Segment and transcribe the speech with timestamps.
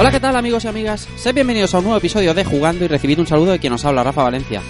[0.00, 1.08] Hola, ¿qué tal amigos y amigas?
[1.16, 3.84] Sed bienvenidos a un nuevo episodio de Jugando y recibid un saludo de quien nos
[3.84, 4.62] habla, Rafa Valencia.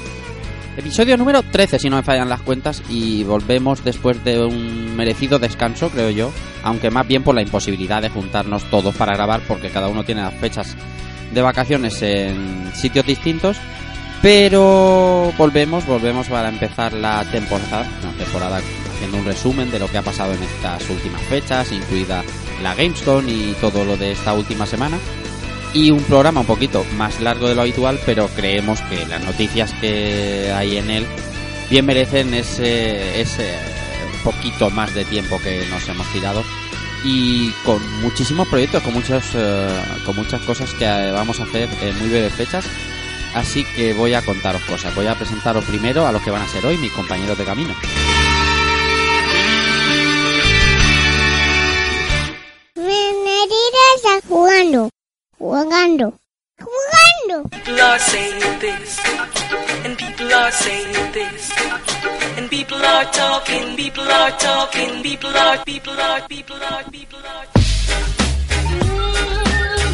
[0.74, 5.38] Episodio número 13, si no me fallan las cuentas, y volvemos después de un merecido
[5.38, 9.68] descanso, creo yo, aunque más bien por la imposibilidad de juntarnos todos para grabar, porque
[9.68, 10.74] cada uno tiene las fechas
[11.34, 13.58] de vacaciones en sitios distintos,
[14.22, 18.62] pero volvemos, volvemos para empezar la temporada, la temporada
[18.94, 22.24] haciendo un resumen de lo que ha pasado en estas últimas fechas, incluida
[22.62, 24.98] la Gamescom y todo lo de esta última semana.
[25.74, 29.72] Y un programa un poquito más largo de lo habitual, pero creemos que las noticias
[29.80, 31.06] que hay en él
[31.70, 33.54] bien merecen ese, ese
[34.24, 36.42] poquito más de tiempo que nos hemos tirado
[37.04, 41.98] y con muchísimos proyectos, con muchas, eh, con muchas cosas que vamos a hacer en
[41.98, 42.64] muy breves fechas.
[43.34, 44.94] Así que voy a contaros cosas.
[44.94, 47.74] Voy a presentaros primero a los que van a ser hoy mis compañeros de camino.
[54.26, 54.90] Jugando,
[55.38, 56.14] jugando,
[56.58, 57.48] jugando.
[57.50, 58.98] People are saying this,
[59.84, 61.50] and people are saying this,
[62.36, 67.46] and people are talking, people are talking, people are, people are, people are, people are.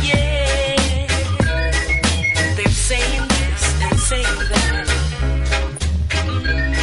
[0.02, 1.06] Yeah.
[2.56, 4.88] They're saying this and saying that.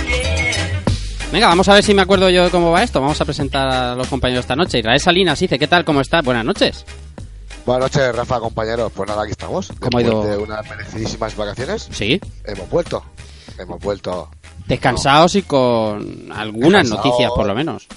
[0.08, 1.31] Yeah.
[1.31, 3.02] Venga, vamos a ver si me acuerdo yo de cómo va esto.
[3.02, 4.79] Vamos a presentar a los compañeros esta noche.
[4.79, 5.84] Israel Salinas dice, ¿qué tal?
[5.84, 6.22] ¿Cómo está?
[6.22, 6.85] Buenas noches.
[7.66, 8.91] Buenas noches, Rafa, compañeros.
[8.95, 9.67] Pues nada, aquí estamos.
[9.79, 10.23] ¿Cómo ha Después ido?
[10.23, 12.19] de unas merecidísimas vacaciones, Sí.
[12.45, 13.03] hemos vuelto.
[13.57, 14.29] Hemos vuelto.
[14.67, 17.88] Descansados y con algunas noticias, por lo menos.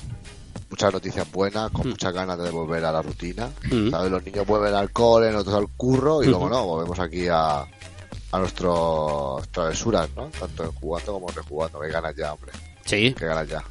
[0.71, 1.91] Muchas noticias buenas, con Mm.
[1.91, 3.49] muchas ganas de volver a la rutina.
[3.71, 3.91] Mm.
[3.91, 4.11] ¿Sabes?
[4.11, 6.55] Los niños vuelven al cole, nosotros al curro y luego Ujú.
[6.55, 10.27] no, volvemos aquí a, a nuestras travesuras, ¿no?
[10.39, 11.81] Tanto jugando como rejugando.
[11.81, 12.53] Que ganas ya, hombre.
[12.85, 13.15] Sí.
[13.15, 13.63] Que ganas ya.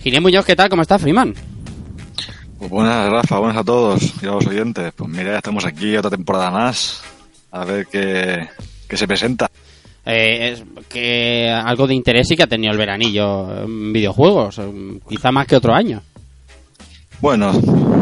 [0.00, 0.68] Ginés Muñoz, ¿qué tal?
[0.70, 1.34] ¿Cómo está, Freeman?
[2.58, 4.92] Pues buenas, Rafa, buenas a todos y a los oyentes.
[4.96, 7.02] Pues mira, ya estamos aquí otra temporada más.
[7.52, 8.48] A ver qué,
[8.88, 9.48] qué se presenta.
[10.04, 14.98] Eh, es que algo de interés sí que ha tenido el veranillo en videojuegos, eh,
[15.08, 16.02] quizá más que otro año.
[17.20, 17.52] Bueno,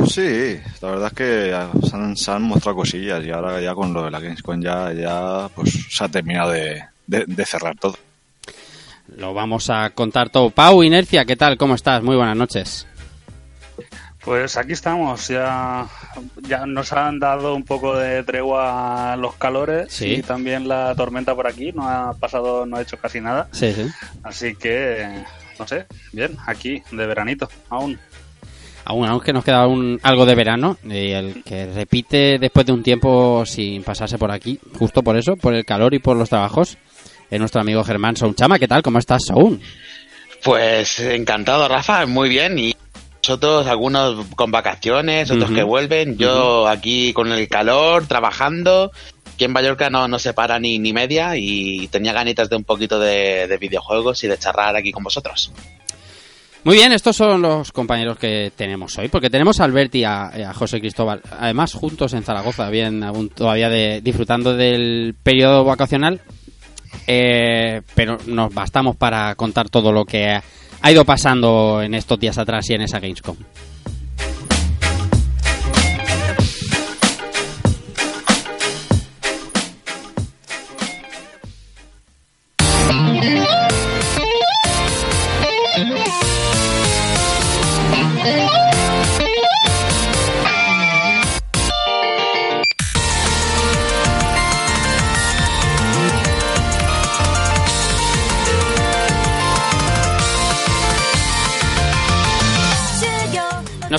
[0.07, 3.93] sí, la verdad es que se han, se han mostrado cosillas y ahora ya con
[3.93, 7.97] lo de la Gamescom ya, ya pues se ha terminado de, de- de cerrar todo.
[9.17, 10.51] Lo vamos a contar todo.
[10.51, 11.57] Pau, Inercia, ¿qué tal?
[11.57, 12.03] ¿Cómo estás?
[12.03, 12.87] Muy buenas noches.
[14.27, 15.87] Pues aquí estamos, ya,
[16.49, 20.15] ya nos han dado un poco de tregua los calores Sí.
[20.15, 23.73] y también la tormenta por aquí, no ha pasado, no ha hecho casi nada, Sí,
[23.73, 23.87] sí.
[24.25, 25.07] así que,
[25.61, 28.01] no sé, bien, aquí, de veranito, aún.
[28.85, 32.73] Aún, aún que nos queda un, algo de verano, y el que repite después de
[32.73, 36.29] un tiempo sin pasarse por aquí, justo por eso, por el calor y por los
[36.31, 36.79] trabajos,
[37.31, 38.59] es nuestro amigo Germán Sounchama.
[38.59, 38.83] ¿Qué tal?
[38.83, 39.61] ¿Cómo estás, Soun?
[40.45, 42.59] Pues encantado, Rafa, muy bien.
[42.59, 42.77] Y
[43.29, 46.17] nosotros, algunos con vacaciones, otros que vuelven.
[46.17, 48.93] Yo aquí con el calor, trabajando.
[49.35, 52.63] Aquí en Mallorca no, no se para ni, ni media y tenía ganitas de un
[52.63, 55.53] poquito de, de videojuegos y de charlar aquí con vosotros.
[56.63, 60.31] Muy bien, estos son los compañeros que tenemos hoy, porque tenemos a Alberti y a,
[60.37, 65.65] y a José Cristóbal, además juntos en Zaragoza, bien aún todavía de, disfrutando del periodo
[65.65, 66.21] vacacional,
[67.07, 70.41] eh, pero nos bastamos para contar todo lo que
[70.81, 73.37] ha, ido pasando en estos días atrás y en esa Gamescom.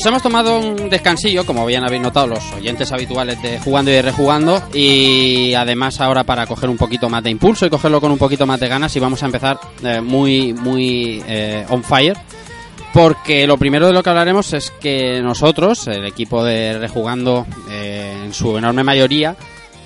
[0.09, 4.61] Hemos tomado un descansillo, como bien habéis notado los oyentes habituales de Jugando y Rejugando,
[4.73, 8.45] y además ahora para coger un poquito más de impulso y cogerlo con un poquito
[8.45, 12.17] más de ganas y vamos a empezar eh, muy, muy eh, on fire,
[12.93, 18.23] porque lo primero de lo que hablaremos es que nosotros, el equipo de Rejugando, eh,
[18.25, 19.35] en su enorme mayoría,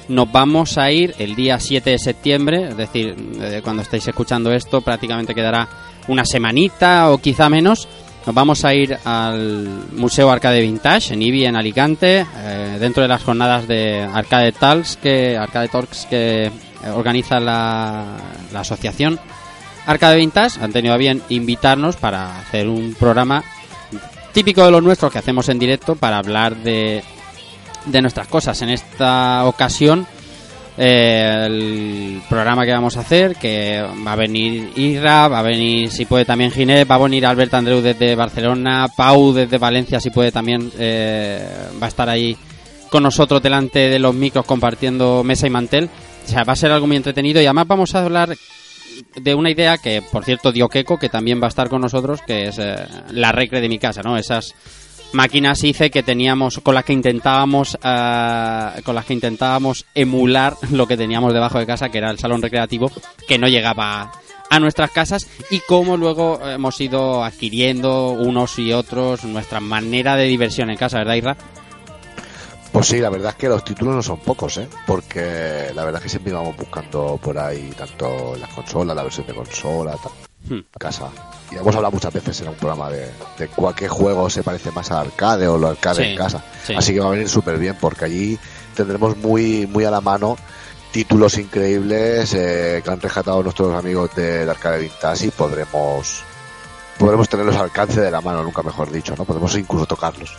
[0.08, 3.16] nos vamos a ir el día 7 de septiembre, es decir,
[3.64, 5.68] cuando estéis escuchando esto prácticamente quedará
[6.08, 7.88] una semanita o quizá menos,
[8.26, 13.10] nos vamos a ir al Museo Arcade Vintage en IBI en Alicante, eh, dentro de
[13.10, 15.40] las jornadas de Arcade Talks que,
[15.72, 16.52] Talks que eh,
[16.94, 18.18] organiza la,
[18.54, 19.20] la asociación
[19.86, 20.62] Arcade Vintage.
[20.62, 23.44] Han tenido a bien invitarnos para hacer un programa
[24.34, 27.04] típico de los nuestros que hacemos en directo para hablar de,
[27.86, 28.62] de nuestras cosas.
[28.62, 30.08] En esta ocasión,
[30.84, 35.92] eh, el programa que vamos a hacer, que va a venir Ira, va a venir,
[35.92, 40.10] si puede, también Ginés, va a venir Albert Andreu desde Barcelona, Pau desde Valencia, si
[40.10, 41.48] puede, también eh,
[41.80, 42.36] va a estar ahí
[42.90, 45.88] con nosotros delante de los micros compartiendo mesa y mantel.
[46.26, 48.36] O sea, va a ser algo muy entretenido y además vamos a hablar
[49.16, 52.22] de una idea que, por cierto, dio Keiko, que también va a estar con nosotros,
[52.26, 52.76] que es eh,
[53.12, 54.18] la recre de mi casa, ¿no?
[54.18, 54.56] Esas
[55.14, 60.88] máquinas ICE que teníamos, con las que intentábamos, eh, con las que intentábamos emular lo
[60.88, 62.92] que teníamos debajo de casa, que era el salón recreativo,
[63.28, 64.12] que no llegaba
[64.50, 70.26] a nuestras casas y cómo luego hemos ido adquiriendo unos y otros nuestra manera de
[70.26, 71.38] diversión en casa, ¿verdad, Isra?
[72.72, 74.68] Pues sí, la verdad es que los títulos no son pocos, ¿eh?
[74.88, 79.28] Porque la verdad es que siempre íbamos buscando por ahí tanto las consolas, la versión
[79.28, 80.12] de consola, tal,
[80.50, 80.60] Hmm.
[80.80, 81.10] casa.
[81.52, 84.90] Y hemos hablado muchas veces en un programa de, de cualquier juego se parece más
[84.92, 86.44] al arcade o lo arcade Sí, en casa.
[86.66, 86.74] sí.
[86.76, 88.40] Así que va a venir súper bien porque allí
[88.76, 90.38] tendremos muy, muy a la mano
[90.92, 96.24] títulos increíbles eh, que han rescatado nuestros amigos del arcade vintage y podremos
[96.98, 99.26] podremos tenerlos al alcance de la mano, nunca mejor dicho, ¿no?
[99.26, 100.36] Podemos incluso tocarlos.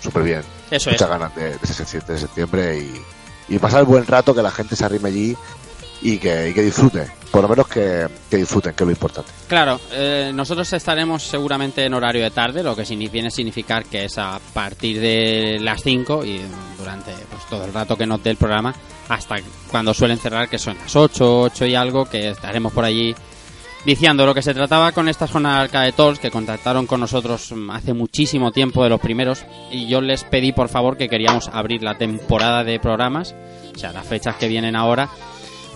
[0.00, 0.42] Súper bien.
[0.70, 0.94] Eso es.
[0.94, 3.02] Muchas ganas de, de ese 7 de septiembre y,
[3.48, 5.36] y pasar el buen rato, que la gente se arrime allí
[6.02, 7.10] y que, y que disfrute.
[7.36, 9.30] Por lo menos que, que disfruten, que es lo importante.
[9.46, 14.06] Claro, eh, nosotros estaremos seguramente en horario de tarde, lo que viene a significar que
[14.06, 16.40] es a partir de las 5 y
[16.78, 18.74] durante pues, todo el rato que nos dé el programa,
[19.10, 19.36] hasta
[19.70, 23.14] cuando suelen cerrar, que son las 8, 8 y algo, que estaremos por allí
[23.84, 27.92] diciendo lo que se trataba con estas jornadas Arcade Talks que contactaron con nosotros hace
[27.92, 31.98] muchísimo tiempo de los primeros y yo les pedí por favor que queríamos abrir la
[31.98, 33.34] temporada de programas,
[33.74, 35.10] o sea, las fechas que vienen ahora,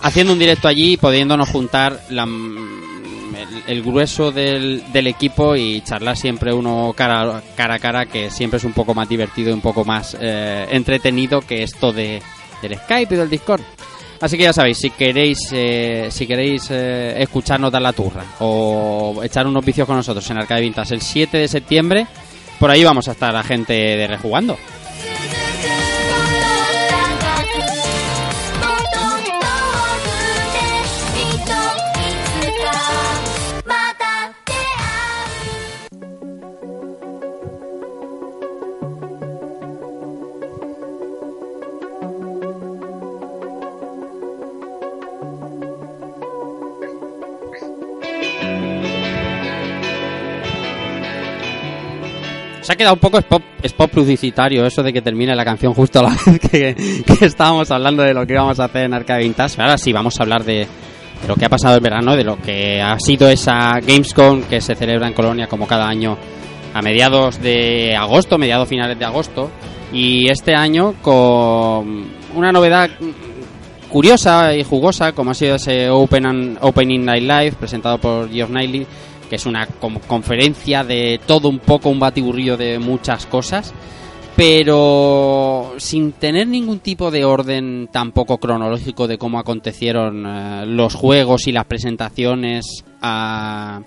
[0.01, 6.53] haciendo un directo allí, pudiéndonos juntar la, el, el grueso del, equipo y charlar siempre
[6.53, 9.85] uno cara, cara a cara, que siempre es un poco más divertido y un poco
[9.85, 12.21] más eh, entretenido que esto de,
[12.61, 13.61] del Skype y del Discord.
[14.19, 19.19] Así que ya sabéis, si queréis eh, si queréis eh, escucharnos dar la turra o
[19.23, 22.05] echar unos vicios con nosotros en Arcade Vintage el 7 de septiembre,
[22.59, 24.57] por ahí vamos a estar la gente de Rejugando.
[52.61, 55.99] Se ha quedado un poco spot, spot publicitario eso de que termine la canción justo
[55.99, 59.61] a la vez que, estábamos hablando de lo que íbamos a hacer en Arcade Vintage.
[59.61, 60.67] Ahora sí, vamos a hablar de,
[61.21, 64.61] de lo que ha pasado el verano, de lo que ha sido esa Gamescom que
[64.61, 66.17] se celebra en Colonia como cada año
[66.73, 69.49] a mediados de agosto, mediados finales de agosto.
[69.91, 72.89] Y este año con una novedad
[73.89, 78.49] curiosa y jugosa, como ha sido ese Open and, Opening Night Live presentado por Geoff
[78.49, 78.87] Knightley,
[79.31, 83.73] que es una conferencia de todo un poco, un batiburrillo de muchas cosas,
[84.35, 91.47] pero sin tener ningún tipo de orden tampoco cronológico de cómo acontecieron eh, los juegos
[91.47, 93.79] y las presentaciones ah,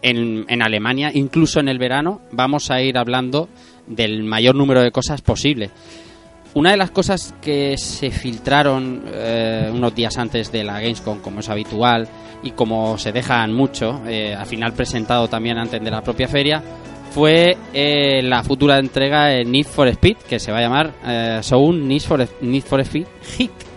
[0.00, 3.48] en Alemania, incluso en el verano, vamos a ir hablando
[3.88, 5.70] del mayor número de cosas posible.
[6.54, 11.40] Una de las cosas que se filtraron eh, unos días antes de la Gamescom, como
[11.40, 12.08] es habitual,
[12.44, 16.62] y como se dejan mucho, eh, al final presentado también antes de la propia feria,
[17.10, 20.92] fue eh, la futura entrega de Need for Speed, que se va a llamar
[21.42, 23.06] Sound Need for, Need for Speed
[23.36, 23.73] Hit.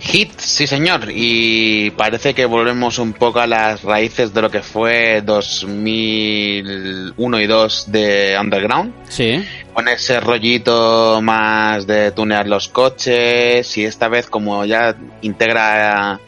[0.00, 4.62] Hit, sí señor, y parece que volvemos un poco a las raíces de lo que
[4.62, 13.76] fue 2001 y 2 de Underground, Sí, con ese rollito más de tunear los coches
[13.76, 16.20] y esta vez como ya integra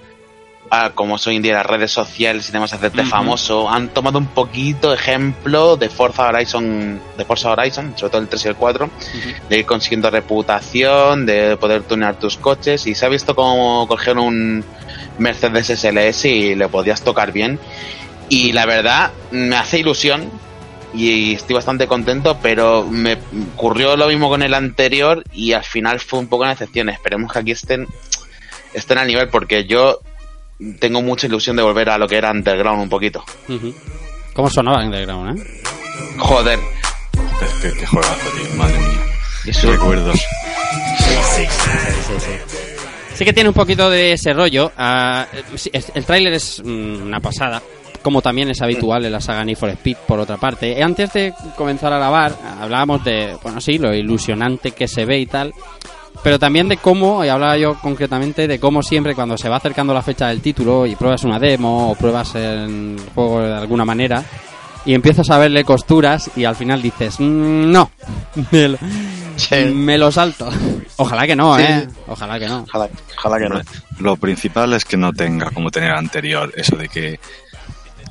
[0.71, 4.29] a, como soy en día las redes sociales y demás hacerte famoso, han tomado un
[4.29, 8.91] poquito ejemplo de Forza Horizon, de Forza Horizon, sobre todo el 3 y el 4,
[9.49, 14.25] de ir consiguiendo reputación, de poder tunear tus coches y se ha visto como cogieron
[14.25, 14.65] un
[15.19, 17.59] Mercedes SLS y le podías tocar bien.
[18.29, 20.31] Y la verdad me hace ilusión
[20.95, 23.17] y estoy bastante contento pero me
[23.55, 27.33] ocurrió lo mismo con el anterior y al final fue un poco una excepción esperemos
[27.33, 27.87] que aquí estén
[28.75, 30.01] estén al nivel porque yo
[30.79, 33.25] tengo mucha ilusión de volver a lo que era Underground un poquito.
[34.35, 35.61] ¿Cómo sonaba Underground, eh?
[36.19, 36.59] Joder.
[37.63, 38.57] Qué, qué juegazo, tío.
[38.57, 39.01] Madre mía.
[39.47, 40.19] Eso- recuerdos.
[43.15, 44.73] Sí que tiene un poquito de ese rollo.
[45.57, 47.63] sí, es- el tráiler es mm, una pasada,
[48.03, 50.79] como también es habitual en la saga Need for Speed, por otra parte.
[50.79, 55.19] Eh, Antes de comenzar a grabar, hablábamos de, bueno, sí, lo ilusionante que se ve
[55.19, 55.53] y tal,
[56.23, 59.95] pero también de cómo, y hablaba yo concretamente de cómo siempre cuando se va acercando
[59.95, 64.23] la fecha del título y pruebas una demo o pruebas el juego de alguna manera,
[64.85, 67.91] y empiezas a verle costuras y al final dices, "Mm, no,
[68.51, 68.79] me lo,
[69.75, 70.49] me lo salto.
[70.97, 71.63] Ojalá que no, Sí.
[71.67, 71.89] ¿eh?
[72.07, 72.65] Ojalá que no.
[72.69, 73.61] Ojalá, ojalá que no.
[74.01, 77.21] Lo principal es que no tenga como tenía el anterior, eso de que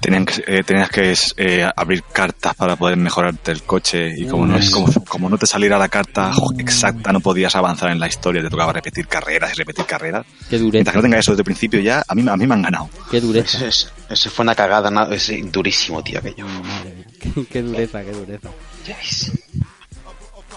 [0.02, 4.46] tenían que, eh, tenías que eh, abrir cartas para poder mejorarte el coche y como
[4.46, 4.72] no, Mm.
[4.72, 8.50] como, como no te saliera la carta exacta no podías avanzar en la historia, te
[8.50, 10.26] tocaba repetir carreras y repetir carreras.
[10.50, 12.48] Qué Mientras dureza, que no tenga eso desde el principio ya, a mí, a mí
[12.48, 12.90] me han ganado.
[13.12, 13.58] qué dureza.
[13.58, 15.12] Eso, es- eso fue una cagada, ¿no?
[15.12, 16.46] es durísimo, tío, aquello.
[17.20, 18.50] Qué, qué dureza, qué dureza.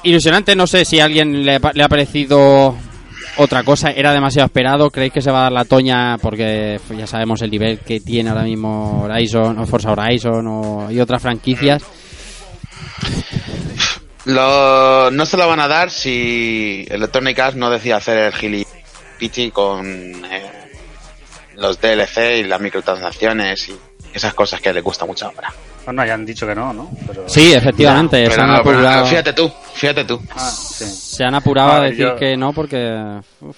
[0.05, 2.77] Ilusionante, no sé si a alguien le, le ha parecido
[3.37, 6.19] otra cosa, era demasiado esperado, ¿creéis que se va a dar la toña?
[6.19, 11.01] Porque ya sabemos el nivel que tiene ahora mismo Horizon, o Forza Horizon o, y
[11.01, 11.83] otras franquicias.
[14.27, 18.67] No se lo van a dar si Electronic Arts no decide hacer el gili
[19.19, 20.71] pichi con eh,
[21.57, 23.77] los DLC y las microtransacciones y
[24.12, 25.53] esas cosas que le gusta mucho ahora.
[25.85, 26.91] Bueno, ya han dicho que no, ¿no?
[27.07, 27.29] Pero...
[27.29, 30.21] Sí, efectivamente, se han no, pero apurado, fíjate tú, fíjate tú.
[30.35, 30.85] Ah, sí.
[30.85, 33.21] se han apurado a decir yo- que no porque...
[33.41, 33.57] uf,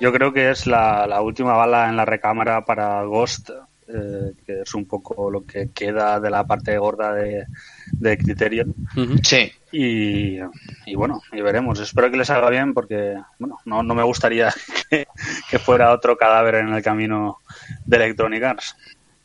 [0.00, 3.50] Yo creo que es la, la última bala en la recámara para Ghost,
[3.88, 7.44] eh, que es un poco lo que queda de la parte gorda de,
[7.92, 8.74] de Criterion.
[9.22, 10.38] Sí, Y,
[10.86, 11.78] y bueno, y veremos.
[11.78, 14.52] Espero que les salga bien porque, bueno, no, no me gustaría
[14.90, 15.06] que,
[15.50, 17.38] que fuera otro cadáver en el camino
[17.84, 18.74] de Electronic Arts.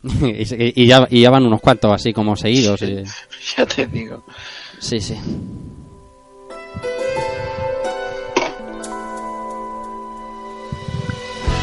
[0.21, 2.81] y, ya, y ya van unos cuantos así como seguidos.
[2.81, 3.03] y-
[3.57, 4.23] ya te digo.
[4.79, 5.15] Sí, sí.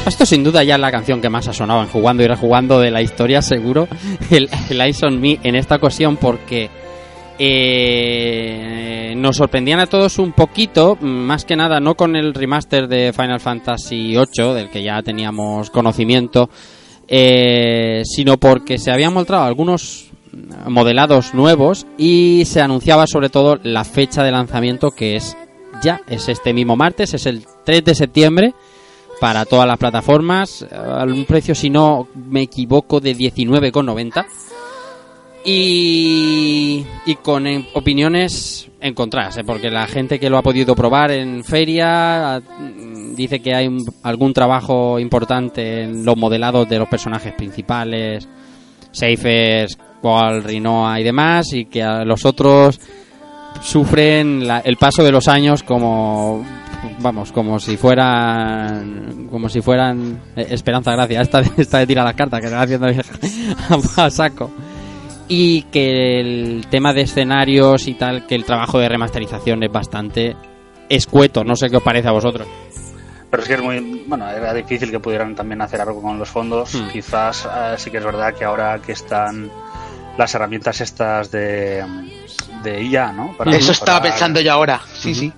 [0.06, 2.80] Esto sin duda ya es la canción que más ha sonado en jugando y rejugando
[2.80, 3.88] de la historia, seguro.
[4.30, 6.70] El, el Eyes on Me en esta ocasión porque
[7.38, 13.12] eh, nos sorprendían a todos un poquito, más que nada no con el remaster de
[13.12, 16.48] Final Fantasy VIII, del que ya teníamos conocimiento,
[17.08, 20.10] eh, sino porque se habían mostrado algunos
[20.68, 25.36] modelados nuevos y se anunciaba sobre todo la fecha de lanzamiento que es
[25.82, 28.54] ya, es este mismo martes, es el 3 de septiembre
[29.20, 34.26] para todas las plataformas, a un precio si no me equivoco de 19,90
[35.50, 39.44] y, y con eh, opiniones encontradas, ¿eh?
[39.44, 43.84] porque la gente que lo ha podido probar en feria mm, dice que hay un-
[44.02, 48.28] algún trabajo importante en los modelados de los personajes principales,
[48.92, 52.80] Seifers, Qual, Rinoa y demás, y que a los otros
[53.62, 56.44] sufren la- el paso de los años como
[57.00, 62.14] vamos como si fueran como si fueran eh, Esperanza Gracia esta, esta de tira las
[62.14, 62.92] cartas que se va haciendo a,
[64.04, 64.50] a saco
[65.28, 70.36] y que el tema de escenarios y tal que el trabajo de remasterización es bastante
[70.88, 72.48] escueto no sé qué os parece a vosotros
[73.30, 74.04] Pero es que es muy.
[74.06, 76.74] Bueno, era difícil que pudieran también hacer algo con los fondos.
[76.74, 76.88] Hmm.
[76.88, 79.50] Quizás eh, sí que es verdad que ahora que están
[80.16, 81.84] las herramientas estas de,
[82.62, 83.36] de IA, ¿no?
[83.36, 84.80] Para Eso estaba pensando yo ahora.
[84.94, 85.32] Sí, sí.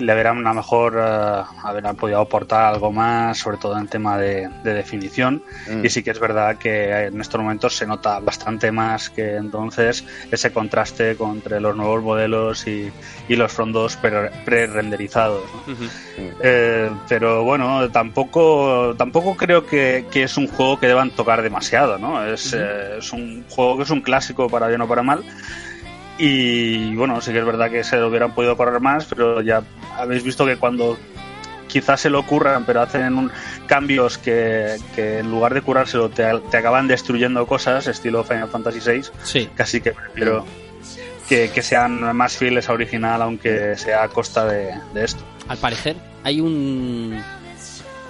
[0.00, 4.18] Le verán a lo mejor eh, habrán podido aportar algo más, sobre todo en tema
[4.18, 5.42] de, de definición.
[5.68, 5.84] Mm.
[5.84, 10.04] Y sí que es verdad que en estos momentos se nota bastante más que entonces
[10.30, 12.90] ese contraste entre los nuevos modelos y,
[13.28, 15.42] y los fondos pre- pre-renderizados.
[15.66, 15.74] ¿no?
[16.42, 21.98] Eh, pero bueno, tampoco tampoco creo que, que es un juego que deban tocar demasiado,
[21.98, 22.24] ¿no?
[22.24, 25.22] Es, eh, es un juego que es un clásico para bien o para mal.
[26.22, 29.62] Y bueno, sí que es verdad que se lo hubieran podido correr más, pero ya
[29.96, 30.98] habéis visto que cuando
[31.66, 33.30] quizás se lo ocurran, pero hacen un,
[33.66, 38.80] cambios que, que en lugar de curárselo te, te acaban destruyendo cosas, estilo Final Fantasy
[38.80, 40.44] VI, sí casi que prefiero
[41.26, 45.24] que, que sean más fieles a original, aunque sea a costa de, de esto.
[45.48, 47.18] al parecer hay un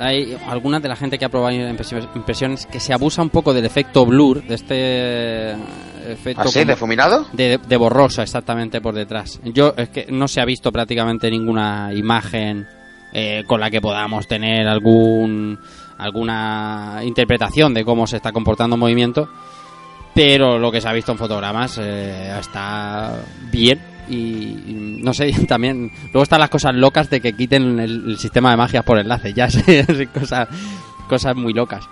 [0.00, 3.66] hay alguna de la gente que ha probado impresiones que se abusa un poco del
[3.66, 5.56] efecto blur de este
[6.10, 6.60] efecto ¿Así?
[6.60, 7.26] como- ¿Defuminado?
[7.32, 9.40] de, de borrosa exactamente por detrás.
[9.44, 12.66] Yo es que no se ha visto prácticamente ninguna imagen
[13.12, 15.58] eh, con la que podamos tener algún
[15.98, 19.28] alguna interpretación de cómo se está comportando el movimiento,
[20.14, 23.16] pero lo que se ha visto en fotogramas eh, está
[23.50, 28.18] bien y, no sé también luego están las cosas locas de que quiten el, el
[28.18, 30.48] sistema de magias por enlace ya sé, cosas
[31.08, 31.84] cosas muy locas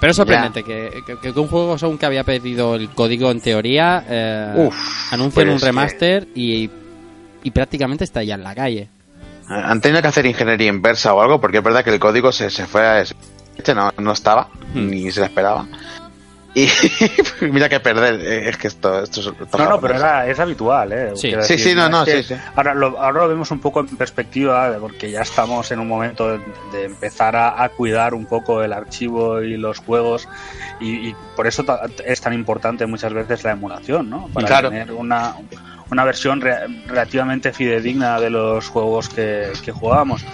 [0.00, 3.40] Pero es sorprendente que, que- que un juego según que había pedido el código en
[3.40, 6.70] teoría eh, Uf, anuncien pues un que- remaster y,
[7.42, 8.88] y prácticamente está ya en la calle.
[9.48, 12.50] Han tenido que hacer ingeniería inversa o algo, porque es verdad que el código se,
[12.50, 13.00] se fue a...
[13.00, 14.90] Este no, no estaba, Hmm.
[14.90, 15.66] ni se le esperaba.
[16.54, 16.66] Y
[17.42, 19.26] mira que perder, eh, es que esto, esto es...
[19.26, 21.10] esto No, no, pero era, es habitual, ¿eh?
[21.14, 21.28] Sí.
[21.28, 22.40] Quiero Sí, sí, no, es no, que sí, sí.
[22.56, 26.32] Ahora lo, ahora lo vemos un poco en perspectiva, porque ya estamos en un momento
[26.32, 26.40] de,
[26.72, 30.26] de empezar a, a cuidar un poco el archivo y los juegos,
[30.80, 34.28] y, y por eso ta- es tan importante muchas veces la emulación, ¿no?
[34.32, 34.70] Para Claro.
[34.70, 35.34] tener una,
[35.90, 40.24] una versión re- relativamente fidedigna de los juegos que, que jugábamos.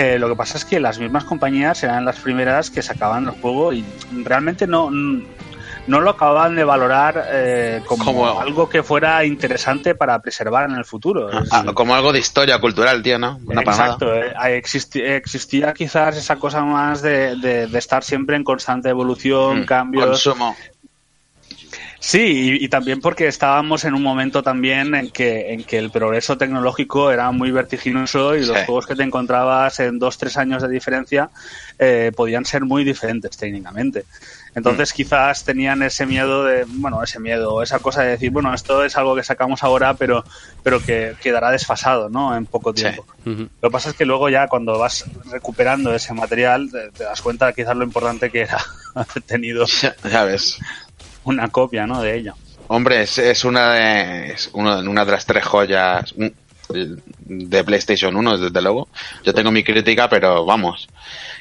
[0.00, 3.30] Eh, lo que pasa es que las mismas compañías eran las primeras que sacaban el
[3.32, 3.84] juego y
[4.24, 10.20] realmente no, no lo acababan de valorar eh, como Como- algo que fuera interesante para
[10.22, 11.30] preservar en el futuro.
[11.30, 13.40] Es- Ah, como algo de historia cultural, tío, ¿no?
[13.44, 13.62] Una.
[13.62, 14.32] Exacto, eh,
[15.16, 20.06] existía quizás esa cosa más de, de- de estar siempre en constante evolución, Mm, cambios.
[20.06, 20.56] Consumo.
[22.00, 25.90] Sí, y, y también porque estábamos en un momento también en que, en que el
[25.90, 28.64] progreso tecnológico era muy vertiginoso y los Sí.
[28.66, 31.30] juegos que te encontrabas en dos, tres años de diferencia
[31.78, 34.02] eh, podían ser muy diferentes técnicamente.
[34.54, 34.58] Mm.
[34.58, 38.84] Entonces quizás tenían ese miedo de, bueno, ese miedo, esa cosa de decir, bueno, esto
[38.84, 40.24] es algo que sacamos ahora, pero,
[40.62, 42.36] pero que quedará desfasado, ¿no?
[42.36, 42.82] En poco Sí.
[42.82, 43.06] tiempo.
[43.24, 47.20] Lo que pasa es que luego ya cuando vas recuperando ese material te, te das
[47.22, 48.58] cuenta quizás lo importante que era
[48.94, 50.58] haber tenido Ya, ya ves.
[51.28, 52.00] Una copia, ¿no?
[52.02, 52.34] De ello.
[52.68, 56.14] Hombre, es, es una de es uno- una de las tres joyas
[56.70, 58.88] de PlayStation 1, desde luego.
[59.24, 60.88] Yo tengo mi crítica, pero vamos,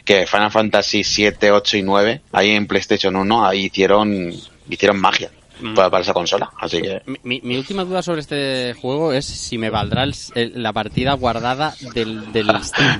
[0.06, 4.32] que Final Fantasy 7, 8 y 9, ahí en PlayStation 1, ahí hicieron
[4.70, 5.74] hicieron magia Mm.
[5.74, 6.50] para, para esa consola.
[6.60, 10.62] Así que Mi, mi- última duda sobre este juego es si me valdrá el- el-
[10.62, 13.00] la partida guardada del, del Steam.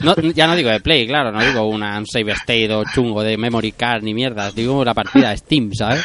[0.00, 3.22] No, ya no digo de Play, claro, no digo una un save state o chungo
[3.22, 6.04] de memory card ni mierdas, digo la partida de Steam, ¿sabes?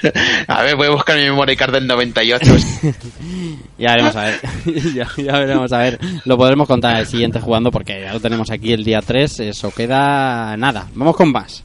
[0.46, 2.54] A ver, voy a buscar mi memory card del 98.
[3.78, 4.40] Ya veremos a ver,
[4.94, 8.50] ya, ya veremos a ver, lo podremos contar el siguiente jugando porque ya lo tenemos
[8.50, 10.88] aquí el día 3, eso queda nada.
[10.94, 11.64] Vamos con más.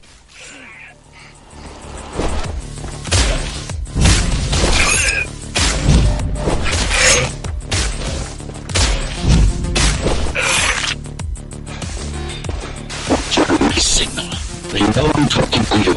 [14.94, 15.94] They know I'm talking to you.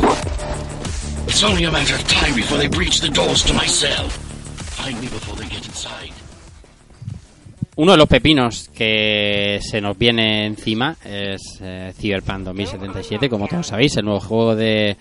[1.27, 4.09] It's only a matter of time before they breach the doors to my cell.
[4.09, 6.13] Find me before they get inside.
[7.75, 13.67] Uno de los pepinos que se nos viene encima es eh, Cyberpunk 2077, como todos
[13.67, 14.97] sabéis, el nuevo juego de,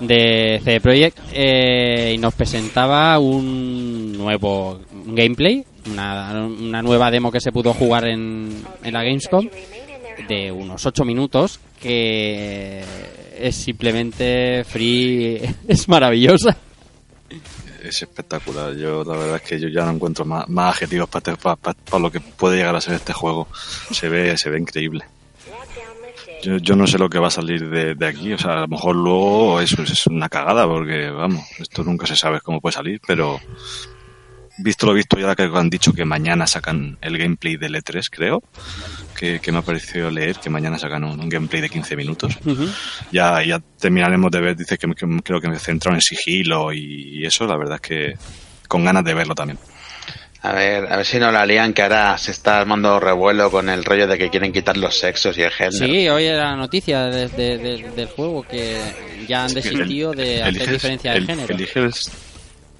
[0.00, 7.40] de CD Projekt, eh, y nos presentaba un nuevo gameplay, una, una nueva demo que
[7.40, 9.48] se pudo jugar en, en la Gamescom,
[10.26, 12.82] de unos 8 minutos, que
[13.38, 16.56] es simplemente free, es maravillosa.
[17.82, 18.74] Es espectacular.
[18.74, 21.36] Yo la verdad es que yo ya no encuentro más, más adjetivos para,
[21.98, 23.48] lo que puede llegar a ser este juego.
[23.92, 25.04] Se ve, se ve increíble.
[26.42, 28.32] Yo, yo no sé lo que va a salir de, de aquí.
[28.32, 32.16] O sea, a lo mejor luego eso es una cagada porque, vamos, esto nunca se
[32.16, 33.40] sabe cómo puede salir, pero
[34.58, 38.42] visto lo visto ya que han dicho que mañana sacan el gameplay del E3, creo,
[39.16, 42.38] que, que me ha parecido leer que mañana sacan un, un gameplay de 15 minutos
[43.12, 47.18] ya, ya terminaremos de ver, dice que, que creo que me centraron en sigilo y,
[47.20, 48.14] y eso, la verdad es que
[48.68, 49.58] con ganas de verlo también.
[50.42, 53.68] A ver, a ver si no la lían, que ahora se está armando revuelo con
[53.68, 55.86] el rollo de que quieren quitar los sexos y el género.
[55.86, 58.78] Sí, hoy era la noticia de- de- de- del juego que
[59.26, 61.54] ya han desistido de hacer Eliges- diferencia de el- género.
[61.54, 62.10] eliges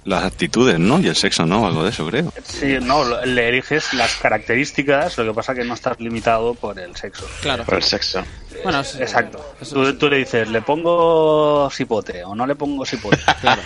[0.07, 0.99] las actitudes, ¿no?
[0.99, 1.67] Y el sexo, ¿no?
[1.67, 2.33] Algo de eso, creo.
[2.43, 6.79] Sí, no, lo- le eliges las características, lo que pasa que no estás limitado por
[6.79, 7.27] el sexo.
[7.41, 7.65] Claro.
[7.65, 8.23] Por el sexo.
[8.63, 9.45] Bueno, Exacto.
[9.61, 13.17] eso- Tú, tú le dices, ¿le pongo cipote o no le pongo cipote?
[13.41, 13.61] Claro.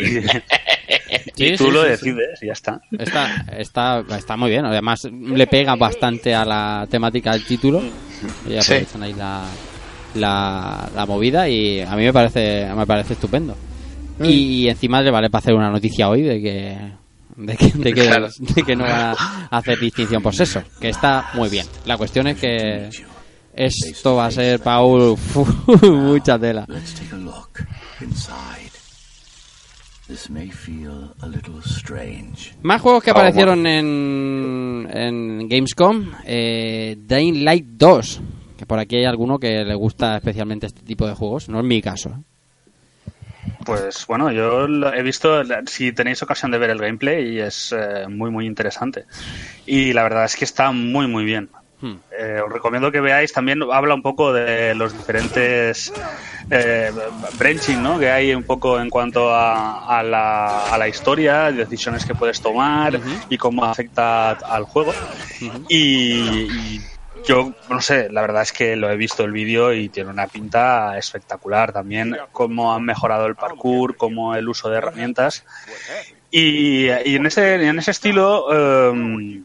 [0.00, 0.22] y,
[1.36, 2.80] Sí, y tú sí, lo sí, decides y ya está.
[2.98, 4.64] Está, está, está muy bien.
[4.64, 7.82] Además, le pega bastante a la temática del título.
[8.48, 8.58] Y Sí.
[8.58, 9.42] aprovechan ahí la,
[10.14, 13.54] la, la movida y a mí me parece, me parece estupendo.
[14.22, 16.78] Y encima le vale para hacer una noticia hoy de que
[17.36, 18.28] de que, de que, Claro.
[18.38, 21.66] de que no van a hacer distinción por sexo, que está muy bien.
[21.84, 22.88] La cuestión es que
[23.54, 25.16] esto va a ser, Paul,
[25.82, 26.64] mucha tela.
[26.68, 27.50] Let's take a look
[28.00, 28.70] inside.
[30.08, 32.54] This may feel a little strange.
[32.62, 36.12] Más juegos que Oh, aparecieron en, en Gamescom.
[36.24, 38.20] Eh, Dying Light 2.
[38.56, 41.48] Que por aquí hay alguno que le gusta especialmente este tipo de juegos.
[41.48, 42.10] No es mi caso.
[42.10, 42.22] ¿eh?
[43.64, 47.74] Pues bueno, yo lo he visto, si tenéis ocasión de ver el gameplay, y es
[47.76, 49.04] eh, muy, muy interesante.
[49.66, 51.50] Y la verdad es que está muy, muy bien.
[51.78, 51.96] Hmm.
[52.18, 55.92] Eh, os recomiendo que veáis también habla un poco de los diferentes
[56.48, 56.90] eh,
[57.38, 57.98] branching ¿no?
[57.98, 62.40] que hay un poco en cuanto a, a la, a la historia decisiones que puedes
[62.40, 64.94] tomar y cómo afecta al juego
[65.68, 66.80] y, y
[67.26, 70.26] yo no sé la verdad es que lo he visto el vídeo y tiene una
[70.26, 75.44] pinta espectacular también cómo han mejorado el parkour cómo el uso de herramientas.
[76.30, 79.44] Y, y en ese en ese estilo em,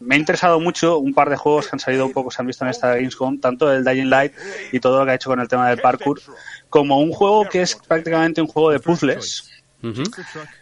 [0.00, 2.46] me ha interesado mucho un par de juegos que han salido un poco, se han
[2.46, 4.32] visto en esta Gamescom, tanto el Dying Light
[4.72, 6.20] y todo lo que ha hecho con el tema del parkour,
[6.68, 9.50] como un juego que es prácticamente un juego de puzzles,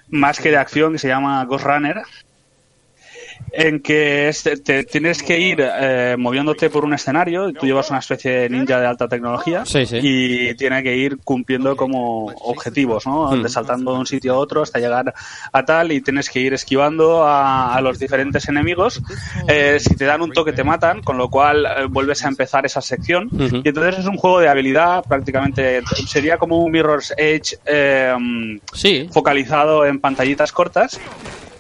[0.09, 2.03] más que de acción, que se llama Ghost Runner,
[3.53, 4.31] en que
[4.65, 8.79] te, tienes que ir eh, moviéndote por un escenario, tú llevas una especie de ninja
[8.79, 9.99] de alta tecnología Sí, sí.
[10.03, 13.31] y tiene que ir cumpliendo como objetivos, ¿no?
[13.33, 13.43] Hmm.
[13.43, 15.15] De saltando de un sitio a otro hasta llegar
[15.53, 19.01] a tal y tienes que ir esquivando a, a los diferentes enemigos.
[19.49, 22.67] Eh, si te dan un toque te matan, con lo cual eh, vuelves a empezar
[22.67, 23.29] esa sección.
[23.65, 28.15] Y entonces es un juego de habilidad, prácticamente sería como un Mirror's Edge eh,
[28.75, 29.09] Sí.
[29.11, 31.01] focalizado en pantallitas cortas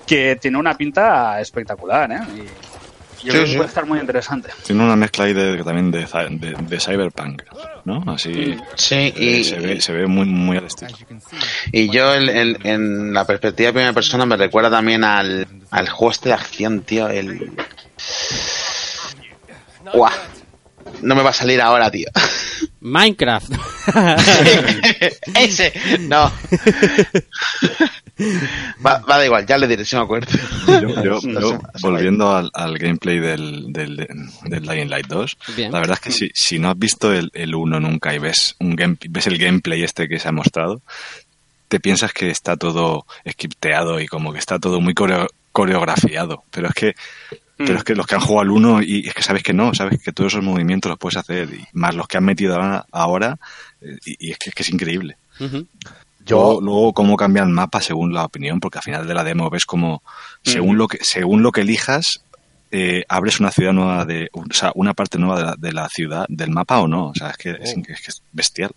[0.08, 2.18] que tiene una pinta espectacular, ¿eh?
[2.34, 2.44] Y yo
[3.20, 3.56] Sí, creo que sí.
[3.56, 4.48] puede estar muy interesante.
[4.64, 7.42] Tiene una mezcla ahí de, también de, de, de Cyberpunk,
[7.84, 8.02] ¿no?
[8.12, 10.92] Así Sí, eh, y, se, ve, se ve muy, muy al estilo.
[11.72, 15.88] y yo en, en- en la perspectiva de primera persona me recuerda también al, al
[15.88, 17.52] juego este de acción, tío, el...
[19.92, 20.12] Guau.
[21.02, 22.08] No me va a salir ahora, tío.
[22.80, 23.50] Minecraft.
[25.34, 26.30] Ese, no.
[28.84, 30.30] Va, va da igual, ya le diré si me acuerdo.
[31.02, 31.20] Yo,
[31.82, 33.96] volviendo al, al gameplay del, del,
[34.44, 35.72] del Dying Light 2, Bien.
[35.72, 38.56] la verdad es que si, si no has visto el, el 1 nunca y ves,
[38.60, 40.82] un game, ves el gameplay este que se ha mostrado,
[41.68, 46.68] te piensas que está todo scripteado y como que está todo muy coreo- coreografiado, pero
[46.68, 46.94] es que
[47.56, 49.74] pero es que los que han jugado al 1 y es que sabes que no,
[49.74, 52.56] sabes que todos esos movimientos los puedes hacer y más los que han metido
[52.92, 53.36] ahora,
[53.80, 55.16] eh, y, y es, que, es que es increíble.
[56.28, 59.24] Yo, Luego, luego cómo cambia el mapa según la opinión, porque al final de la
[59.24, 60.02] demo ves como
[60.42, 62.22] según lo que según lo que elijas
[62.70, 65.88] eh, abres una ciudad nueva de, o sea, una parte nueva de la, de la
[65.88, 68.72] ciudad del mapa o no, o sea, es que es, es que es bestial.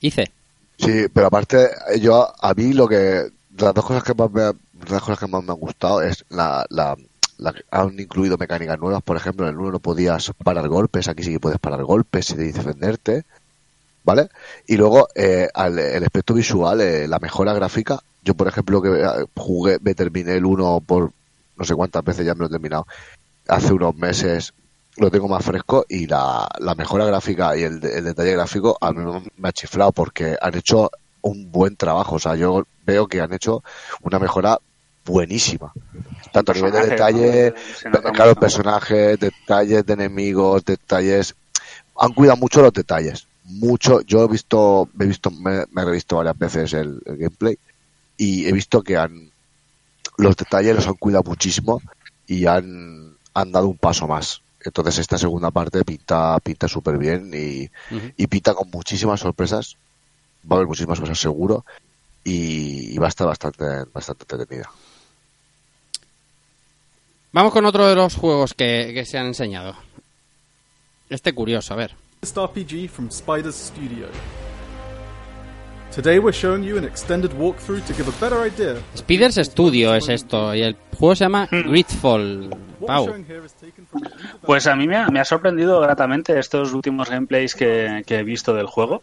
[0.00, 0.32] Hice.
[0.78, 1.68] Sí, pero aparte,
[2.00, 3.26] yo a mí lo que
[3.58, 4.42] las dos cosas que más me,
[4.88, 6.96] las cosas que más me han gustado es la, la,
[7.36, 11.08] la que han incluido mecánicas nuevas, por ejemplo, en el uno no podías parar golpes,
[11.08, 13.24] aquí sí que puedes parar golpes y defenderte,
[14.04, 14.28] ¿vale?
[14.66, 17.98] Y luego eh, al- el aspecto visual, eh, la mejora gráfica.
[18.22, 21.12] Yo, por ejemplo, que eh, jugué, me terminé el uno por
[21.56, 22.86] no sé cuántas veces ya me lo he terminado.
[23.48, 24.52] Hace unos meses
[24.96, 28.76] lo tengo más fresco y la, la mejora gráfica y el, de- el detalle gráfico
[28.80, 30.90] a mí me ha chiflado porque han hecho
[31.22, 32.16] un buen trabajo.
[32.16, 33.62] O sea, yo veo que han hecho
[34.02, 34.58] una mejora
[35.04, 35.72] buenísima.
[36.32, 37.54] Tanto a nivel de detalle,
[37.92, 38.00] ¿no?
[38.12, 41.34] Claro, personajes, detalles de enemigos, detalles.
[41.96, 43.28] Han cuidado mucho los detalles.
[43.44, 44.00] Mucho.
[44.02, 47.58] Yo he visto, me he visto, me, me he revisto varias veces el, el gameplay
[48.16, 49.30] y he visto que han
[50.20, 51.80] los detalles los han cuidado muchísimo
[52.26, 54.42] y han, han dado un paso más.
[54.62, 57.70] Entonces esta segunda parte pinta pinta súper bien y,
[58.26, 59.76] pinta con muchísimas sorpresas.
[60.44, 61.64] Va a haber muchísimas sorpresas seguro
[62.22, 64.70] y, y va a estar bastante bastante entretenida.
[67.32, 69.76] Vamos con otro de los juegos que, que se han enseñado.
[71.08, 71.96] Este curioso, a ver.
[72.22, 74.06] RPG from Spiders Studio.
[75.90, 78.76] Today we're showing you an extended walkthrough to give a better idea.
[78.94, 82.50] Spiders Studio es esto, y el juego se llama Gridfall.
[82.78, 83.24] What we're Pau.
[84.42, 88.22] Pues a mí me ha, me ha sorprendido gratamente estos últimos gameplays que, que he
[88.22, 89.02] visto del juego,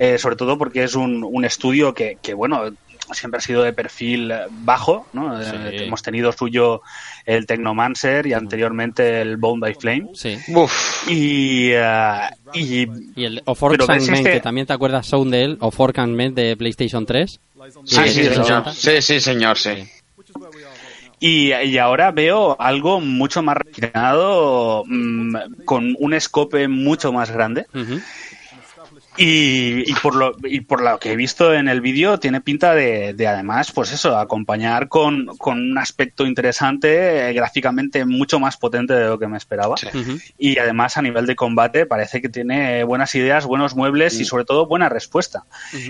[0.00, 2.72] Eh, sobre todo porque es un, un estudio que, que, bueno,
[3.14, 5.42] siempre ha sido de perfil bajo, ¿no?
[5.42, 5.50] Sí.
[5.54, 6.82] Eh, hemos tenido suyo
[7.24, 10.08] el Technomancer y anteriormente el Bound by Flame.
[10.14, 10.36] Sí.
[10.48, 12.20] Uf, Y, eh,
[12.54, 15.56] y Y el of Orcs and Men, este- que también te acuerdas Sound de él,
[15.60, 17.40] of Orcs and Men de PlayStation 3.
[17.62, 18.72] lies on sí, Sí, señor.
[18.74, 19.02] sí.
[19.02, 19.70] Sí, señor, sí.
[21.18, 27.66] Y, y ahora veo algo mucho más refinado, mm, con un escope mucho más grande.
[27.74, 28.00] Ujú.
[29.18, 32.74] Y, y por lo y por lo que he visto en el vídeo tiene pinta
[32.74, 38.56] de, de además pues eso acompañar con, con un aspecto interesante eh, gráficamente mucho más
[38.56, 39.76] potente de lo que me esperaba.
[39.76, 39.88] Sí.
[40.38, 44.44] Y además a nivel de combate parece que tiene buenas ideas buenos muebles y sobre
[44.44, 45.44] todo buena respuesta.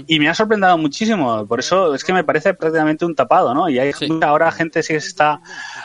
[0.06, 3.68] Y me ha sorprendido muchísimo por eso es que me parece prácticamente un tapado no
[3.68, 4.08] y hay Sí.
[4.22, 5.40] ahora gente sí que se está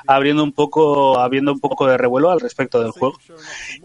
[0.05, 3.17] abriendo un poco abriendo un poco de revuelo al respecto del juego.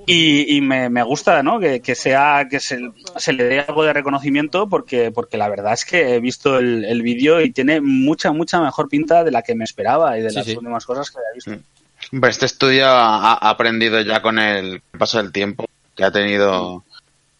[0.06, 1.60] Y, y me, me gusta ¿no?
[1.60, 2.80] que, que sea que se,
[3.16, 6.84] se le dé algo de reconocimiento porque porque la verdad es que he visto el,
[6.84, 10.30] el vídeo y tiene mucha mucha mejor pinta de la que me esperaba y de
[10.30, 10.52] Sí, las sí.
[10.56, 11.64] últimas cosas que había visto
[12.12, 15.64] Hombre, Este estudio ha, ha aprendido ya con el paso del tiempo,
[15.96, 16.84] que ha tenido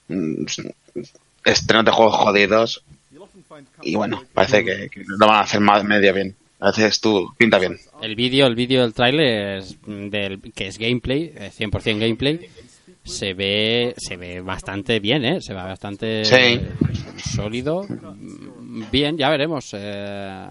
[0.08, 0.44] mm,
[1.44, 2.82] estrenos de juegos jodidos
[3.82, 6.34] y bueno, parece que, que lo van a hacer más medio bien.
[6.58, 7.78] A veces tú pinta bien.
[8.00, 12.48] El vídeo, el vídeo del tráiler es del que es gameplay, eh, 100% gameplay.
[13.06, 15.40] Se ve se ve bastante bien, ¿eh?
[15.40, 16.60] Se ve bastante Sí.
[17.34, 17.86] sólido.
[18.90, 19.70] Bien, ya veremos.
[19.74, 20.46] eh.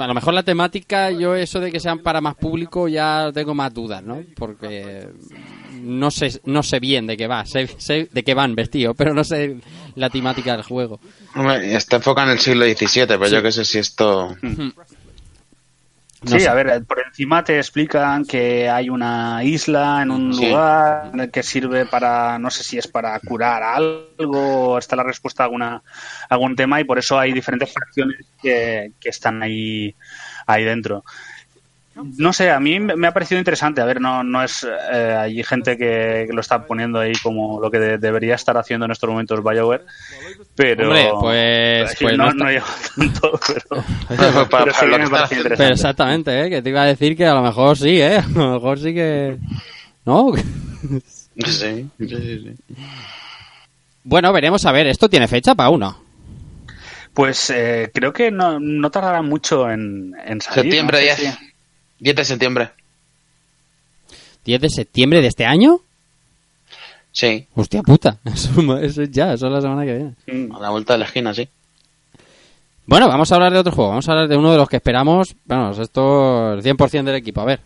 [0.00, 3.54] A lo mejor la temática, yo eso de que sean para más público ya tengo
[3.54, 4.22] más dudas, ¿no?
[4.36, 5.08] Porque
[5.80, 9.14] no sé no sé bien de qué va, sé, sé de qué van vestidos, pero
[9.14, 9.56] no sé
[9.94, 11.00] la temática del juego.
[11.34, 14.36] Hombre, está enfocado en el siglo XVII, pero yo qué sé si esto...
[16.22, 16.48] No sí, sé.
[16.48, 20.46] a ver, eh, por encima te explican que hay una isla en un Sí.
[20.46, 25.44] lugar que sirve para, no sé si es para curar algo, o está la respuesta
[25.44, 25.82] a alguna,
[26.28, 29.94] algún tema y por eso hay diferentes facciones que, que están ahí,
[30.46, 31.04] ahí dentro.
[32.16, 33.80] No sé, a mí me ha parecido interesante.
[33.80, 34.66] A ver, no, no es.
[34.92, 38.56] eh, hay gente que, que lo está poniendo ahí como lo que de- debería estar
[38.56, 39.84] haciendo en estos momentos BioWare.
[40.54, 40.88] Pero.
[40.88, 43.84] Hombre, pues- sí, pues no, no está- no llego tanto, pero.
[44.16, 45.36] Para- para pero sí lo que me está parece haciendo.
[45.48, 45.56] interesante.
[45.56, 46.50] Pero exactamente, ¿eh?
[46.50, 48.16] Que te iba a decir que a lo mejor sí, ¿eh?
[48.24, 49.36] A lo mejor sí que...
[50.04, 50.32] ¿No?
[50.34, 51.00] Sí,
[51.46, 52.74] sí, sí, sí.
[54.04, 54.86] bueno, veremos a ver.
[54.86, 56.02] Esto tiene fecha para uno.
[57.14, 60.62] Pues eh, creo que no, no tardará mucho en, en salir.
[60.72, 61.34] Septiembre no sé 10.
[61.34, 61.47] si-
[62.00, 62.70] 10 de septiembre.
[64.44, 65.80] 10 de septiembre de este año.
[67.12, 68.18] Sí, Hostia puta.
[68.24, 70.14] Eso, eso es ya, eso es la semana que viene.
[70.26, 70.54] Mm.
[70.54, 71.48] a la vuelta de la esquina, sí.
[72.86, 73.90] Bueno, vamos a hablar de otro juego.
[73.90, 75.34] Vamos a hablar de uno de los que esperamos.
[75.44, 77.40] Bueno, esto es 100% del equipo.
[77.40, 77.60] A ver.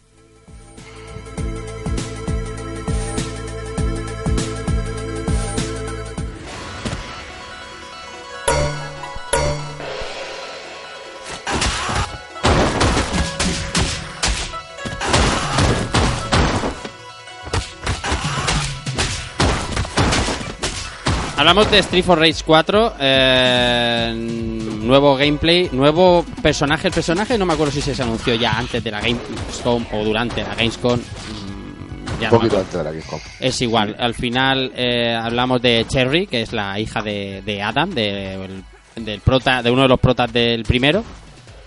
[21.43, 26.87] Hablamos de Street for Rage 4, eh, nuevo gameplay, nuevo personaje.
[26.87, 30.41] El personaje no me acuerdo si se anunció ya antes de la Gamescom o durante
[30.45, 31.01] la Gamescom.
[31.01, 33.19] mm, ya Un poquito antes de la Gamescom.
[33.41, 33.97] Es igual.
[33.99, 39.05] Al final eh, hablamos de Cherry, que es la hija de, de Adam, de, el-
[39.05, 41.03] del prota, de uno de los protas del primero,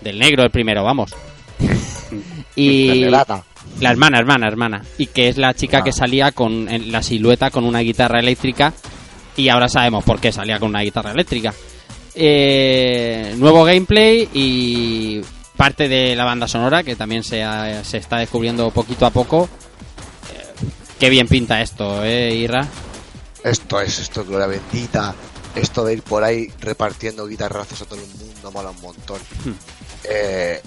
[0.00, 1.14] del negro del primero, vamos.
[2.56, 4.82] y la hermana, hermana, hermana.
[4.96, 5.84] Y que es la chica Ah.
[5.84, 8.72] que salía con en la silueta con una guitarra eléctrica.
[9.36, 11.52] Y ahora sabemos por qué salía con una guitarra eléctrica.
[12.14, 15.20] Eh, nuevo gameplay y
[15.56, 19.48] parte de la banda sonora que también se, ha- se está descubriendo poquito a poco.
[20.32, 20.44] Eh,
[20.98, 22.66] qué bien pinta esto, ¿eh, Irra?
[23.44, 25.14] Esto es, esto es gloria bendita.
[25.54, 29.18] Esto de ir por ahí repartiendo guitarrazos a todo el mundo mola un montón.
[29.44, 29.52] Hmm.
[30.04, 30.60] Eh,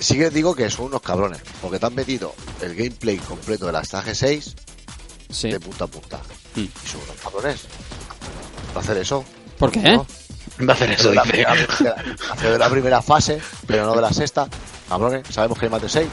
[0.00, 3.72] sí que digo que son unos cabrones, porque te han metido el gameplay completo de
[3.72, 4.54] la Stage 6
[5.30, 5.50] Sí.
[5.50, 6.20] de punta a punta.
[6.56, 6.60] Hmm.
[6.62, 7.60] Y son unos cabrones.
[8.76, 9.24] ¿Va a hacer eso?
[9.58, 9.80] ¿Por qué?
[9.80, 10.06] ¿No?
[10.68, 11.22] Va a hacer eso, dice.
[11.22, 14.48] primera, de la- hacer de la primera fase, pero no de la sexta.
[14.88, 16.08] Cabrones, sabemos que hay más de 6.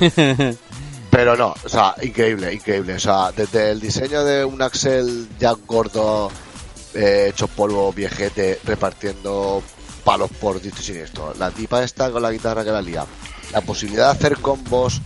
[1.10, 2.94] Pero no, o sea, increíble, increíble.
[2.94, 6.30] O sea, desde el diseño de un Axel ya gordo,
[6.94, 9.62] eh, hecho polvo, viejete, repartiendo
[10.04, 11.34] palos por disto y siniestro.
[11.38, 13.04] La tipa esta con la guitarra que la lía.
[13.52, 15.02] La posibilidad de hacer combos,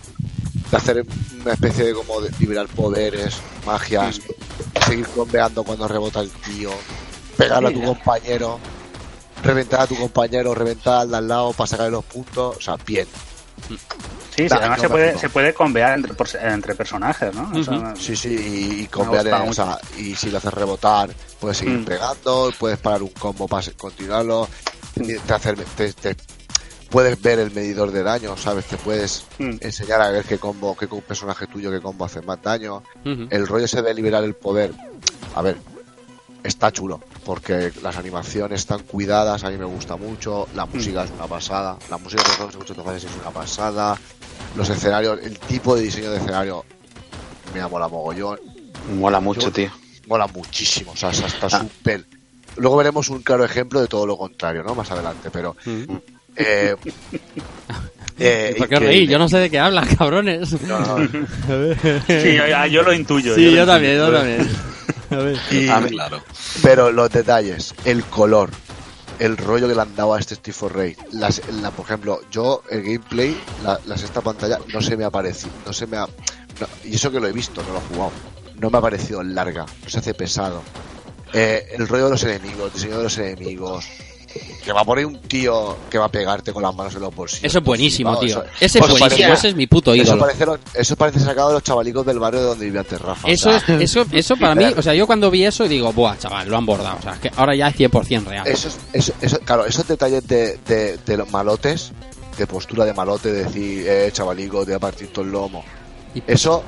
[0.70, 1.06] de hacer
[1.42, 4.20] una especie de como de liberar poderes, magias,
[4.86, 6.70] seguir combeando cuando rebota el tío,
[7.36, 8.58] pegarle a tu compañero,
[9.42, 12.56] reventar a tu compañero, reventar al de al lado para sacarle los puntos.
[12.56, 13.06] O sea, bien.
[14.36, 17.50] Sí, además no se puede, se puede convear entre, por- entre personajes, ¿no?
[17.58, 21.08] O sea, Sí, sí, y, gustado o sea, y si lo haces rebotar,
[21.40, 21.84] puedes seguir Mm.
[21.86, 24.46] pegando, puedes parar un combo para continuarlo,
[24.94, 26.16] te hacer, te- te-
[26.96, 28.64] puedes ver el medidor de daño, ¿sabes?
[28.64, 29.56] Te puedes Mm.
[29.60, 32.82] enseñar a ver qué combo, qué personaje tuyo, qué combo hace más daño.
[33.04, 34.72] El rollo ese de liberar el poder,
[35.34, 35.58] a ver,
[36.42, 41.10] está chulo, porque las animaciones están cuidadas, a mí me gusta mucho, la música es
[41.10, 43.98] una pasada, la música de los muchos es una pasada,
[44.56, 46.64] los escenarios, el tipo de diseño de escenario
[47.52, 48.40] me mola mogollón,
[48.98, 49.70] Mola mucho, Yo- tío.
[50.06, 51.60] mola muchísimo, o sea, está está Ah.
[51.60, 52.06] súper...
[52.56, 54.74] Luego veremos un claro ejemplo de todo lo contrario, ¿no?
[54.74, 55.54] Más adelante, pero...
[55.66, 55.82] Mm.
[56.36, 56.74] Eh,
[58.18, 59.12] eh, ¿Por qué increíble.
[59.12, 60.60] Yo no sé de qué hablan, cabrones.
[60.62, 60.98] No, no,
[62.06, 63.34] sí, yo, yo lo intuyo.
[63.34, 63.66] Sí, yo intuyo.
[63.66, 64.48] también, yo también.
[65.10, 65.36] A ver.
[65.50, 66.22] y- Ah, claro.
[66.62, 68.50] Pero los detalles, el color,
[69.18, 72.20] el rollo que le han dado a este Steve for Rage, las, la, por ejemplo,
[72.30, 75.96] yo el gameplay, la, la sexta pantalla, no se me ha parecido, no se me
[75.96, 78.12] ha, no, y eso que lo he visto, no lo he jugado,
[78.58, 80.62] no me ha parecido larga, no se hace pesado.
[81.32, 83.86] Eh, el rollo de los enemigos, el diseño de los enemigos,
[84.64, 87.14] que va a poner un tío que va a pegarte con las manos en los
[87.14, 87.44] bolsillos.
[87.44, 88.42] Eso es buenísimo, Vamos, tío.
[88.42, 90.20] eso- Ese es pues buenísimo, parece- ese es mi puto Eso ídolo.
[90.22, 93.26] parece, lo- eso parece sacado de los chavalicos del barrio de donde vivía antes Rafa.
[93.26, 96.16] o Eso, es, eso, eso para mí, o sea, yo cuando vi eso digo, buah,
[96.18, 96.98] chaval, lo han bordado.
[96.98, 98.46] O sea, es que ahora ya es 100% real.
[98.46, 101.92] Eso, es- eso, eso- claro, esos detalles de, de, de los malotes,
[102.38, 105.64] de postura de malote, de decir, eh, chavalico, te voy a partir todo el lomo.
[106.26, 106.62] Eso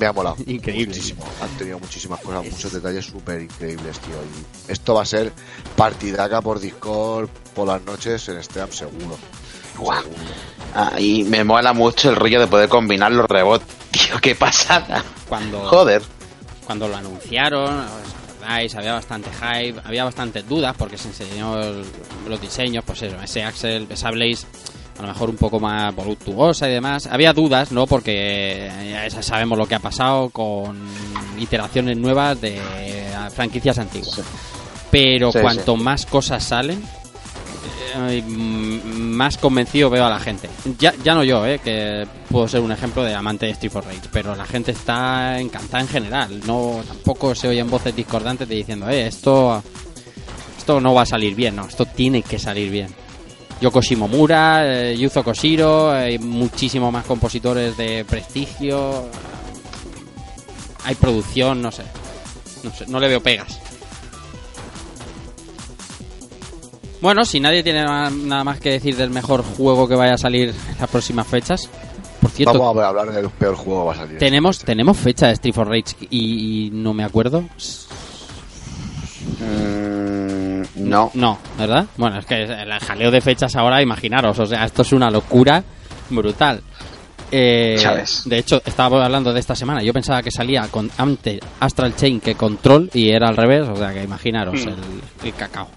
[0.00, 0.36] me ha molado.
[0.46, 0.96] Increíble.
[0.96, 1.24] Muchísimo.
[1.42, 4.14] Han tenido muchísimas cosas, muchos detalles súper increíbles, tío.
[4.14, 5.32] Y esto va a ser
[5.76, 9.16] partidaca por Discord por las noches en Steam, seguro.
[9.76, 10.02] Guau.
[10.74, 13.66] Ah, y me mola mucho el rollo de poder combinar los rebotes.
[13.90, 15.04] Tío, qué pasada.
[15.28, 16.02] Cuando, Joder.
[16.64, 21.56] cuando lo anunciaron, os acordáis, había bastante hype, había bastantes dudas porque se enseñó
[22.28, 24.46] los diseños, pues eso, ese Axel, esa Blaze,
[25.00, 27.06] a lo mejor un poco más voluptuosa y demás.
[27.06, 27.86] Había dudas, ¿no?
[27.86, 30.78] Porque ya sabemos lo que ha pasado con
[31.38, 32.60] iteraciones nuevas de
[33.34, 34.20] franquicias antiguas.
[34.90, 35.82] Pero Sí, cuanto sí.
[35.82, 36.82] más cosas salen,
[37.96, 40.50] eh, más convencido veo a la gente.
[40.78, 43.84] Ya, ya no yo, eh, que puedo ser un ejemplo de amante de Street for
[43.86, 46.40] Rage, pero la gente está encantada en general.
[46.46, 49.62] No, tampoco se oyen voces discordantes de diciendo, eh, esto,
[50.58, 52.88] esto no va a salir bien, no, esto tiene que salir bien.
[53.60, 59.04] Yoko Shimomura, eh, Yuzo Koshiro, hay muchísimos más compositores de prestigio.
[60.84, 61.82] Hay producción, no sé.
[62.64, 63.58] No sé, no le veo pegas.
[67.00, 70.18] Bueno, si nadie tiene na- nada más que decir del mejor juego que vaya a
[70.18, 71.68] salir en las próximas fechas.
[72.20, 74.18] Por cierto, Vamos a hablar del peor juego que va a salir.
[74.18, 77.40] tenemos tenemos fecha de Street for Rage y, y no me acuerdo.
[79.40, 79.79] Mm,
[80.80, 81.10] no.
[81.14, 81.86] No, ¿verdad?
[81.96, 85.62] Bueno, es que el jaleo de fechas ahora, imaginaros, o sea, esto es una locura
[86.10, 86.60] brutal.
[87.32, 87.78] Eh,
[88.24, 89.82] de hecho, estaba hablando de esta semana.
[89.82, 93.76] Yo pensaba que salía con antes Astral Chain que Control y era al revés, o
[93.76, 94.68] sea que imaginaros Hmm.
[94.68, 94.76] el,
[95.28, 95.68] el cacao.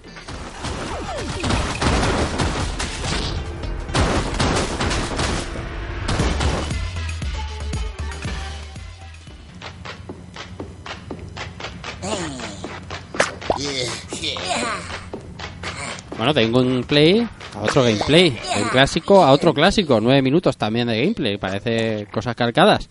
[16.24, 18.30] Bueno, de un gameplay a otro gameplay.
[18.30, 20.00] De un clásico a otro clásico.
[20.00, 21.36] Nueve minutos también de gameplay.
[21.36, 22.88] Parece cosas calcadas.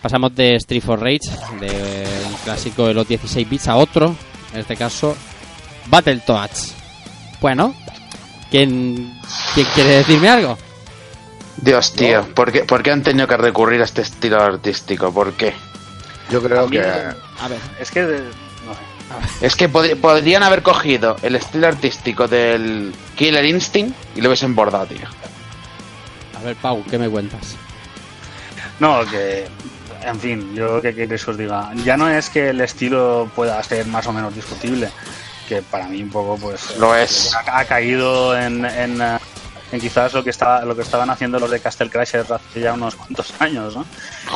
[0.00, 4.14] Pasamos de Street for Rage, de un clásico de los 16 bits a otro.
[4.54, 5.16] En este caso,
[5.86, 6.72] Battletoads.
[7.40, 7.74] Bueno,
[8.48, 9.12] ¿quién,
[9.54, 10.56] ¿quién quiere decirme algo?
[11.56, 12.28] Dios, tío.
[12.32, 15.12] ¿por, qué, por qué han tenido que recurrir a este estilo artístico?
[15.12, 15.52] ¿Por qué?
[16.30, 16.80] Yo creo que.
[16.80, 18.04] A ver, Es que.
[18.04, 18.47] de-.
[19.40, 24.54] Es que pod- podrían haber cogido el estilo artístico del Killer Instinct y lo hubiesen
[24.54, 25.06] bordado, tío.
[26.38, 27.56] a ver, Pau, ¿qué me cuentas?
[28.80, 29.46] No, que.
[30.04, 31.70] En fin, yo qué queréis que os diga.
[31.84, 34.88] Ya no es que el estilo pueda ser más o menos discutible,
[35.48, 36.76] que para mí un poco, pues.
[36.78, 37.34] Lo es.
[37.34, 39.00] Ha, ha caído en, en,
[39.72, 42.72] en quizás lo que estaba, lo que estaban haciendo los de Castle Crashers hace ya
[42.72, 43.84] unos cuantos años, ¿no?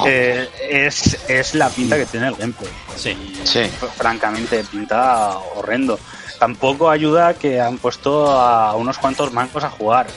[0.06, 2.70] Eh, es, es la pinta que tiene el gameplay.
[2.96, 3.16] Sí.
[3.44, 3.64] Sí.
[3.96, 5.98] francamente pinta horrendo.
[6.38, 10.08] Tampoco ayuda que han puesto a unos cuantos mancos a jugar,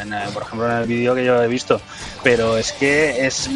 [0.00, 1.80] en, por ejemplo en el vídeo que yo he visto.
[2.22, 3.50] Pero es que es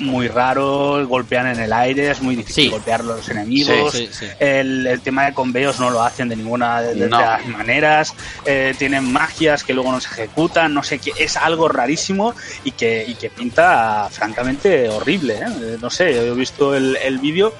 [0.00, 2.70] muy raro, golpean en el aire, es muy difícil Sí.
[2.70, 3.92] golpear los enemigos.
[3.92, 4.26] Sí, sí, sí.
[4.38, 7.20] El, el tema de conveos no lo hacen de ninguna de, de No.
[7.20, 8.14] las maneras.
[8.44, 11.12] Eh, tienen magias que luego no se ejecutan, no sé qué.
[11.18, 15.34] Es algo rarísimo y que, y que pinta francamente horrible.
[15.34, 15.44] ¿eh?
[15.62, 17.54] Eh, No sé, yo he visto el, el vídeo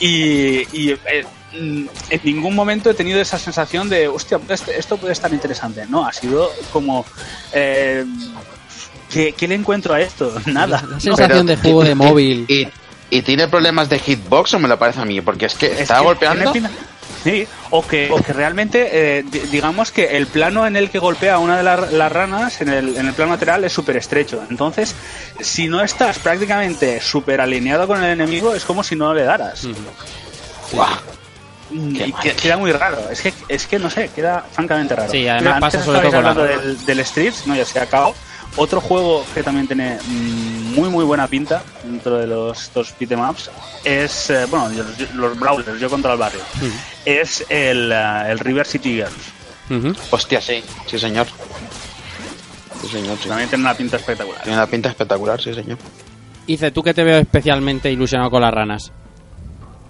[0.00, 4.96] y, y, eh, mm, en ningún momento he tenido esa sensación de, hostia, este- esto
[4.96, 5.84] puede estar interesante.
[5.88, 7.04] No, ha sido como...
[9.12, 10.32] ¿qué, qué le encuentro a esto?
[10.46, 10.82] Nada.
[10.88, 12.44] La sensación de juego de móvil.
[12.48, 12.68] ¿Y,
[13.10, 15.20] y tiene problemas de hitbox o me lo parece a mí?
[15.20, 16.52] Porque es que Es estaba que golpeando.
[17.22, 18.88] Sí, o que, o que realmente,
[19.18, 22.12] eh, di- digamos que el plano en el que golpea a una de las, las
[22.12, 24.42] ranas, en el, en el plano lateral, es súper estrecho.
[24.50, 24.94] Entonces,
[25.40, 29.66] si no estás prácticamente súper alineado con el enemigo, es como si no le daras.
[30.72, 30.94] Guau.
[31.70, 32.98] Mm, y que- queda muy raro.
[33.10, 35.10] Es que, es que no sé, queda francamente raro.
[35.10, 37.78] Sí, además Antes pasa sobre todo con la- hablando del, del Streets, no, ya se
[37.78, 38.14] ha acabado.
[38.56, 43.28] Otro juego que también tiene mm, muy muy buena pinta dentro de los dos beat'em
[43.28, 43.50] ups
[43.82, 46.40] es, eh, bueno, los, los Brawlers, yo contra el barrio,
[47.04, 49.12] es el, eh, el River City Girls.
[49.70, 49.94] Ujú.
[50.10, 51.26] Hostia, sí, sí, señor.
[52.80, 53.28] Sí, señor, sí.
[53.28, 54.42] También tiene una pinta espectacular.
[54.42, 55.78] Tiene una pinta espectacular, sí, señor.
[56.46, 58.92] Dice, tú que te veo especialmente ilusionado con las ranas.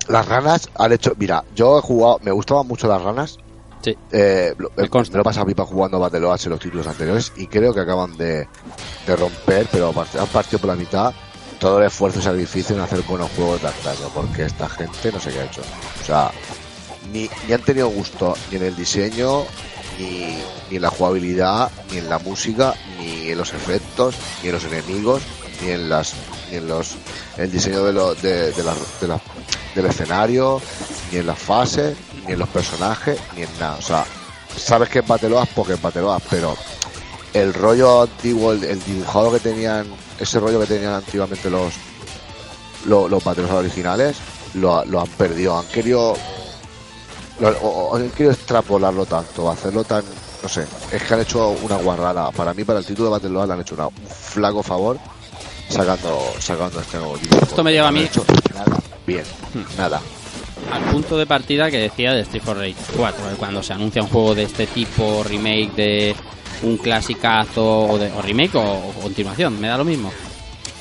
[0.08, 1.12] Las ranas han hecho.
[1.16, 2.20] Mira, yo he jugado.
[2.22, 3.38] Me gustaban mucho las ranas.
[3.84, 3.96] Sí.
[4.12, 5.14] Eh, lo- Me me, consta.
[5.16, 8.48] lo he pasado pipa jugando Battletoads en los títulos anteriores y creo que acaban de,
[9.06, 11.12] de romper, pero han partido por la mitad
[11.60, 15.20] todo el esfuerzo y sacrificio en hacer buenos juegos de antaño, porque esta gente no
[15.20, 15.62] sé qué ha hecho.
[16.02, 16.30] O sea,
[17.12, 19.42] ni, ni han tenido gusto ni en el diseño,
[19.98, 20.38] ni,
[20.70, 24.64] ni en la jugabilidad, ni en la música, ni en los efectos, ni en los
[24.64, 25.22] enemigos,
[25.62, 26.14] ni en las,
[26.50, 26.96] ni en los,
[27.38, 29.20] el diseño de lo, de, de la- de la-
[29.74, 30.60] del escenario,
[31.12, 31.96] ni en las fases,
[32.26, 33.76] ni en los personajes, ni en nada.
[33.78, 34.04] O sea,
[34.56, 36.56] sabes que es Battle Oas porque es Battle Oas, pero
[37.32, 39.86] el rollo antiguo, el, el dibujado que tenían,
[40.18, 41.72] ese rollo que tenían antiguamente los
[42.86, 44.16] los, los originales,
[44.54, 45.58] lo, lo han perdido.
[45.58, 46.14] Han querido
[47.40, 50.04] lo- o, o han querido extrapolarlo tanto, hacerlo tan,
[50.42, 52.30] no sé, es que han hecho una guarrada.
[52.30, 54.98] Para mí, para el título de Battle Royale, han hecho una- un flaco favor
[55.68, 57.42] sacando, sacando este nuevo título.
[57.42, 59.24] Esto me lleva a mí- hecho nada bien,
[59.78, 60.00] nada.
[60.70, 63.34] Al punto de partida que decía de Street for Rage 4, ¿eh?
[63.38, 66.16] cuando se anuncia un juego de este tipo, remake de
[66.62, 70.10] un clasicazo o, de, remake o, o continuación, me da lo mismo.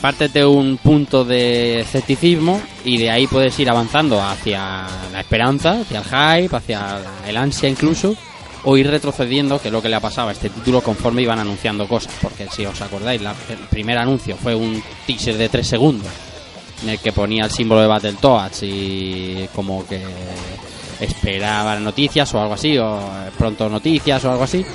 [0.02, 5.80] Partes de un punto de escepticismo y de ahí puedes ir avanzando hacia la esperanza,
[5.82, 6.04] hacia el
[6.44, 6.98] hype, hacia
[7.28, 8.14] el ansia incluso,
[8.66, 11.40] o ir retrocediendo, que es lo que le ha pasado a este título conforme iban
[11.40, 12.14] anunciando cosas.
[12.22, 16.08] Porque si os acordáis, la- el primer anuncio fue un teaser de 3 segundos
[16.82, 20.02] en el que ponía el símbolo de Battletoads y como que
[21.00, 23.00] esperaba noticias o algo así, o
[23.38, 24.66] pronto noticias o algo así.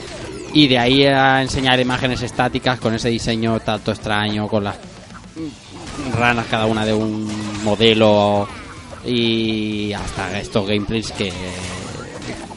[0.55, 4.77] Y de ahí a enseñar imágenes estáticas con ese diseño tanto extraño, con las
[6.17, 7.29] ranas cada una de un
[7.65, 8.49] modelo
[9.05, 11.33] y hasta estos gameplays que,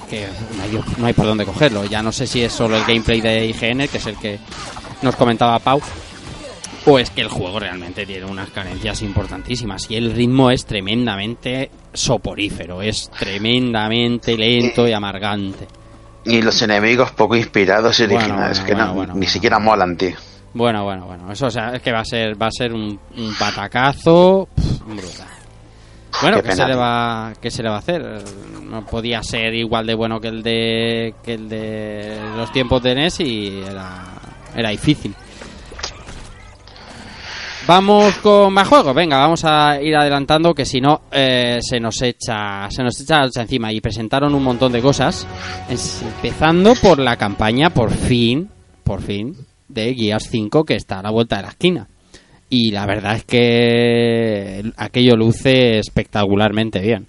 [0.10, 0.28] que
[0.58, 1.86] no, hay, no hay por dónde cogerlo.
[1.86, 4.40] Ya no sé si es solo el gameplay de IGN, que es el que
[5.02, 5.82] nos comentaba Pau,
[6.86, 11.70] o es que el juego realmente tiene unas carencias importantísimas y el ritmo es tremendamente
[11.94, 15.68] soporífero, es tremendamente lento y amargante.
[16.26, 19.60] Y los enemigos poco inspirados y Bueno, originales, bueno, que bueno, no, bueno, ni siquiera
[19.60, 20.16] molan, tío.
[20.54, 23.00] Bueno, bueno, bueno, eso o sea, es que va a ser va a ser un,
[23.18, 25.28] un patacazo pff, brutal.
[26.22, 28.24] Bueno, Qué ¿qué, pena, se le va qué se le va a hacer?
[28.64, 32.96] No podía ser igual de bueno que el de que el de los tiempos de
[32.96, 34.04] NES y era
[34.56, 35.16] era difícil.
[37.76, 42.02] Vamos con más juegos, venga, vamos a ir adelantando que si no eh, se nos
[42.02, 45.26] echa se nos echa encima y presentaron un montón de cosas,
[45.70, 48.50] es- empezando por la campaña por fin,
[48.84, 49.38] por fin
[49.70, 51.88] de Gears 5 que está a la vuelta de la esquina.
[52.50, 57.08] Y la verdad es que aquello luce espectacularmente bien.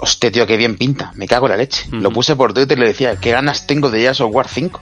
[0.00, 1.12] Hostia, tío, qué bien pinta.
[1.14, 1.86] Me cago en la leche.
[1.92, 4.80] Lo puse por Twitter y le decía, qué ganas tengo de Gears of War 5.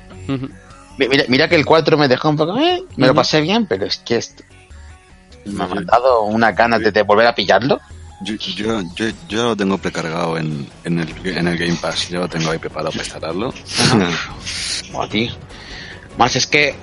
[0.96, 2.56] Mi- Mira, mira que el 4 me dejó un poco...
[2.58, 4.16] eh, me lo pasé bien, pero es que...
[4.16, 4.42] esto-
[5.44, 7.80] Me ha dado una ganas de, de volver a pillarlo.
[8.24, 12.08] Yo, yo, yo, yo lo tengo precargado en, en, el, en el Game Pass.
[12.08, 13.52] Yo lo tengo ahí preparado para instalarlo.
[14.92, 15.32] Buah, tío.
[16.18, 16.76] Más es que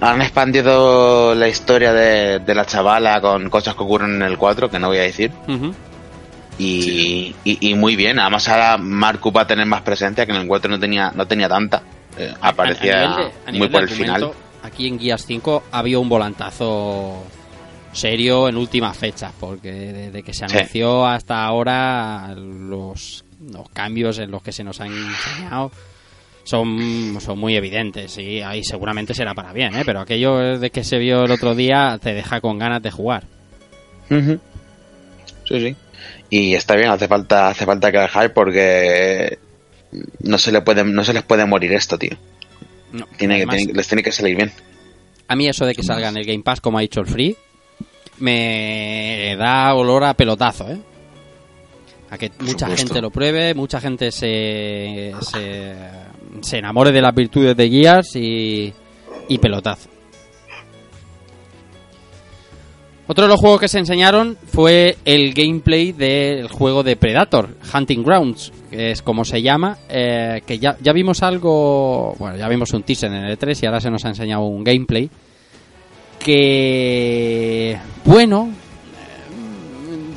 [0.00, 4.68] han expandido la historia de, de la chavala con cosas que ocurren en el 4,
[4.70, 5.30] que no voy a decir.
[6.58, 8.18] Y, y, y muy bien.
[8.18, 11.26] Además ahora Marco va a tener más presencia, que en el 4 no tenía, no
[11.26, 11.82] tenía tanta.
[12.18, 13.16] Eh, aparecía A
[13.50, 14.30] de- muy por el final.
[14.62, 17.24] Aquí en Guías 5 había un volantazo
[17.94, 20.56] serio en últimas fechas, porque desde que se Sí.
[20.56, 25.70] anunció hasta ahora los, los cambios en los que se nos han enseñado
[26.44, 29.82] son, son muy evidentes y ahí seguramente será para bien, ¿eh?
[29.86, 33.24] pero aquello de que se vio el otro día te deja con ganas de jugar.
[34.10, 35.76] Sí, sí.
[36.30, 39.38] Y está bien, hace falta, hace falta que hype porque
[40.20, 42.16] no se le puede, no se les puede morir esto, tío.
[42.92, 44.52] No, Tiene que, además- tiene- les tiene que salir bien.
[45.28, 47.36] A mí eso de que salga en el Game Pass, como ha dicho el Free,
[48.18, 50.78] me da olor a pelotazo, ¿eh?
[52.10, 52.76] A que mucha supuesto.
[52.76, 55.74] gente lo pruebe, mucha gente se, se,
[56.40, 58.72] se enamore de las virtudes de Gears y,
[59.28, 59.88] y pelotazo.
[63.06, 68.02] Otro de los juegos que se enseñaron fue el gameplay del juego de Predator, Hunting
[68.02, 72.72] Grounds, que es como se llama, eh, que ya, ya vimos algo, bueno, ya vimos
[72.72, 75.10] un teaser en el E3 y ahora se nos ha enseñado un gameplay
[76.24, 78.50] que, bueno,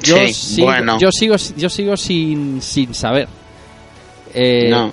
[0.02, 0.98] yo, Sí, sigo, bueno.
[1.00, 3.28] yo sigo, yo sigo sin, sin saber.
[4.34, 4.92] Eh, No.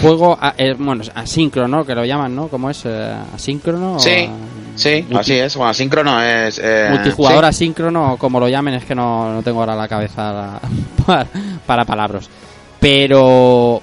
[0.00, 2.48] Juego, a- eh, bueno, asíncrono, que lo llaman, ¿no?
[2.48, 2.82] ¿Cómo es?
[2.86, 3.96] Eh, ¿Asíncrono?
[3.96, 4.30] o Sí, a-
[4.78, 5.56] sí, multi- así es.
[5.56, 6.58] Bueno, asíncrono es.
[6.62, 7.48] eh, multijugador sí.
[7.48, 10.60] asíncrono, como lo llamen, es que no, no tengo ahora la cabeza la-
[11.06, 11.26] para,
[11.66, 12.30] para palabras.
[12.80, 13.82] Pero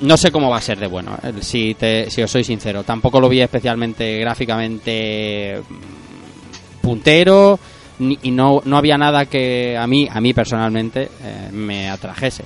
[0.00, 2.82] no sé cómo va a ser de bueno, eh, si, te, si os soy sincero.
[2.84, 7.58] Tampoco lo vi especialmente gráficamente mm, puntero
[8.00, 12.44] ni- y no, no había nada que a mí, a mí personalmente, eh, me atrajese.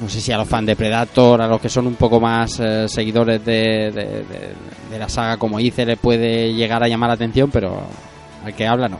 [0.00, 2.58] No sé si a los fans de Predator, a los que son un poco más
[2.60, 4.54] eh, seguidores de, de- de-
[4.90, 7.80] de la saga como hice, le puede llegar a llamar la atención, pero
[8.44, 8.98] al que habla no.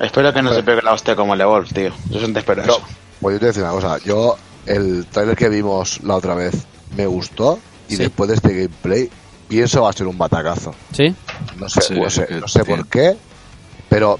[0.00, 1.92] Espero que no se pegue la hostia como el Evolve, tío.
[2.10, 2.86] Yo siempre espero No, eso.
[3.24, 3.98] Pues yo te voy a decir una cosa.
[4.04, 6.54] Yo el trailer que vimos la otra vez
[6.94, 7.58] me gustó
[7.88, 8.02] y Sí.
[8.02, 9.10] después de este gameplay
[9.48, 10.74] pienso va a ser un batacazo.
[10.92, 11.14] ¿Sí?
[11.58, 13.16] No sé, Sí, no sé, no sé por qué,
[13.88, 14.18] pero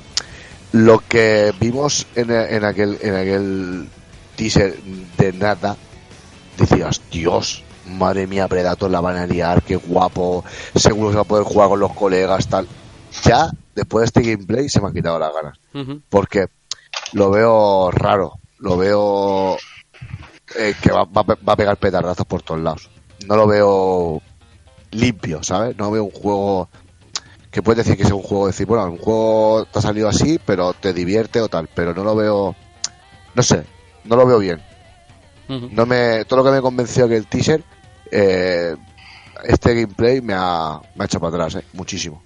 [0.72, 3.88] lo que vimos en, en aquel en aquel
[4.36, 4.74] teaser
[5.18, 5.76] de nada,
[6.58, 10.44] decías, Dios, madre mía, Predator la van a liar, qué guapo,
[10.74, 12.66] seguro se va a poder jugar con los colegas, tal.
[13.22, 15.58] Ya, después de este gameplay, se me han quitado las ganas,
[16.08, 16.46] porque
[17.12, 18.34] lo veo raro,
[18.64, 19.56] lo veo
[20.58, 22.90] eh, que va, va va a pegar petardazos por todos lados.
[23.26, 24.22] No lo veo
[24.90, 25.76] limpio, ¿sabes?
[25.76, 26.68] No veo un juego
[27.50, 30.40] que puedes decir que es un juego, decir, bueno, un juego te ha salido así,
[30.44, 32.56] pero te divierte o tal, pero no lo veo,
[33.34, 33.64] no sé,
[34.04, 34.60] no lo veo bien.
[35.46, 37.62] No me, todo lo que me convenció que el teaser,
[38.10, 38.74] eh,
[39.44, 42.22] este gameplay me ha, me ha hecho para atrás, eh, muchísimo.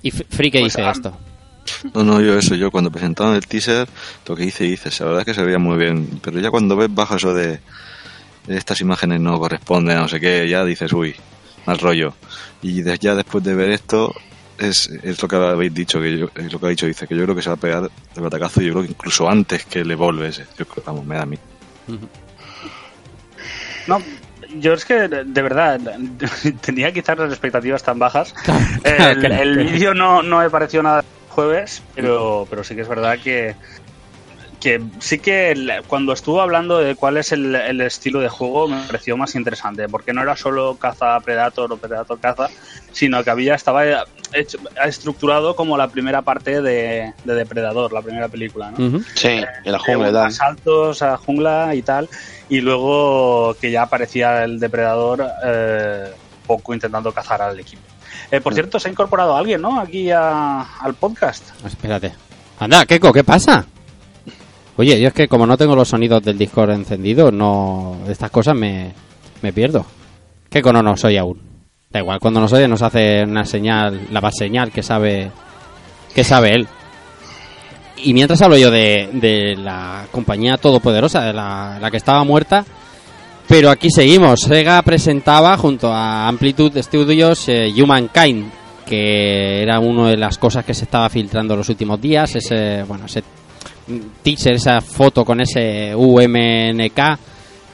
[0.00, 1.12] ¿Y Free qué Pues, dice esto?
[1.94, 3.88] No, no, yo eso, yo cuando presentaron el teaser,
[4.26, 6.76] lo que hice, hice, la verdad es que se veía muy bien, pero ya cuando
[6.76, 7.60] ves bajo eso de,
[8.48, 11.14] estas imágenes no corresponden, no sé qué, ya dices, uy,
[11.66, 12.14] mal rollo.
[12.62, 14.12] Y de- ya después de ver esto,
[14.58, 17.16] es, es lo que habéis dicho, que yo, es lo que ha dicho, dice, que
[17.16, 19.80] yo creo que se va a pegar el batacazo, yo creo que incluso antes que
[19.80, 21.38] el Evolve ese, yo creo, vamos, me da a mí.
[23.86, 23.98] No,
[24.58, 25.80] yo es que de verdad
[26.60, 28.34] tenía quizás las expectativas tan bajas.
[28.84, 33.18] El, el vídeo no, no me pareció nada jueves, pero, pero sí que es verdad
[33.22, 33.56] que,
[34.60, 38.68] que sí que el- cuando estuvo hablando de cuál es el, el estilo de juego
[38.68, 42.48] me pareció más interesante, porque no era solo caza Predator o Predator caza,
[42.92, 43.84] sino que había estaba
[44.32, 48.78] hecho- estructurado como la primera parte de, de Depredador, la primera película, ¿no?
[49.14, 50.32] Sí, en la Eh, jungla y unos tal.
[50.32, 52.08] saltos a jungla y tal
[52.48, 56.12] y luego que ya aparecía el depredador eh,
[56.46, 57.91] poco intentando cazar al equipo
[58.32, 62.12] Eh, por cierto se ha incorporado alguien no aquí a- al podcast Espérate.
[62.58, 63.66] Anda, Keiko, ¿qué pasa?
[64.76, 68.56] Oye, yo es que como no tengo los sonidos del Discord encendidos, no estas cosas
[68.56, 68.92] me,
[69.42, 69.84] me pierdo.
[70.48, 71.38] Keiko no nos oye aún.
[71.90, 75.30] Da igual, cuando nos oye nos hace una señal, la base señal que sabe
[76.14, 76.66] que sabe él.
[77.98, 82.64] Y mientras hablo yo de, de la compañía todopoderosa, de la, la que estaba muerta,
[83.52, 84.40] pero aquí seguimos.
[84.40, 88.50] Sega presentaba junto a Amplitude Studios eh, Humankind,
[88.86, 92.34] que era una de las cosas que se estaba filtrando los últimos días.
[92.34, 93.22] Ese, bueno, ese
[94.22, 97.18] teaser, esa foto con ese UMNK,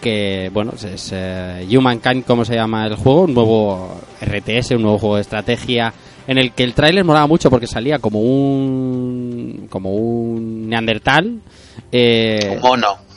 [0.01, 4.99] que, bueno, es, eh, Humankind, como se llama el juego, un nuevo RTS, un nuevo
[4.99, 5.95] juego de estrategia,
[6.27, 11.39] en el que el tráiler molaba mucho porque salía como un como un neandertal
[11.93, 13.08] eh, Un mono.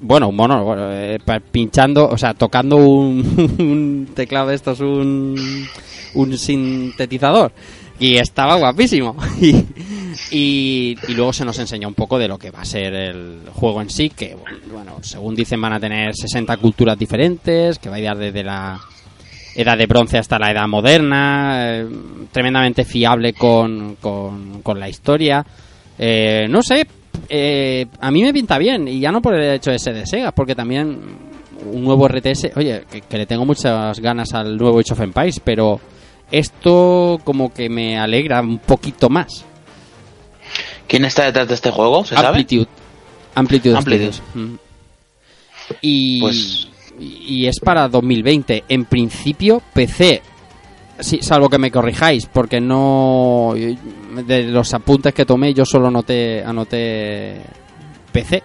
[0.00, 1.18] Bueno, un mono, bueno, eh,
[1.50, 5.68] pinchando, o sea, tocando un, un teclado de estos, un,
[6.36, 7.52] sintetizador.
[8.00, 9.16] Y estaba guapísimo.
[9.40, 9.54] Y,
[10.32, 13.42] y, y luego se nos enseñó un poco de lo que va a ser el
[13.54, 14.36] juego en sí, que,
[14.72, 18.80] bueno, según dicen van a tener 60 culturas diferentes, que va a ir desde la
[19.54, 21.88] edad de bronce hasta la edad moderna, eh,
[22.32, 25.44] tremendamente fiable con, con, con la historia.
[25.98, 26.86] Eh, no sé,
[27.28, 30.06] eh, a mí me pinta bien, y ya no por el hecho de ser de
[30.06, 30.98] Sega, porque también
[31.72, 35.40] un nuevo RTS, oye, que, que le tengo muchas ganas al nuevo Age of Empires,
[35.42, 35.80] pero
[36.30, 39.44] esto como que me alegra un poquito más.
[40.86, 42.04] ¿Quién está detrás de este juego?
[42.04, 42.28] ¿Se sabe?
[42.28, 42.66] Amplitude.
[43.34, 44.12] Amplitude, Amplitude.
[44.34, 44.54] Mm.
[45.82, 48.64] Y, Pues- y es para 2020.
[48.68, 50.22] En principio, PC.
[51.00, 53.54] Sí, salvo que me corrijáis, porque no.
[54.26, 57.40] De los apuntes que tomé, yo solo anoté, anoté
[58.12, 58.42] PC.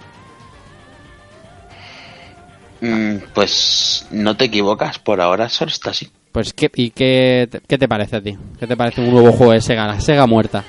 [2.82, 6.12] Mm, pues no te equivocas, por ahora solo está así.
[6.32, 8.38] Pues, ¿qué, ¿y qué, te- qué te parece a ti?
[8.60, 9.88] ¿Qué te parece un nuevo juego de Sega?
[9.88, 10.64] La Sega muerta.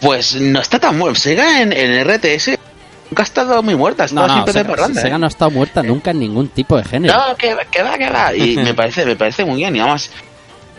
[0.00, 1.20] Pues no está tan muerto.
[1.20, 2.58] Sega en, en RTS
[3.10, 5.00] nunca ha estado muy muerta, ha estado siempre de Sega, parranda.
[5.00, 5.18] Sega ¿eh?
[5.18, 7.14] no ha estado muerta nunca en ningún tipo de género.
[7.14, 8.34] No, que, que va, que va.
[8.34, 9.76] Y me parece, me parece muy bien.
[9.76, 10.10] Y además,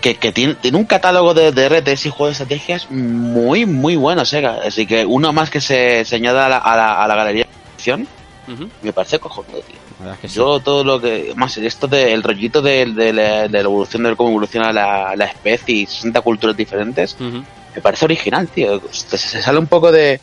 [0.02, 3.96] que, que tiene, tiene un catálogo de, de RTS y juegos de estrategias muy, muy
[3.96, 4.60] bueno, Sega.
[4.66, 7.46] Así que uno más que se, se añada a la, a la, a la galería
[7.46, 8.08] de acción,
[8.48, 8.70] Ujú.
[8.84, 9.76] me parece cojonudo, tío.
[10.00, 10.36] La verdad es que sí.
[10.36, 11.34] Yo todo lo que...
[11.36, 15.26] Más esto del rollito de, de la, de la evolución, de cómo evoluciona la, la
[15.26, 18.82] especie y 60 culturas diferentes, me parece original, tío.
[18.92, 20.20] Se, se sale un poco de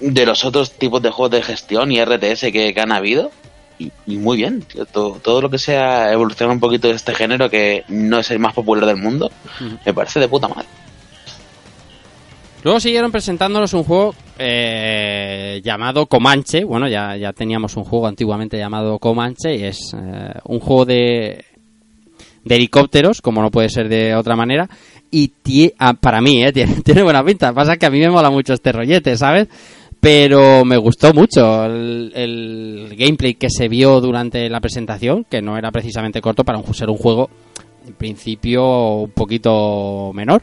[0.00, 3.30] de los otros tipos de juegos de gestión y RTS que, que han habido.
[3.82, 4.84] Y, y muy bien, tío.
[4.86, 8.38] Todo, todo lo que sea evolucionar un poquito de este género que no es el
[8.38, 9.30] más popular del mundo,
[9.84, 10.66] me parece de puta madre.
[12.64, 16.62] Luego siguieron presentándonos un juego eh, llamado Comanche.
[16.64, 21.44] Bueno, ya, ya teníamos un juego antiguamente llamado Comanche y es eh, un juego de,
[22.44, 24.68] de helicópteros, como no puede ser de otra manera.
[25.10, 27.52] Y tie- ah, para mí, eh, tiene, tiene buena pinta.
[27.52, 29.48] Pasa que a mí me mola mucho este rollete, ¿sabes?
[30.02, 35.56] Pero me gustó mucho el, el gameplay que se vio durante la presentación, que no
[35.56, 37.30] era precisamente corto para un, ser un juego,
[37.86, 40.42] en principio, un poquito menor.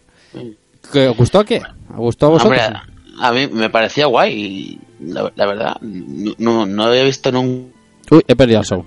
[0.94, 1.58] ¿Que ¿Os gustó qué?
[1.90, 2.58] ¿Os gustó a vosotros?
[2.58, 2.80] Hombre,
[3.20, 7.76] a mí me parecía guay la, la verdad, no, no había visto nunca.
[8.12, 8.86] Uy, he perdido el show.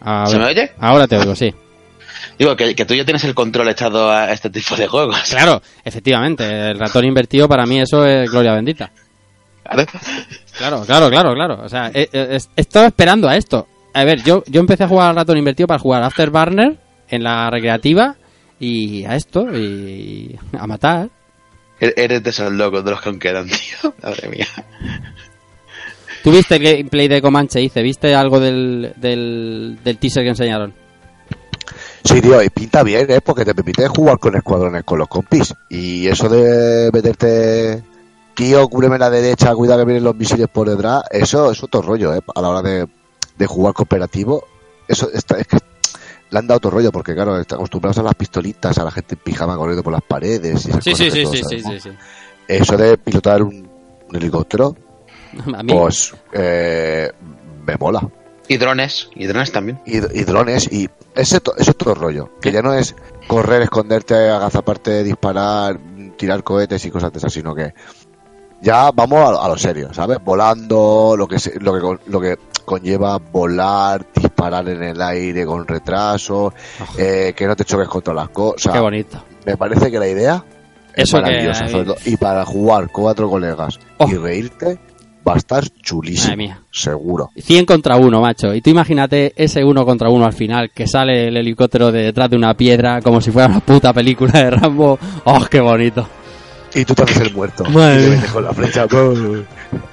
[0.00, 0.42] A ¿Se ver.
[0.42, 0.70] me oye?
[0.78, 1.54] Ahora te oigo, sí.
[2.38, 5.20] Digo, que, que tú ya tienes el control echado a este tipo de juegos.
[5.28, 8.90] Claro, efectivamente, el ratón invertido para mí eso es gloria bendita.
[9.70, 9.86] Claro.
[10.56, 11.60] Claro, claro, claro, claro.
[11.64, 13.66] O sea, eh, eh, es- estaba esperando a esto.
[13.94, 17.50] A ver, yo, yo empecé a jugar al ratón invertido para jugar Afterburner en la
[17.50, 18.16] recreativa
[18.58, 21.08] y a esto y a matar.
[21.80, 23.94] E- Eres de esos locos de los que aún quedan, tío.
[24.02, 24.46] Madre mía.
[26.22, 27.82] ¿Tú viste el gameplay de Comanche, Hice?
[27.82, 30.74] ¿Viste algo del, del, del teaser que enseñaron?
[32.04, 33.20] Sí, tío, y pinta bien, ¿eh?
[33.22, 35.54] Porque te permite jugar con escuadrones con los compis.
[35.70, 37.82] Y eso de meterte,
[38.40, 42.14] tío, cúbreme la derecha, cuidado que vienen los misiles por detrás, eso es otro rollo,
[42.14, 42.20] ¿eh?
[42.34, 42.86] A la hora de,
[43.36, 44.44] de jugar cooperativo,
[44.88, 45.58] eso está, es que
[46.30, 49.14] le han dado otro rollo, porque claro, están acostumbrados a las pistolitas, a la gente
[49.14, 51.62] en pijama corriendo por las paredes y esas Sí, cosas sí, sí, todos sí, sí,
[51.62, 51.90] sí, sí.
[52.48, 53.68] Eso de pilotar un,
[54.08, 54.74] un helicóptero,
[55.54, 57.10] A mí, pues eh,
[57.66, 58.08] me mola.
[58.48, 59.80] Y drones, y drones también.
[59.86, 62.96] y, y drones y ese to- es otro rollo que ya no es
[63.28, 65.78] correr esconderte agazaparte disparar
[66.16, 67.72] tirar cohetes y cosas de esas sino que
[68.62, 73.18] ya vamos a, a lo serio sabes volando lo que lo que lo que conlleva
[73.18, 76.52] volar disparar en el aire con retraso
[76.98, 79.22] eh, que no te choques contra las cosas qué bonito.
[79.46, 80.44] me parece que la idea
[80.94, 81.96] es Eso maravillosa hay- sobre todo.
[82.04, 84.08] y para jugar cuatro colegas Oh.
[84.08, 84.78] y reírte
[85.26, 86.62] va a estar chulísimo Madre mía.
[86.70, 88.54] seguro 100 contra 1, macho.
[88.54, 92.30] Y tú imagínate ese uno contra uno al final, que sale el helicóptero de detrás
[92.30, 94.98] de una piedra como si fuera una puta película de Rambo.
[95.24, 96.06] ¡Oh, qué bonito!
[96.74, 98.86] Y tú te haces el muerto Madre y te metes con la flecha.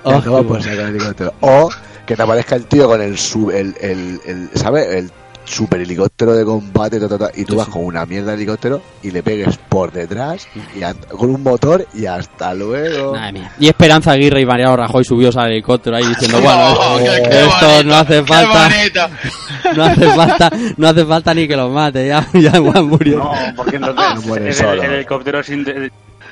[0.03, 1.33] Oh, por el helicóptero.
[1.41, 1.69] o
[2.05, 4.87] que te aparezca el tío con el sub, el, el, el ¿sabes?
[4.95, 5.11] el
[5.43, 8.81] super helicóptero de combate ta, ta, ta, y tú vas con una mierda de helicóptero
[9.01, 10.45] y le pegues por detrás
[10.77, 13.51] y a- con un motor y hasta luego Madre mía.
[13.57, 17.39] Y Esperanza Aguirre y Mariano Rajoy subió al helicóptero ahí diciendo, bueno, Oh, qué- qué
[17.45, 18.69] esto bonito, no hace falta,
[19.75, 23.17] no hace falta, no hace falta ni que los mate, ya, ya Juan murió.
[23.19, 24.83] No, porque entonces No muere el, solo.
[24.83, 25.49] el helicóptero es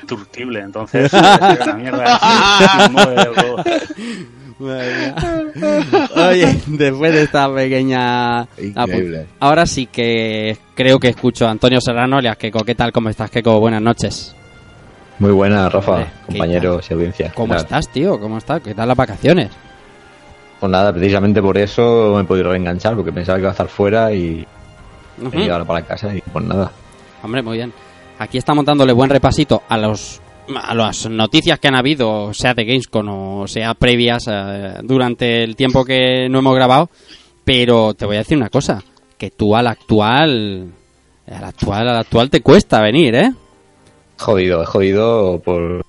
[0.06, 2.18] indestructible, entonces una mierda.
[6.16, 8.46] Oye, después de esta pequeña...
[8.58, 9.26] Increíble.
[9.40, 12.64] Ahora sí que creo que escucho a Antonio Serrano, alias Keiko.
[12.64, 12.92] ¿Qué tal?
[12.92, 13.58] ¿Cómo estás, Keiko?
[13.60, 14.34] Buenas noches.
[15.18, 17.32] Muy buena, Rafa, Hombre, ¿qué compañeros y audiencia.
[17.34, 18.20] ¿Cómo Nada, estás, tío?
[18.20, 18.60] ¿Cómo estás?
[18.60, 19.50] ¿Qué tal las vacaciones?
[20.60, 23.68] Pues nada, precisamente por eso me he podido reenganchar, porque pensaba que iba a estar
[23.68, 24.46] fuera y
[25.20, 25.30] Ujú.
[25.34, 26.70] he llegado para casa y pues nada.
[27.22, 27.72] Hombre, muy bien.
[28.18, 30.20] Aquí estamos dándole buen repasito a los
[30.62, 33.08] a las noticias que han habido, sea de Gamescom
[33.40, 36.88] o sea previas eh, durante el tiempo que no hemos grabado.
[37.44, 38.82] Pero te voy a decir una cosa,
[39.18, 40.68] que tú al actual,
[41.26, 43.32] al actual, al actual te cuesta venir, ¿eh?
[44.18, 45.84] Jodido, he jodido por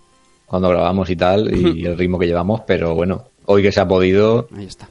[0.46, 3.88] cuando grabamos y tal, y el ritmo que llevamos, pero bueno, hoy que se ha
[3.88, 4.88] podido, Ahí está.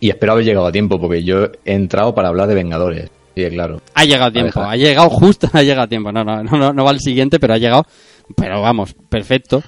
[0.00, 3.10] y espero haber llegado a tiempo, porque yo he entrado para hablar de Vengadores.
[3.50, 3.80] Claro.
[3.94, 4.72] Ha llegado tiempo, dejar.
[4.72, 6.10] ha llegado justo, ha llegado tiempo.
[6.12, 7.86] No, no, no, no, no va al siguiente, pero ha llegado.
[8.36, 9.62] Pero vamos, perfecto.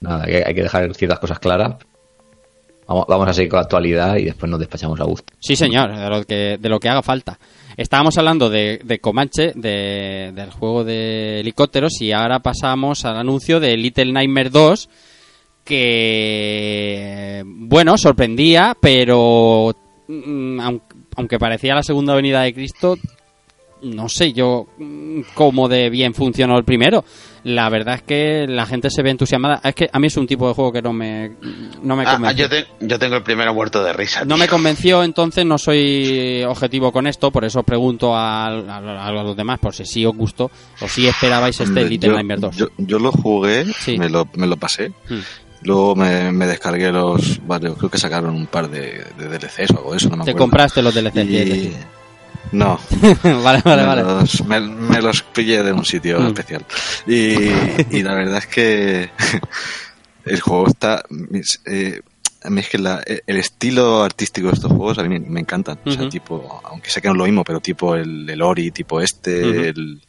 [0.00, 1.76] Nada, hay que dejar ciertas cosas claras.
[2.86, 5.32] Vamos, vamos a seguir con la actualidad y después nos despachamos a gusto.
[5.38, 7.38] Sí, señor, de lo que, de lo que haga falta.
[7.76, 13.60] Estábamos hablando de, de Comanche, de- del juego de helicópteros, y ahora pasamos al anuncio
[13.60, 14.88] de Little Nightmare 2,
[15.64, 19.74] que, bueno, sorprendía, pero
[20.08, 20.82] mm, aun-
[21.18, 22.96] aunque parecía la segunda venida de Cristo,
[23.82, 27.04] no sé yo mm, cómo de bien funcionó el primero.
[27.44, 29.60] La verdad es que la gente se ve entusiasmada.
[29.62, 31.30] Es que a mí es un tipo de juego que no me,
[31.82, 32.42] no me Ah, ah, convence.
[32.42, 34.24] yo, te- yo tengo el primero muerto de risa.
[34.24, 39.12] No me convenció, entonces no soy objetivo con esto, por eso pregunto a, a- a
[39.12, 40.50] los demás por si sí os gustó
[40.80, 42.56] o si esperabais este Little yo, Nightmare 2.
[42.56, 43.96] yo, yo lo jugué, Sí.
[43.96, 44.88] me, lo, me lo pasé.
[45.08, 45.20] Hmm.
[45.62, 49.78] Luego me, me descargué los varios, creo que sacaron un par de, de DLCs o
[49.78, 50.44] algo de eso, no me Te acuerdo.
[50.44, 51.76] compraste los DLCs, Y-.
[52.52, 52.78] No,
[53.42, 54.02] vale, vale, me, vale.
[54.02, 56.26] Los, me, me los pillé de un sitio Mm.
[56.28, 56.64] especial.
[57.06, 59.10] Y, y la verdad es que
[60.24, 61.04] el juego está...
[61.66, 62.00] eh,
[62.44, 65.78] a mí es que la- el estilo artístico de estos juegos a mí me, encantan.
[65.84, 68.70] O sea, tipo, aunque sé que no es lo mismo, pero tipo el, el Ori,
[68.70, 70.00] tipo este, el,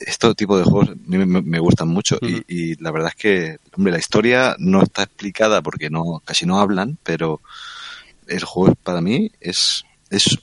[0.00, 2.18] este tipo de juegos me, me gustan mucho
[2.48, 6.60] y- la verdad es que, hombre, la historia no está explicada porque no casi no
[6.60, 7.40] hablan, pero
[8.26, 10.38] el juego para mí es es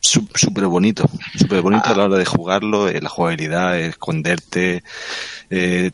[0.00, 1.08] súper bonito,
[1.38, 4.82] súper bonito a la hora de jugarlo, eh, la jugabilidad, eh, esconderte,
[5.50, 5.90] eh,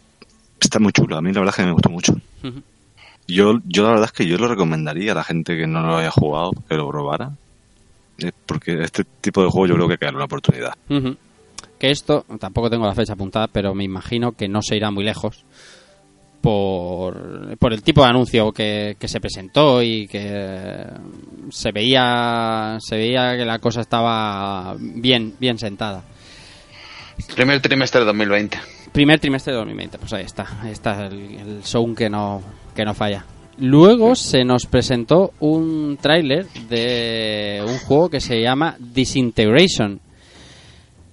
[0.61, 1.17] está muy chulo.
[1.17, 2.15] A mí la verdad es que me gustó mucho.
[3.29, 5.99] Yo, yo la verdad es que yo lo recomendaría a la gente que no lo
[5.99, 7.31] haya jugado, que lo probara.
[8.19, 10.75] Eh, Porque este tipo de juego yo creo que hay que darle una oportunidad.
[11.81, 15.03] Que esto, tampoco tengo la fecha apuntada, pero me imagino que no se irá muy
[15.03, 15.45] lejos
[16.41, 20.85] por, por el tipo de anuncio que, que se presentó y que
[21.51, 26.05] se veía se veía que la cosa estaba bien bien sentada.
[27.35, 28.59] Primer trimestre de 2020.
[28.93, 32.43] Primer trimestre de 2020, pues ahí está, ahí está el, el show que no,
[32.75, 33.25] que no falla.
[33.59, 40.01] Luego se nos presentó un tráiler de un juego que se llama Disintegration,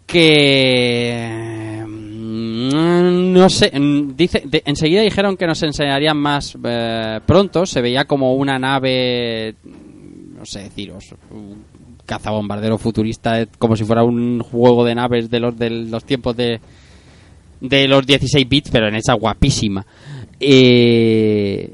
[0.08, 7.82] que mm, no sé, mm, dice, enseguida dijeron que nos enseñarían más eh, pronto, se
[7.82, 11.14] veía como una nave, no sé deciros,
[12.06, 16.36] cazabombardero futurista, eh, como si fuera un juego de naves de los de los tiempos
[16.36, 16.60] de
[17.60, 19.86] de los 16 bits, pero en esa guapísima.
[20.40, 21.74] Eh,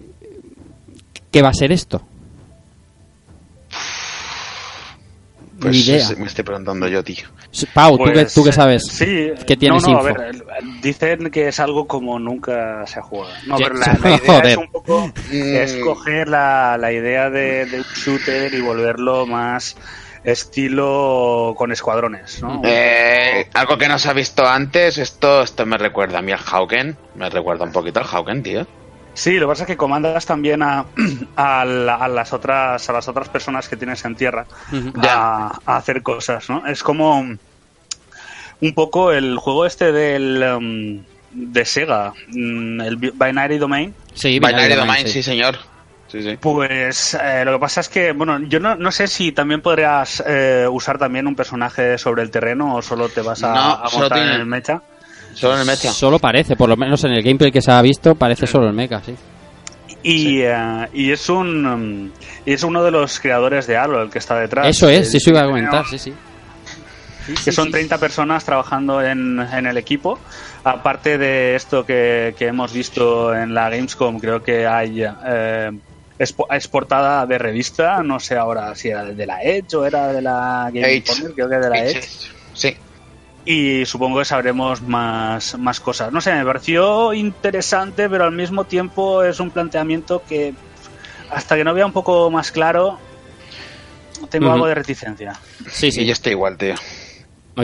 [1.29, 2.01] ¿Qué va a ser esto?
[5.63, 6.09] Pues idea.
[6.17, 7.25] me estoy preguntando yo, tío.
[7.73, 8.83] Pau, ¿tú, qué, Pues, tú qué sabes?
[8.91, 10.21] Sí, ¿Qué tienes no, no, info?
[10.21, 10.35] a ver,
[10.81, 13.33] dicen que es algo como nunca se ha jugado.
[13.47, 15.55] No, pero la, la idea es un poco Mm.
[15.55, 19.75] es coger la, la idea de, de un shooter y volverlo más
[20.23, 22.61] estilo con escuadrones, ¿no?
[22.63, 26.39] Eh, algo que no se ha visto antes, esto, esto me recuerda a mí al
[26.45, 26.97] Hauken.
[27.15, 28.67] Me recuerda un poquito al Hauken, tío.
[29.15, 30.85] Sí, lo que pasa es que comandas también a,
[31.35, 34.45] a, la- a las otras a las otras personas que tienes en tierra
[35.09, 36.65] a, a hacer cosas, ¿no?
[36.65, 43.57] Es como un poco el juego este del um, de Sega, mm, el Bi- Binary
[43.57, 43.93] Domain.
[44.13, 45.57] Sí, Binary Domain, sí, señor.
[46.07, 46.37] Sí, sí.
[46.37, 50.23] Pues eh, lo que pasa es que, bueno, yo no, no sé si también podrías
[50.27, 53.89] eh, usar también un personaje sobre el terreno o solo te vas a, No, a
[53.91, 54.83] montar tiene- en el mecha.
[55.33, 55.91] Solo en el mecha.
[55.91, 58.73] Solo parece, por lo menos en el gameplay que se ha visto, parece solo el
[58.73, 59.15] mecha, sí.
[60.03, 62.11] Y, eh, y es un um,
[62.45, 64.67] y es uno de los creadores de Halo el que está detrás.
[64.67, 66.13] Eso es, sí, eso iba a comentar, sí, sí.
[67.43, 70.19] que son 30 personas trabajando en, en el equipo.
[70.63, 75.71] Aparte de esto que, que hemos visto en la Gamescom, creo que hay eh,
[76.19, 80.11] es, es portada de revista, no sé ahora si era de la Edge o era
[80.11, 80.97] de la Game Edge.
[80.97, 81.97] Informer, creo que de la Edge.
[81.97, 82.07] Edge.
[82.53, 82.75] Sí.
[83.45, 86.13] Y supongo que sabremos más, más cosas.
[86.13, 90.53] No sé, me pareció interesante, pero al mismo tiempo es un planteamiento que
[91.29, 92.99] hasta que no vea un poco más claro,
[94.29, 95.33] tengo algo de reticencia.
[95.69, 96.05] Sí, Y sí.
[96.05, 96.75] yo estoy igual, tío.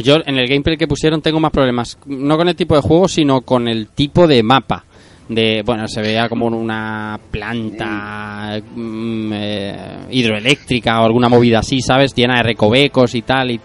[0.03, 3.07] Yo en el gameplay que pusieron tengo más problemas, no con el tipo de juego,
[3.07, 4.85] sino con el tipo de mapa.
[5.29, 12.15] De, bueno, se veía como una planta mm, eh, hidroeléctrica o alguna movida así, ¿sabes?
[12.15, 13.61] Llena de recovecos y tal, y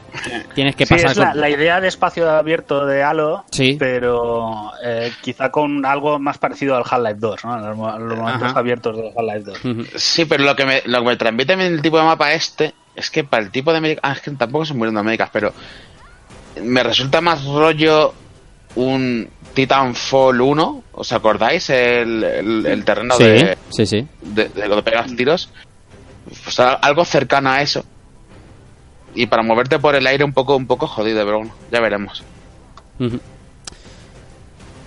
[0.55, 3.77] tienes que Sí, pasar es la, con- la idea de espacio abierto de Halo, Sí.
[3.79, 7.59] pero eh, quizá con algo más parecido al Half-Life 2, ¿no?
[7.59, 8.59] Los, mo- los momentos Ajá.
[8.61, 9.65] abiertos de Half-Life 2.
[9.65, 9.85] Ujú.
[9.99, 13.11] Sí, pero lo que me, lo que me transmite el tipo de mapa este es
[13.11, 14.01] que para el tipo de América.
[14.05, 15.55] Ah, es que tampoco son muriendo Américas, pero
[16.63, 18.13] me resulta más rollo
[18.77, 20.83] un Titanfall 1.
[20.93, 21.71] ¿Os acordáis?
[21.71, 24.07] El, el, el terreno Sí, de, sí, sí.
[24.23, 25.49] de, de pegas tiros.
[26.45, 27.85] Pues algo cercano a eso.
[29.15, 32.23] Y para moverte por el aire un poco, un poco jodido, pero bueno, ya veremos.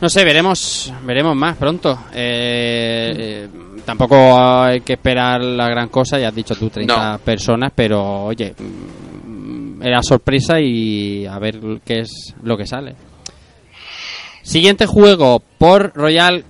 [0.01, 1.97] No sé, veremos veremos más pronto.
[2.13, 3.47] Eh, eh,
[3.86, 7.20] tampoco hay que esperar la gran cosa, ya has dicho tú 30 No.
[7.20, 12.95] personas, pero oye, mm, era sorpresa y a ver qué es lo que sale.
[14.47, 16.45] Siguiente juego, por Royal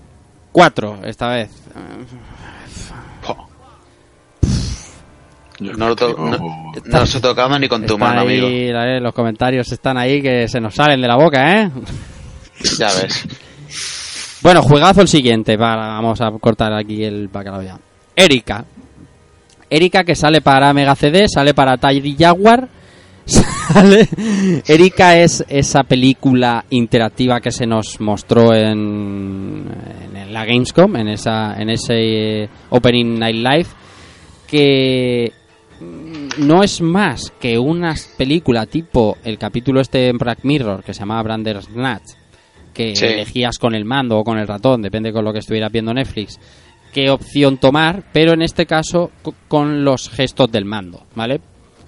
[0.52, 1.50] 4, esta vez.
[5.60, 6.38] No lo, to- no,
[6.86, 9.00] no los he tocado ni con tu Está mano, ahí, amigo.
[9.00, 11.72] los comentarios están ahí que se nos salen de la boca, ¿eh?
[12.78, 13.26] Ya ves.
[14.44, 15.58] Bueno, juegazo el siguiente.
[15.58, 17.80] Para, vamos a cortar aquí el bacalao ya.
[18.16, 18.64] Erika.
[19.68, 22.68] Erika que sale para Mega CD, sale para Tidy Jaguar.
[23.28, 24.08] Sale.
[24.68, 29.66] Erika es esa película interactiva que se nos mostró en,
[30.16, 33.68] en la Gamescom, en esa en ese eh, Opening Night Live,
[34.48, 35.32] que
[36.40, 41.02] no es más que una película tipo el capítulo este en Black Mirror que se
[41.02, 42.04] llamaba Bandersnatch
[42.74, 43.06] que Sí.
[43.06, 46.40] elegías con el mando o con el ratón, depende con lo que estuvieras viendo Netflix,
[46.94, 51.42] qué opción tomar, pero en este caso co- con los gestos del mando, ¿vale?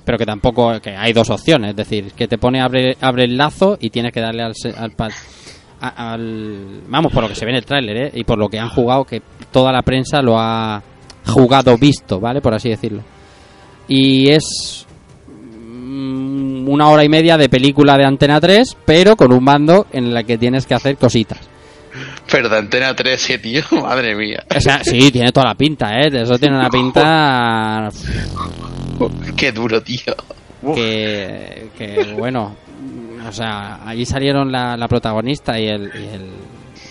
[0.10, 3.38] Pero que tampoco, que hay dos opciones, es decir, que te pone abre, abre el
[3.38, 7.58] lazo y tienes que darle al, al, al- Vamos, por lo que se ve en
[7.58, 8.12] el tráiler, ¿eh?
[8.16, 10.82] Y por lo que han jugado, que toda la prensa lo ha
[11.28, 12.42] jugado visto, ¿vale?
[12.42, 13.04] Por así decirlo.
[13.88, 14.88] Y es
[15.28, 20.12] mm, una hora y media de película de Antena 3, pero con un mando en
[20.12, 21.38] la que tienes que hacer cositas.
[22.32, 24.44] Pero de Antena 13, tío, madre mía.
[24.56, 26.10] O sea, sí, tiene toda la pinta, ¿eh?
[26.12, 27.90] Eso tiene una pinta
[29.36, 30.16] Qué duro, tío.
[30.76, 32.56] que, que bueno,
[33.28, 36.32] o sea, allí salieron la, la protagonista y el, y el-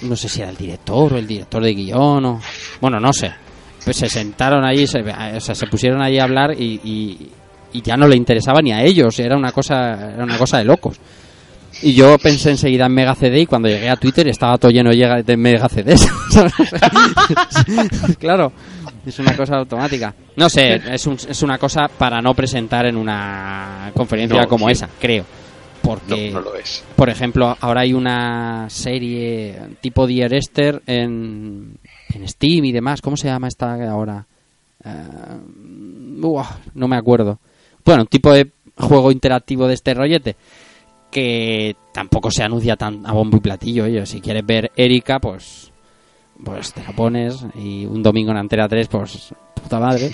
[0.09, 2.40] no sé si era el director o el director de guion o,
[2.80, 3.32] bueno, no sé.
[3.84, 7.30] Pues se sentaron allí, se, o sea, se pusieron allí a hablar y, y,
[7.72, 10.64] y ya no le interesaba ni a ellos, era una cosa, era una cosa de
[10.64, 10.98] locos.
[11.82, 14.90] Y yo pensé enseguida en Mega CD y cuando llegué a Twitter estaba todo lleno
[14.90, 16.06] de de Mega CDs.
[18.18, 18.52] claro,
[19.07, 20.14] es una cosa automática.
[20.36, 24.66] No sé, es, un- es una cosa para no presentar en una conferencia No, como
[24.66, 24.72] sí.
[24.72, 25.24] esa, creo.
[25.82, 26.84] Porque, No, no lo es.
[26.96, 31.78] por ejemplo, ahora hay una serie tipo Dear Esther en,
[32.12, 33.01] en Steam y demás.
[33.01, 34.26] ¿Cómo se llama esta ahora?
[34.84, 34.88] Eh,
[36.74, 37.38] no me acuerdo.
[37.84, 40.36] Bueno, un tipo de juego interactivo de este rollete
[41.11, 43.84] que tampoco se anuncia tan a bombo y platillo.
[43.84, 45.67] Oye, si quieres ver Erika, pues
[46.43, 50.11] pues te la pones y un domingo en Antena 3, pues puta madre.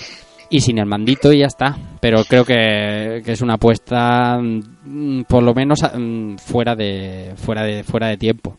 [0.49, 1.75] Y sin el mandito y ya está.
[1.99, 7.63] Pero creo que, que es una apuesta mm, por lo menos mm, fuera de fuera
[7.63, 8.57] de fuera de tiempo.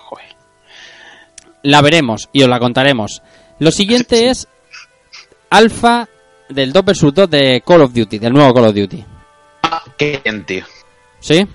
[0.00, 0.26] Joder.
[1.62, 3.22] La veremos y os la contaremos.
[3.58, 4.48] Lo siguiente es
[5.50, 6.08] alfa
[6.48, 9.04] del 2 vs 2 de Call of Duty, del nuevo Call of Duty.
[9.96, 10.64] Qué bien, tío.
[11.20, 11.46] ¿Sí?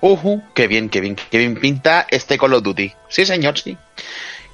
[0.00, 2.92] Ujú, qué bien, qué bien, qué bien pinta este Call of Duty.
[3.16, 3.78] Sí, señor, sí.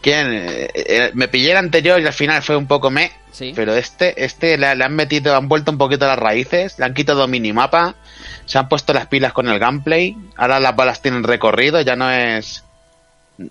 [0.01, 0.33] ¿Quién?
[0.33, 3.11] Eh, eh, me pillé el anterior y al final fue un poco me.
[3.33, 3.53] Sí.
[3.57, 6.95] Pero este, este le, le han metido, han vuelto un poquito las raíces, le han
[6.95, 7.97] quitado minimapa,
[8.47, 12.09] se han puesto las pilas con el gameplay, ahora las balas tienen recorrido, ya no
[12.09, 12.63] es.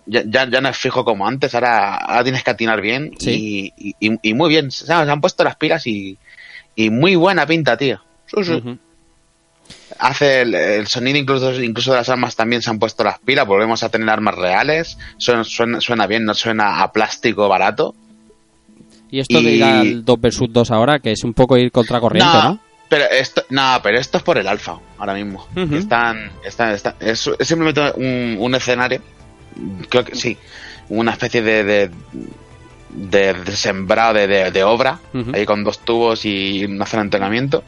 [0.06, 3.74] Ya, ya, ya no es fijo como antes, ahora, ahora tienes que atinar bien Sí.
[3.76, 6.18] y, y, y muy bien, se han, se han puesto las pilas y,
[6.76, 8.00] y muy buena pinta, tío.
[8.28, 8.54] Sí, sí.
[8.54, 8.78] Ujú.
[10.00, 13.46] Hace el, el sonido incluso, incluso de las armas también se han puesto las pilas,
[13.48, 17.94] volvemos a tener armas reales, suena, suena, suena bien, no suena a plástico barato.
[19.10, 21.72] Y esto de Y- ir al 2 vs 2 ahora, que es un poco ir
[21.72, 22.60] contracorriente, ¿no?
[22.88, 25.48] Pero esto, no, pero esto es por el alfa, ahora mismo.
[25.56, 25.76] Ujú.
[25.76, 29.02] Están, están, están- es, es simplemente un, un escenario,
[29.90, 30.38] creo que sí,
[30.90, 31.92] una especie de, de,
[32.90, 35.00] de, de sembrado de, de, de obra,
[35.34, 37.64] ahí con dos tubos y una zona de entrenamiento,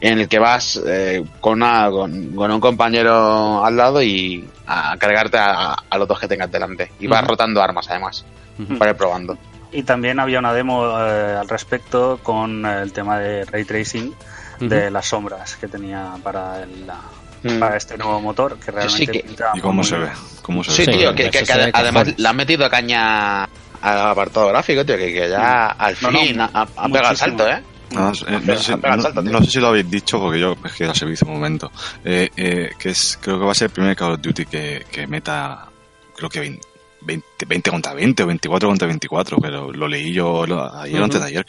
[0.00, 4.96] en el que vas eh, con, una, con, con un compañero al lado y a
[4.98, 6.90] cargarte a, a los dos que tengas delante.
[7.00, 8.24] Y vas rotando armas, además,
[8.58, 8.78] Ujú.
[8.78, 9.36] para ir probando.
[9.72, 14.14] Y también había una demo eh, al respecto con el tema de ray tracing
[14.60, 17.00] de las sombras que tenía para, el, la-
[17.42, 17.58] Mm.
[17.58, 20.08] para este nuevo motor que realmente sí que- pinta ¿Y cómo muy se ve?
[20.40, 20.96] ¿Cómo se Sí, ve?
[20.96, 23.42] tío, que, que- eso que se ve además le han metido caña
[23.82, 27.16] al apartado gráfico, tío, que, que ya al No, no, fin ha, ha pegado el
[27.18, 27.62] salto, ¿eh?
[27.96, 30.86] Ah, eh, no, sé si, no- no sé lo habéis dicho porque yo es que
[30.86, 31.70] ya se visto un momento.
[32.04, 34.84] Eh, eh, que es, creo que va a ser el primer Call of Duty que,
[34.90, 35.68] que meta,
[36.16, 36.60] creo que 20,
[37.02, 41.04] 20, 20 contra 20 o 24 contra 24, pero lo leí yo lo- ayer o
[41.04, 41.46] antes de ayer.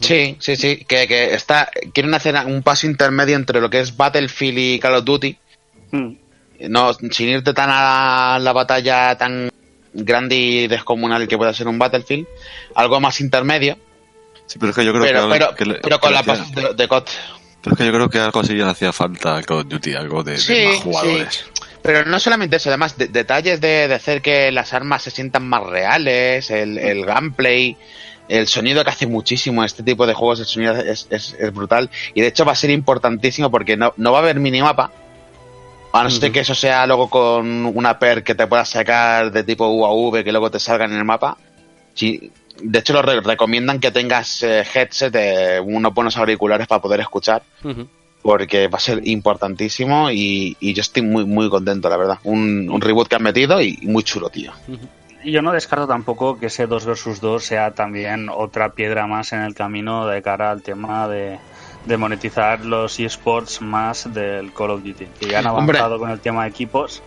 [0.00, 3.96] Sí, sí, sí, que, que está, quieren hacer un paso intermedio entre lo que es
[3.96, 5.36] Battlefield y Call of Duty,
[5.92, 6.12] Mm.
[6.68, 9.48] no, sin irte tan a la batalla tan
[9.94, 12.26] grande y descomunal que pueda ser un Battlefield,
[12.74, 13.78] algo más intermedio,
[14.46, 16.22] Sí, pero es que yo creo pero, que, pero, que le- pero que con la
[16.22, 17.04] base de, de COD.
[17.62, 19.94] pero es que yo creo que algo así le hacía falta al Call of Duty,
[19.94, 21.44] algo de, de Sí, más jugadores.
[21.82, 25.48] Pero no solamente eso, además de- detalles de, de hacer que las armas se sientan
[25.48, 27.76] más reales, el, el gameplay,
[28.28, 31.52] el sonido que hace muchísimo en este tipo de juegos, el sonido es, es- es
[31.54, 31.90] brutal.
[32.14, 34.90] Y de hecho va a ser importantísimo porque no, no va a haber minimapa.
[35.92, 39.44] A no ser que eso sea luego con una per que te puedas sacar de
[39.44, 41.38] tipo UAV que luego te salga en el mapa.
[41.94, 42.30] Sí,
[42.62, 47.00] de hecho, lo re- recomiendan que tengas eh, headset, eh, unos buenos auriculares para poder
[47.00, 47.42] escuchar
[48.22, 52.18] porque va a ser importantísimo y, y yo estoy muy muy contento, la verdad.
[52.24, 54.52] Un, un reboot que han metido y muy chulo, tío.
[55.22, 59.32] Y yo no descarto tampoco que ese 2 versus 2 sea también otra piedra más
[59.32, 61.38] en el camino de cara al tema de,
[61.84, 65.06] de monetizar los eSports más del Call of Duty.
[65.20, 65.78] Que ya han Hombre.
[65.78, 67.02] avanzado con el tema de equipos.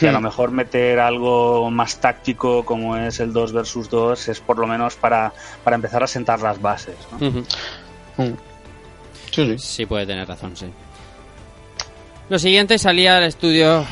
[0.00, 4.40] Y a lo mejor meter algo más táctico como es el 2 versus 2 es
[4.40, 5.32] por lo menos para,
[5.64, 6.96] para empezar a sentar las bases.
[7.12, 7.26] ¿no?
[7.28, 7.44] Ujú.
[9.30, 10.66] Sí, Sí, puede tener razón, sí.
[12.28, 13.86] Lo siguiente salía el estudio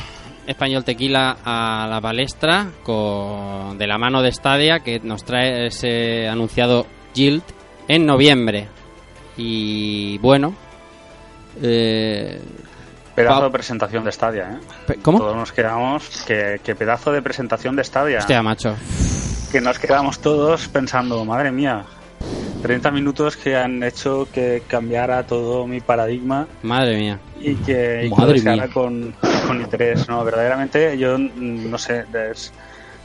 [0.47, 6.27] español Tequila a la palestra con de la mano de Stadia que nos trae ese
[6.27, 7.43] anunciado Guild
[7.87, 8.67] en noviembre.
[9.37, 10.55] Y bueno,
[11.61, 12.41] eh,
[13.15, 14.59] Pedazo Pa- de presentación de Stadia,
[14.89, 14.95] ¿eh?
[15.01, 15.19] ¿cómo?
[15.19, 16.23] Todos nos quedamos.
[16.27, 18.19] Que, que pedazo de presentación de Stadia.
[18.19, 18.75] Hostia, macho.
[19.51, 21.85] que nos quedamos todos pensando, madre mía,
[22.61, 27.19] 30 minutos que han hecho que cambiara todo mi paradigma Madre mía.
[27.39, 28.67] y que, y Madre mía.
[28.73, 29.15] con,
[29.47, 30.09] con interés.
[30.09, 32.51] No, verdaderamente yo mm, no sé, es-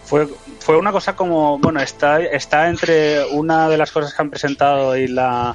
[0.04, 0.26] Fue,
[0.58, 4.96] fue una cosa como, bueno, está, está entre una de las cosas que han presentado
[4.96, 5.54] y la,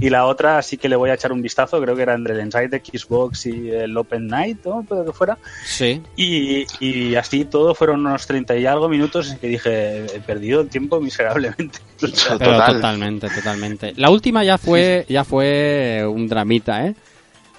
[0.00, 2.34] y la otra, así que le voy a echar un vistazo, creo que era entre
[2.34, 4.84] el Inside de Xbox y el Open Night, ¿no?
[4.88, 5.36] Pero que fuera.
[5.64, 6.00] Sí.
[6.16, 10.62] Y, y así todo fueron unos 30 y algo minutos en que dije, he perdido
[10.62, 11.80] el tiempo miserablemente.
[12.00, 13.92] Pero totalmente, totalmente.
[13.96, 16.94] La última ya fue, ya fue un dramita, ¿eh?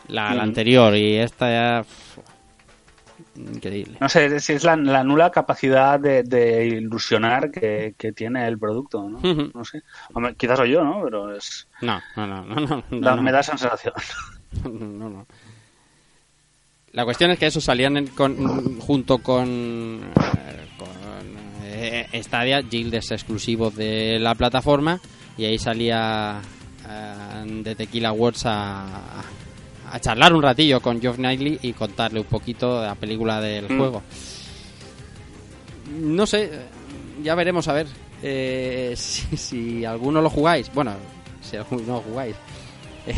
[0.07, 1.85] La, la anterior y esta ya...
[3.35, 3.97] Increíble.
[4.01, 8.59] No sé si es la, la nula capacidad de, de ilusionar que, que tiene el
[8.59, 9.19] producto, ¿no?
[9.53, 9.81] No sé.
[10.13, 11.01] Hombre, quizás soy yo, ¿no?
[11.03, 11.67] Pero es...
[11.81, 13.21] No, no, no, no, no, da- no.
[13.21, 13.93] me da sensación.
[14.65, 15.25] No, no.
[16.91, 20.89] La cuestión es que eso salían en- con- junto con, eh, con
[21.63, 24.99] eh, Stadia, Guildes exclusivos de la plataforma,
[25.37, 26.41] y ahí salía
[26.85, 29.21] eh, de Tequila Words a,
[29.91, 33.65] a charlar un ratillo con Geoff Knightley y contarle un poquito de la película del
[33.69, 33.77] Mm.
[33.77, 34.01] juego.
[35.99, 36.49] No sé,
[37.23, 37.87] ya veremos a ver
[38.23, 40.71] eh, si, si alguno lo jugáis.
[40.73, 40.93] Bueno,
[41.41, 42.35] si alguno lo jugáis.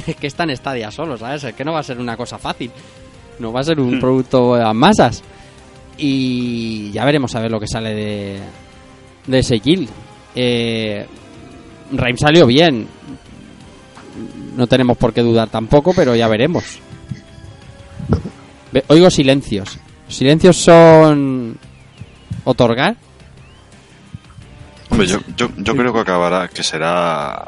[0.08, 1.44] Es que está en Stadia solo, ¿sabes?
[1.44, 2.72] Es que no va a ser una cosa fácil.
[3.40, 4.00] No va a ser un Hmm.
[4.00, 5.22] producto a masas.
[5.98, 8.40] Y ya veremos a ver lo que sale de,
[9.28, 9.88] de ese kill.
[10.36, 11.06] Eh,
[11.92, 12.88] Raim salió bien.
[14.56, 16.64] No tenemos por qué dudar tampoco, pero ya veremos.
[18.72, 19.78] Ve- Oigo silencios.
[20.08, 21.58] ¿Silencios son
[22.44, 22.96] otorgar?
[24.90, 27.48] Hombre, yo, yo, yo creo que acabará, que será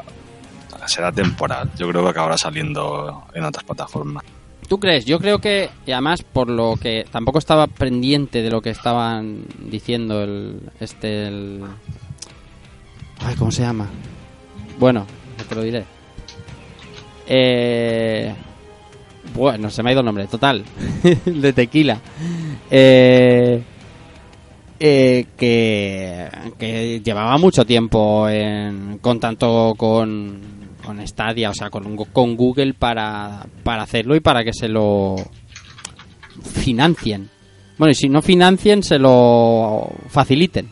[0.86, 1.70] será temporal.
[1.76, 4.24] Yo creo que acabará saliendo en otras plataformas.
[4.68, 5.04] ¿Tú crees?
[5.04, 9.44] Yo creo que, y además por lo que tampoco estaba pendiente de lo que estaban
[9.70, 11.62] diciendo el este el
[13.20, 13.88] ay, ¿cómo se llama?
[14.78, 15.06] Bueno,
[15.48, 15.84] te lo diré.
[17.26, 18.32] Eh
[19.34, 20.64] bueno, se me ha ido el nombre, total,
[21.24, 22.00] de tequila.
[22.70, 23.62] Eh,
[24.78, 30.40] eh, que, que llevaba mucho tiempo en, con tanto con,
[30.84, 35.16] con Stadia, o sea, con, con Google para, para hacerlo y para que se lo
[36.42, 37.28] financien.
[37.78, 40.68] Bueno, y si no financien, se lo faciliten.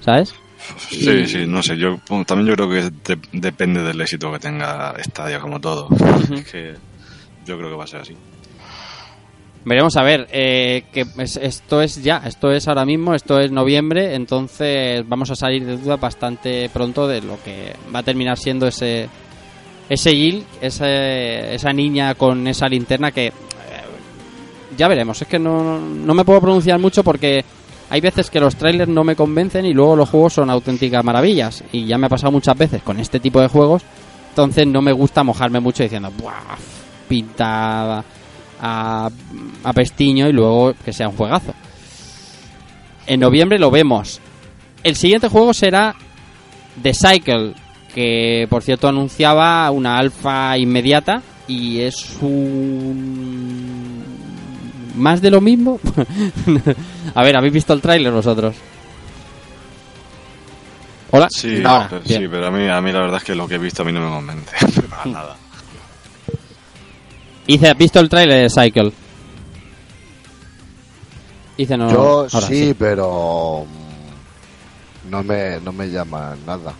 [0.00, 0.34] ¿Sabes?
[0.88, 1.76] Sí, sí, no sé.
[1.76, 5.88] Yo también yo creo que de- depende del éxito que tenga Stadia como todo.
[6.34, 6.74] Es que
[7.46, 8.16] yo creo que va a ser así.
[9.66, 13.50] Veremos a ver, eh, que es- esto es ya, esto es ahora mismo, esto es
[13.50, 18.38] noviembre, entonces vamos a salir de duda bastante pronto de lo que va a terminar
[18.38, 19.08] siendo ese
[19.88, 23.32] ese Jill, ese- esa niña con esa linterna que eh,
[24.76, 27.42] ya veremos, es que no, no me puedo pronunciar mucho porque
[27.90, 31.62] hay veces que los trailers no me convencen y luego los juegos son auténticas maravillas
[31.72, 33.82] y ya me ha pasado muchas veces con este tipo de juegos,
[34.30, 36.56] entonces no me gusta mojarme mucho diciendo, ¡buah!
[37.08, 38.04] Pinta
[38.60, 39.10] a,
[39.62, 41.54] a pestiño y luego que sea un juegazo.
[43.06, 44.20] En noviembre lo vemos.
[44.82, 45.94] El siguiente juego será
[46.82, 47.54] The Cycle,
[47.94, 53.63] que por cierto anunciaba una alfa inmediata y es un
[54.94, 55.80] más de lo mismo.
[57.14, 58.54] a ver, ¿habéis visto el tráiler vosotros?
[61.10, 61.28] Hola.
[61.30, 63.54] Sí, Ahora, pero, sí, pero a mí, a mí la verdad es que lo que
[63.54, 64.82] he visto a mí no me convence.
[64.90, 65.36] Para nada.
[67.46, 68.92] Hice, ¿has visto el tráiler de Cycle?
[71.56, 71.90] Hice no.
[71.90, 76.72] Yo ahora sí, pero mm, no me, no me llama nada.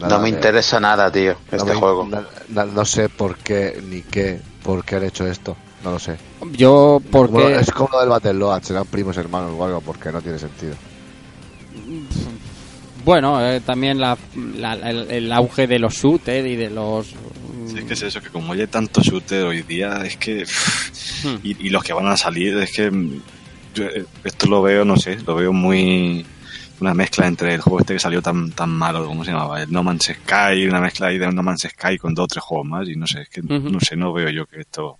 [0.00, 2.06] Nada no me de- interesa nada, tío, no este me- juego.
[2.06, 5.56] na- na- no sé por qué ni qué, por qué han hecho esto.
[5.84, 6.16] No lo sé.
[6.52, 7.32] Yo, porque.
[7.34, 10.74] Como- es como lo del Battle serán primos hermanos o algo, porque no tiene sentido.
[13.04, 14.18] Bueno, eh, también la,
[14.56, 17.06] la- el, el auge de los shooters y de los...
[17.66, 20.44] Sí, es que es eso, que como hay tanto shooter hoy día, es que...
[21.24, 21.36] Hmm.
[21.42, 22.90] Y, y los que van a salir, es que...
[22.90, 23.22] mm,
[23.74, 26.26] yo, eh, esto lo veo, no sé, lo veo muy...
[26.80, 29.60] Una mezcla entre el juego este que salió tan tan malo, ¿cómo se llamaba?
[29.62, 32.44] El No Man's Sky, una mezcla ahí de No Man's Sky con dos o tres
[32.44, 34.98] juegos más, y no sé, es que no sé, no veo yo que esto...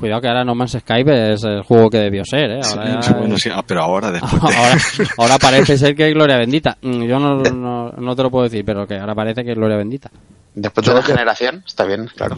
[0.00, 2.60] Cuidado que ahora No Man's Skype es el juego que debió ser, ¿eh?
[2.64, 4.78] Ahora, Sí, ya- bueno, sí, ah, pero ahora después de- ahora,
[5.18, 6.76] ahora parece ser que es Gloria Bendita.
[6.82, 9.56] Mm, Yo no, no, no te lo puedo decir, pero que ahora parece que es
[9.56, 10.10] Gloria Bendita.
[10.54, 12.34] Después de una generación, está bien, claro.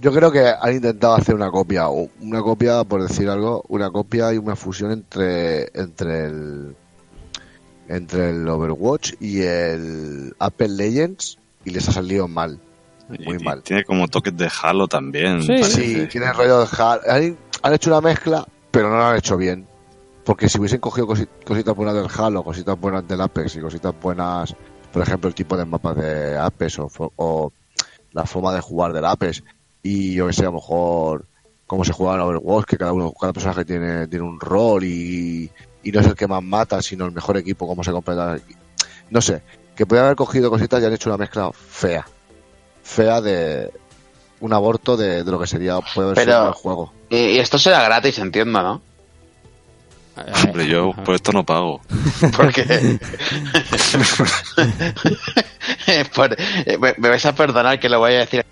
[0.00, 3.90] Yo creo que han intentado hacer una copia, o una copia, por decir algo, una
[3.90, 6.74] copia y una fusión entre entre el
[7.88, 12.58] entre el Overwatch y el Apple Legends y les ha salido mal,
[13.20, 13.62] muy y- mal.
[13.62, 15.42] Tiene como toques de Halo también.
[15.42, 16.06] Sí.
[16.10, 17.00] tiene el rollo de Halo.
[17.08, 19.66] Han, han hecho una mezcla, pero no la han hecho bien.
[20.24, 23.92] Porque si hubiesen cogido cosi- cositas buenas del Halo, cositas buenas del Apex y cositas
[24.00, 24.54] buenas,
[24.92, 27.52] por ejemplo, el tipo de mapas de Apex o,
[28.12, 29.42] la forma de jugar del Apex
[29.82, 31.26] y yo que sé, a lo mejor
[31.66, 35.50] cómo se juega en Overwatch, que cada uno, cada personaje tiene, tiene un rol y,
[35.82, 38.36] y no es el que más mata, sino el mejor equipo, como se completa.
[39.10, 39.42] No sé,
[39.74, 42.06] que puede haber cogido cositas y han hecho una mezcla fea.
[42.82, 43.70] Fea de
[44.40, 46.92] un aborto de, de lo que sería puede haber Pero- el juego.
[47.10, 48.80] Y, y esto será gratis, entiendo, ¿no?
[50.44, 51.80] Hombre, yo por esto no pago.
[52.36, 52.64] Porque.
[56.14, 58.44] Por- eh, me, me vais a perdonar que lo voy a decir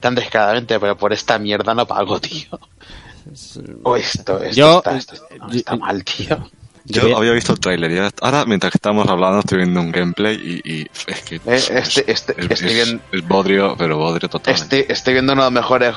[0.00, 2.48] tan descaradamente, pero por esta mierda no pago, tío.
[3.82, 6.50] O esto, esto, Yo- está, esto no, está mal, tío.
[6.90, 10.34] Yo había visto el tráiler y ahora mientras que estamos hablando estoy viendo un gameplay
[10.64, 14.28] y, y es que Eh, este- este- es, estoy es- viendo- es bodrio, pero bodrio
[14.28, 14.54] total.
[14.54, 15.94] Estoy, estoy viendo uno de los mejores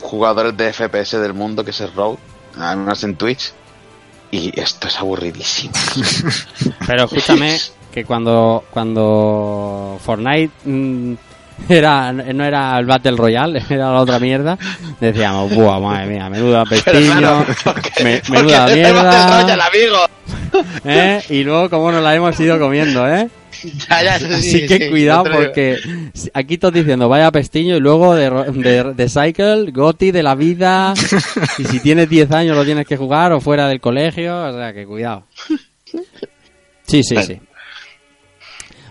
[0.00, 2.16] jugadores de FPS del mundo, que es el Road,
[2.58, 3.52] además en Twitch,
[4.30, 5.72] y esto es aburridísimo.
[6.86, 7.58] Pero escúchame
[7.92, 11.14] que cuando cuando Fortnite mm,
[11.68, 14.58] era no era el Battle Royale, era la otra mierda,
[15.00, 17.44] decíamos, buah, madre mía, menuda pestiño, claro,
[18.02, 19.96] me- menuda el Battle Royale, mierda, amigo.
[20.84, 21.22] ¿eh?
[21.30, 23.28] Y luego cómo nos la hemos ido comiendo, ¿eh?
[23.88, 25.78] Ya, ya, sí, Así que sí, cuidado porque
[26.34, 30.92] aquí todos diciendo vaya pestiño y luego de, de, de Cycle, Goti de la vida
[31.58, 34.72] y si tienes 10 años lo tienes que jugar o fuera del colegio, o sea
[34.74, 35.24] que cuidado.
[36.86, 37.40] Sí, sí, sí.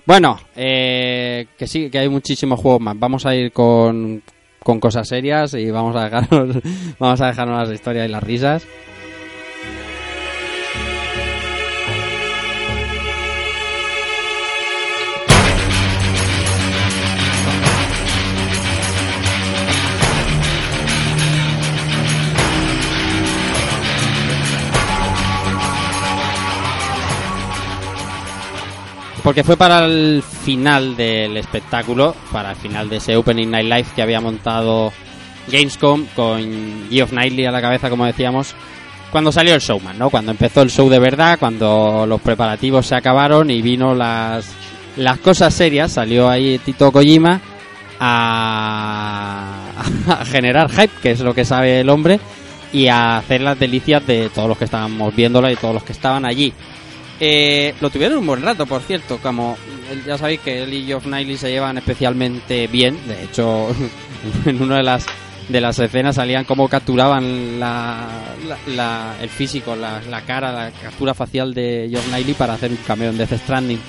[0.06, 3.00] Bueno, eh, que sí, que hay muchísimos juegos más.
[3.00, 4.22] Vamos a ir con,
[4.62, 6.58] con cosas serias y vamos a dejarnos,
[7.00, 8.68] vamos a dejarnos las historias y las risas.
[29.24, 33.86] Porque fue para el final del espectáculo, para el final de ese Opening Night Live
[33.96, 34.92] que había montado
[35.48, 38.54] Gamescom con Geoff Knightley a la cabeza, como decíamos,
[39.12, 40.10] cuando salió el showman, ¿no?
[40.10, 44.46] Cuando empezó el show de verdad, cuando los preparativos se acabaron y vino las,
[44.98, 47.40] las cosas serias, salió ahí Tito Kojima
[48.00, 49.72] a,
[50.10, 52.20] a generar hype, que es lo que sabe el hombre,
[52.74, 55.94] y a hacer las delicias de todos los que estábamos viéndola y todos los que
[55.94, 56.52] estaban allí.
[57.20, 59.56] Eh, lo tuvieron un buen rato, por cierto, como
[59.92, 63.68] él- ya sabéis que él y Geoff Knightley se llevan especialmente bien, de hecho
[64.46, 65.06] en una de las
[65.48, 68.08] de las escenas salían como capturaban la,
[68.68, 73.10] la- el físico, la, cara, la captura facial de Geoff Knightley para hacer un cameo
[73.10, 73.80] en Death Stranding.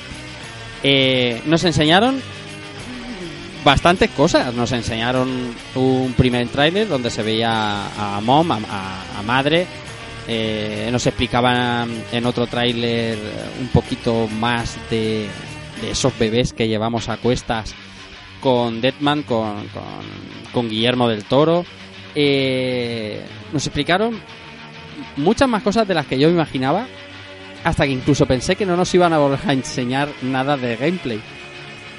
[0.83, 2.21] Eh, nos enseñaron
[3.65, 4.53] bastantes cosas.
[4.55, 9.67] Nos enseñaron un primer tráiler donde se veía a Mom, a Madre.
[10.27, 13.19] Eh, nos explicaban en otro tráiler
[13.61, 15.27] un poquito más de,
[15.83, 17.75] de esos bebés que llevamos a cuestas
[18.41, 19.83] con Deadman, con, con,
[20.53, 21.65] con Guillermo del Toro.
[22.15, 23.23] Eh,
[23.53, 24.19] nos explicaron
[25.17, 26.87] muchas más cosas de las que yo me imaginaba.
[27.65, 31.21] Hasta que incluso pensé que no nos iban a volver a enseñar nada de gameplay.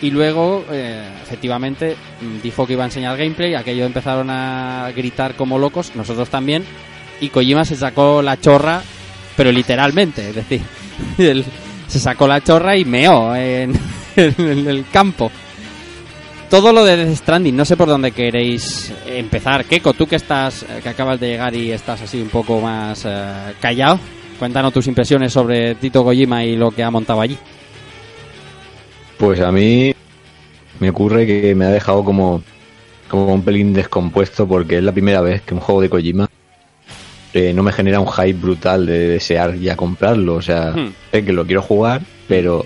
[0.01, 1.95] Y luego, eh, efectivamente,
[2.43, 3.55] dijo que iba a enseñar gameplay.
[3.55, 6.63] Aquello empezaron a gritar como locos, nosotros también.
[7.22, 8.82] Y Kojima se sacó la chorra,
[9.36, 10.61] pero literalmente, es decir,
[11.87, 13.74] se sacó la chorra y meó en,
[14.16, 15.32] en el campo.
[16.50, 19.66] Todo lo de Death Stranding, no sé por dónde queréis empezar.
[19.66, 23.04] Keiko, tú que estás, eh, que acabas de llegar y estás así un poco más
[23.05, 24.00] eh, callado,
[24.37, 27.37] cuéntanos tus impresiones sobre Tito Kojima y lo que ha montado allí.
[29.17, 29.93] Pues a mí
[30.79, 32.43] me ocurre que me ha dejado como,
[33.09, 36.29] como un pelín descompuesto porque es la primera vez que un juego de Kojima
[37.36, 40.36] eh, no me genera un hype brutal de desear ya comprarlo.
[40.36, 40.93] O sea, Hmm.
[41.12, 42.66] sé que lo quiero jugar, pero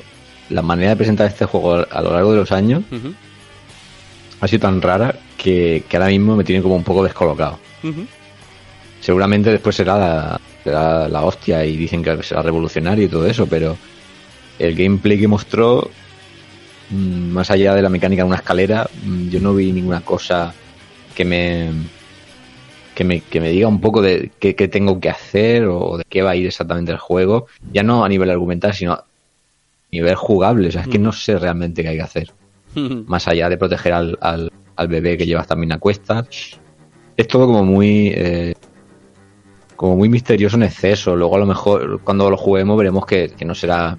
[0.50, 2.84] la manera de presentar este juego a lo largo de los años
[4.41, 7.60] ha sido tan rara que, que ahora mismo me tiene como un poco descolocado.
[9.02, 13.48] Seguramente después será la, será la hostia y dicen que será revolucionario y todo eso,
[13.48, 13.78] pero
[14.60, 15.90] el gameplay que mostró,
[16.90, 20.54] mm, más allá de la mecánica de una escalera, mm, yo no vi ninguna cosa
[21.16, 21.70] que me
[23.00, 26.04] que me, que me diga un poco de qué, qué tengo que hacer o de
[26.10, 29.06] qué va a ir exactamente el juego, ya no a nivel argumental, sino a
[29.90, 32.32] nivel jugable, o sea, es que no sé realmente qué hay que hacer
[33.08, 36.28] más allá de proteger al, al, al bebé que llevas también a cuestas.
[37.16, 38.54] Es todo como muy eh,
[39.78, 41.16] como muy misterioso en exceso.
[41.16, 43.98] Luego a lo mejor cuando lo juguemos veremos que, que no será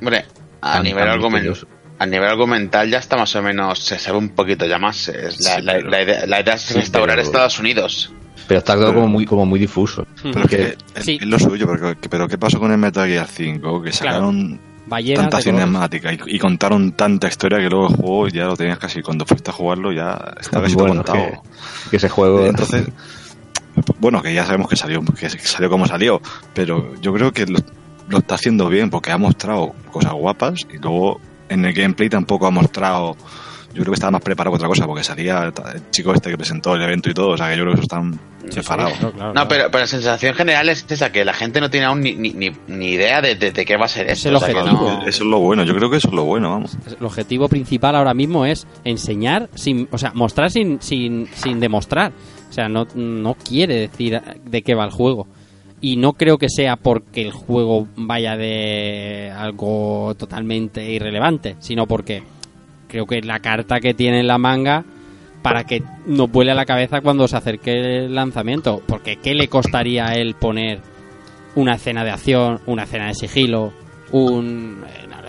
[0.00, 0.24] Hombre,
[0.62, 1.68] a tan- nivel, argumental.
[1.98, 5.08] A nivel argumental ya está más o menos, se sabe un poquito ya más.
[5.08, 8.12] Es la, la- la idea, la idea es restaurar pero- Estados Unidos.
[8.48, 10.06] Pero está todo Pero- como muy como muy difuso.
[10.22, 11.66] Pero es que es, es lo suyo,
[12.08, 13.82] pero, ¿qué pasó con el Metal Gear 5?
[13.82, 18.44] Que sacaron Ballenas tanta cinemática y, y contaron tanta historia que luego el juego ya
[18.44, 21.42] lo tenías casi, cuando fuiste a jugarlo ya estaba casi todo Bueno, contado.
[21.84, 22.86] que, que ese juego Entonces,
[23.98, 26.20] bueno, que ya sabemos que salió, que salió como salió,
[26.54, 27.58] pero yo creo que lo-
[28.08, 32.46] lo está haciendo bien porque ha mostrado cosas guapas y luego en el gameplay tampoco
[32.46, 33.16] ha mostrado.
[33.74, 36.38] Yo creo que estaba más preparado que otra cosa porque salía el chico este que
[36.38, 37.30] presentó el evento y todo.
[37.30, 38.18] O sea, que yo creo que eso están
[38.48, 38.94] separados.
[39.34, 42.14] No, pero, pero la sensación general es esa, que la gente no tiene aún ni,
[42.14, 44.30] ni, ni, ni idea de, de- de qué va a ser esto.
[44.30, 44.82] el o sea, que objetivo.
[44.92, 46.78] no- Eso es lo bueno, yo creo que eso es lo bueno, vamos.
[46.98, 52.12] El objetivo principal ahora mismo es enseñar sin, o sea, mostrar sin, sin, sin demostrar.
[52.48, 55.26] O sea, no, no quiere decir de qué va el juego.
[55.86, 62.24] Y no creo que sea porque el juego vaya de algo totalmente irrelevante, sino porque
[62.88, 64.84] creo que la carta que tiene en la manga
[65.42, 68.82] para que nos vuele a la cabeza cuando se acerque el lanzamiento.
[68.84, 70.80] Porque ¿qué le costaría a él poner
[71.54, 73.72] una escena de acción, una escena de sigilo,
[74.10, 74.82] un...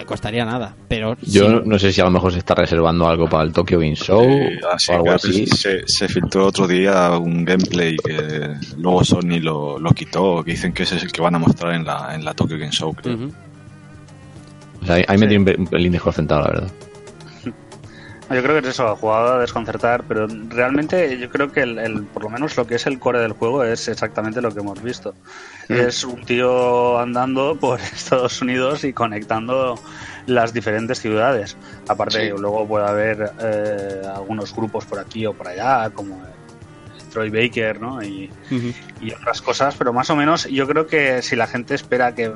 [0.07, 0.73] costaría nada.
[0.87, 3.51] Pero Yo sí- no sé si a lo mejor se está reservando algo para el
[3.53, 5.45] Tokyo Game Show Eh, así o algo así.
[5.45, 10.73] Se, se filtró otro día un gameplay que luego Sony lo, lo quitó, que dicen
[10.73, 12.95] que ese es el que van a mostrar en la, en la Tokyo Game Show,
[12.95, 13.29] creo.
[14.81, 16.71] O sea, ahí- ahí me tiene un pelín desconcentrado, la verdad.
[18.29, 22.03] Yo creo que es eso, jugado a desconcertar, pero realmente yo creo que el, el-
[22.03, 24.81] por lo menos lo que es el core del juego es exactamente lo que hemos
[24.83, 25.13] visto.
[25.69, 29.79] Es un tío andando por Estados Unidos y conectando
[30.25, 31.55] las diferentes ciudades.
[31.87, 32.33] Aparte, Sí.
[32.37, 36.21] luego puede haber eh, algunos grupos por aquí o por allá, como
[37.13, 38.03] Troy Baker, ¿no?
[38.03, 38.29] Y,
[39.01, 42.33] y otras cosas, pero más o menos yo creo que si la gente espera que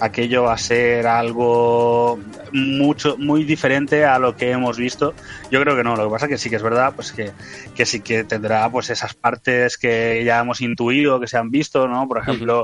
[0.00, 2.18] aquello va a ser algo
[2.52, 5.14] mucho muy diferente a lo que hemos visto.
[5.50, 7.32] Yo creo que no lo que pasa es que sí que es verdad pues que,
[7.74, 11.86] que sí que tendrá pues esas partes que ya hemos intuido que se han visto
[11.86, 12.62] no por ejemplo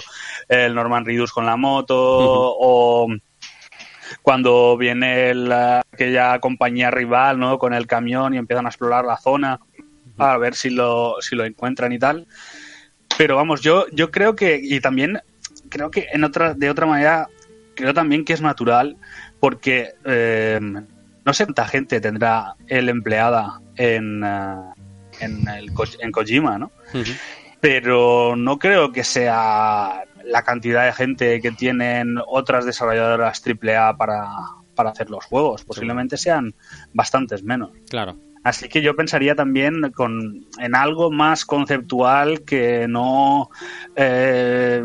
[0.48, 3.08] el Norman Reedus con la moto o
[4.22, 9.18] cuando viene la, aquella compañía rival no con el camión y empiezan a explorar la
[9.18, 9.60] zona
[10.18, 12.26] a ver si lo si lo encuentran y tal.
[13.18, 15.20] Pero vamos yo yo creo que y también
[15.76, 17.28] creo que en otra de otra manera
[17.74, 18.96] creo también que es natural
[19.40, 24.56] porque eh, no sé cuánta gente tendrá el empleada en eh,
[25.20, 25.70] en, el,
[26.00, 26.70] en Kojima no
[27.60, 34.28] pero no creo que sea la cantidad de gente que tienen otras desarrolladoras AAA para,
[34.74, 35.64] para hacer los juegos.
[35.64, 36.54] Posiblemente sean
[36.92, 37.70] bastantes menos.
[37.88, 38.16] Claro.
[38.44, 43.50] Así que yo pensaría también con, en algo más conceptual que no...
[43.96, 44.84] eh,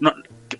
[0.00, 0.14] no-
[0.48, 0.58] que-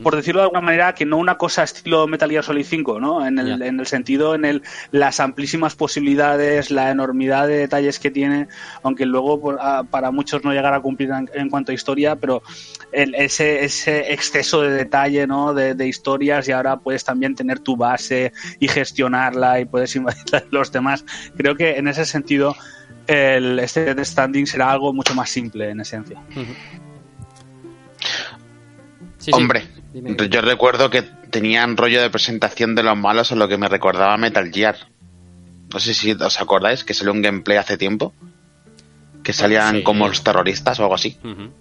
[0.00, 3.26] por decirlo de alguna manera, que no una cosa estilo Metal Gear Solid 5, ¿no?
[3.26, 4.62] En el, en el sentido, en el,
[4.92, 8.46] las amplísimas posibilidades, la enormidad de detalles que tiene,
[8.84, 12.14] aunque luego por- a- para muchos no llegará a cumplir en, en cuanto a historia,
[12.14, 12.42] pero
[12.92, 15.52] el- ese, ese exceso de detalle, ¿no?
[15.52, 20.22] De, de historias y ahora puedes también tener tu base y gestionarla y puedes invadir
[20.52, 21.04] los demás.
[21.36, 22.54] Creo que en ese sentido
[23.08, 26.22] el, este Standing será algo mucho más simple en esencia.
[29.32, 29.64] Hombre,
[30.30, 34.16] yo recuerdo que tenían rollo de presentación de los malos en lo que me recordaba
[34.16, 34.76] Metal Gear.
[35.72, 38.12] No sé si os acordáis que salió un gameplay hace tiempo.
[39.22, 39.82] Que salían Sí.
[39.84, 41.16] como los terroristas o algo así.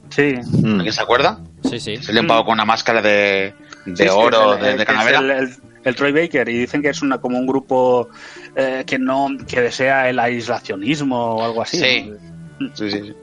[0.09, 0.33] Sí.
[0.65, 1.39] ¿Alguien se acuerda?
[1.69, 1.97] Sí, sí.
[1.97, 3.53] Salía un pavo con una máscara de,
[3.85, 5.19] de Sí, sí, oro, el- de, que calavera.
[5.19, 8.09] El, el- el Troy Baker y dicen que es una como un grupo
[8.55, 11.77] eh, que no que desea el aislacionismo o algo así.
[11.79, 12.11] Sí.
[12.59, 12.75] ¿no?
[12.75, 13.13] Sí, sí, sí.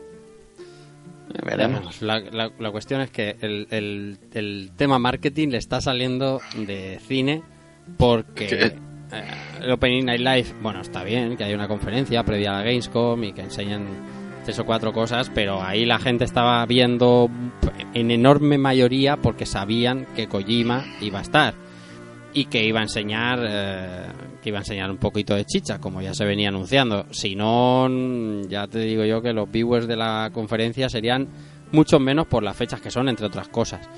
[1.44, 2.02] Veremos.
[2.02, 6.98] La, la- la cuestión es que el, el- el tema marketing le está saliendo de
[7.06, 7.42] cine
[7.96, 8.48] porque
[9.12, 9.24] eh,
[9.62, 13.22] el Opening Night Live, bueno, está bien que haya una conferencia previa a la Gamescom
[13.24, 13.86] y que enseñen
[14.44, 17.30] tres o cuatro cosas, pero ahí la gente estaba viendo
[17.94, 21.54] en enorme mayoría porque sabían que Kojima iba a estar
[22.38, 24.06] y que iba a enseñar eh,
[24.40, 27.06] que iba a enseñar un poquito de chicha como ya se venía anunciando.
[27.10, 27.88] Si no
[28.48, 31.26] ya te digo yo que los viewers de la conferencia serían
[31.72, 33.88] mucho menos por las fechas que son entre otras cosas.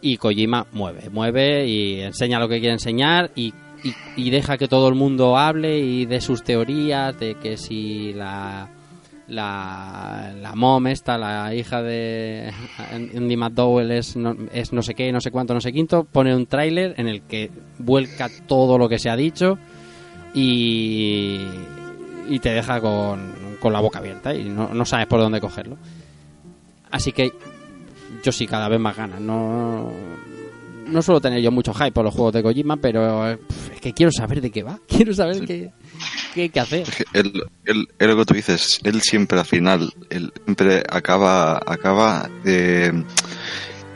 [0.00, 3.52] Y Kojima mueve mueve y enseña lo que quiere enseñar y,
[3.82, 8.12] y, y deja que todo el mundo hable y dé sus teorías de que si
[8.12, 8.70] la
[9.30, 12.52] la, la mom esta, la hija de
[12.92, 16.34] Andy McDowell es no, es no sé qué, no sé cuánto, no sé quinto, pone
[16.34, 19.58] un tráiler en el que vuelca todo lo que se ha dicho
[20.34, 21.40] y,
[22.28, 25.78] y te deja con, con la boca abierta y no, no sabes por dónde cogerlo.
[26.90, 27.32] Así que
[28.22, 29.20] yo sí cada vez más ganas.
[29.20, 29.90] No,
[30.90, 33.38] no suelo tener yo mucho hype por los juegos de Kojima, pero es
[33.80, 34.78] que quiero saber de qué va.
[34.88, 35.70] Quiero saber qué,
[36.50, 36.86] qué hacer.
[37.12, 37.32] Él,
[37.64, 43.04] él- lo que tú dices, él siempre al final, él siempre acaba, acaba de...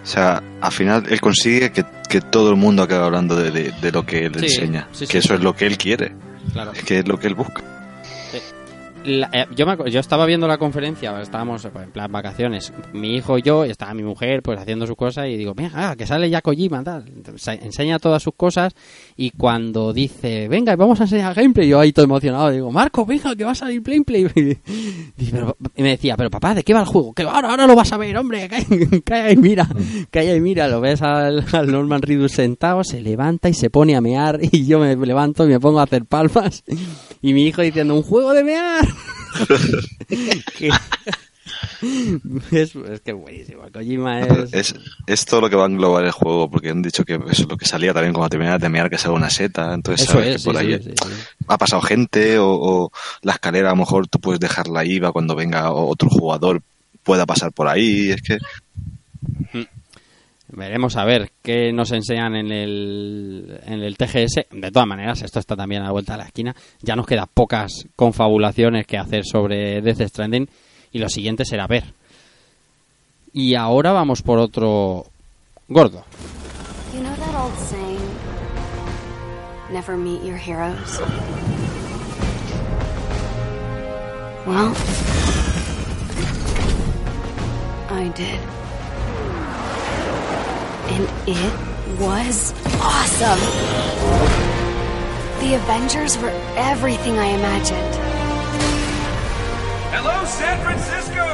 [0.02, 3.72] O sea, al final él consigue que, que todo el mundo acabe hablando de, de-
[3.72, 4.88] de lo que él Sí, enseña.
[4.92, 6.14] sí, que eso es lo que él quiere.
[6.52, 6.72] Claro.
[6.86, 7.62] Que es lo que él busca.
[9.04, 13.16] La- eh, yo, me yo estaba viendo la conferencia, estábamos pues, en plan vacaciones, mi
[13.16, 15.96] hijo y yo, y estaba mi mujer pues haciendo sus cosas y digo, venga, ah,
[15.96, 17.04] que sale ya Kojima, tal.
[17.08, 18.74] Entonces, enseña todas sus cosas
[19.16, 23.34] y cuando dice, venga, vamos a enseñar gameplay, yo ahí todo emocionado, digo, Marco, venga,
[23.36, 24.26] que va a salir gameplay.
[25.16, 27.12] Y, pero- y me decía, pero papá, ¿de qué va el juego?
[27.14, 28.66] Que ahora, ahora lo vas a ver, hombre, calla,
[29.04, 29.68] calla y mira,
[30.10, 33.94] calla y mira, lo ves al, al Norman Reedus sentado, se levanta y se pone
[33.96, 36.64] a mear y yo me levanto y me pongo a hacer palmas
[37.22, 38.86] y mi hijo diciendo, un juego de mear.
[40.58, 40.70] Que-
[42.52, 44.52] es, es que buenísimo, Kojima es...
[44.52, 44.74] Es,
[45.06, 47.48] es todo lo que va a englobar el juego, porque han dicho que eso es
[47.48, 50.36] lo que salía también cuando terminaba de mear que sale una seta, entonces Eso sabes
[50.36, 51.12] es, que por sí, ahí sí, sí, sí.
[51.46, 52.92] ha pasado gente o, o
[53.22, 56.62] la escalera a lo mejor tú puedes dejarla ahí va cuando venga otro jugador
[57.02, 58.38] pueda pasar por ahí, es que
[60.56, 64.46] Veremos a ver qué nos enseñan en el, en el TGS.
[64.52, 66.54] De todas maneras, esto está también a la vuelta de la esquina.
[66.80, 70.48] Ya nos quedan pocas confabulaciones que hacer sobre Death Stranding
[70.92, 71.92] y lo siguiente será ver.
[73.32, 75.06] Y ahora vamos por otro
[75.68, 76.04] gordo.
[87.90, 88.63] I did.
[90.86, 91.52] And it
[91.98, 93.40] was awesome.
[95.40, 97.94] The Avengers were everything I imagined.
[99.92, 101.24] Hello, San Francisco!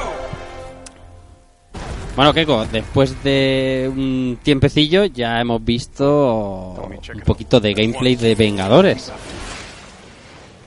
[2.14, 6.74] Bueno, Keiko, después de un tiempecillo ya hemos visto
[7.14, 9.12] un poquito de gameplay de Vengadores.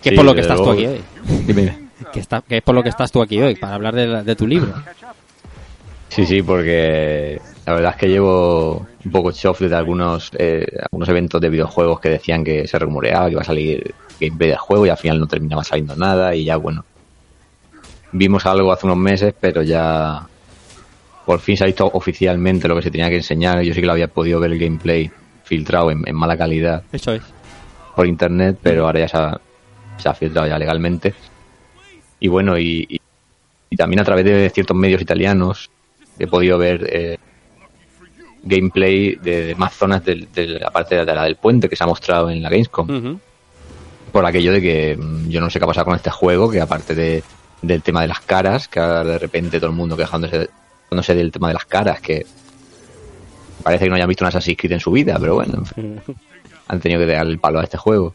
[0.01, 1.03] Que es Sí, por lo que estás tú aquí hoy.
[2.11, 4.35] Que, está, que es por lo que estás tú aquí hoy, para hablar de, de
[4.35, 4.73] tu libro.
[6.09, 11.07] Sí, sí, porque la verdad es que llevo un poco shock de algunos, eh, algunos
[11.09, 14.85] eventos de videojuegos que decían que se rumoreaba que iba a salir gameplay del juego
[14.85, 16.83] y al final no terminaba saliendo nada y ya bueno.
[18.11, 20.27] Vimos algo hace unos meses, pero ya
[21.25, 23.61] por fin se ha visto oficialmente lo que se tenía que enseñar.
[23.63, 25.09] Yo sí que lo había podido ver el gameplay
[25.43, 27.23] filtrado en, en mala calidad Eso es.
[27.95, 29.41] por internet, pero ahora ya se ha,
[29.97, 31.13] se ha filtrado ya legalmente.
[32.19, 32.99] Y bueno, y, y-
[33.69, 35.71] y también a través de ciertos medios italianos
[36.19, 37.17] he podido ver eh,
[38.43, 41.83] gameplay de, de más zonas del- de, la parte de la del puente que se
[41.83, 42.87] ha mostrado en la Gamescom.
[44.11, 46.61] Por aquello de que mm, yo no sé qué ha pasado con este juego, que
[46.61, 47.23] aparte de,
[47.61, 50.49] del tema de las caras, que ahora de repente todo el mundo quejándose,
[50.83, 52.25] quejándose del tema de las caras, que
[53.63, 55.63] parece que no hayan visto un Assassin's Creed en su vida, pero bueno,
[56.67, 58.13] han tenido que dar el palo a este juego.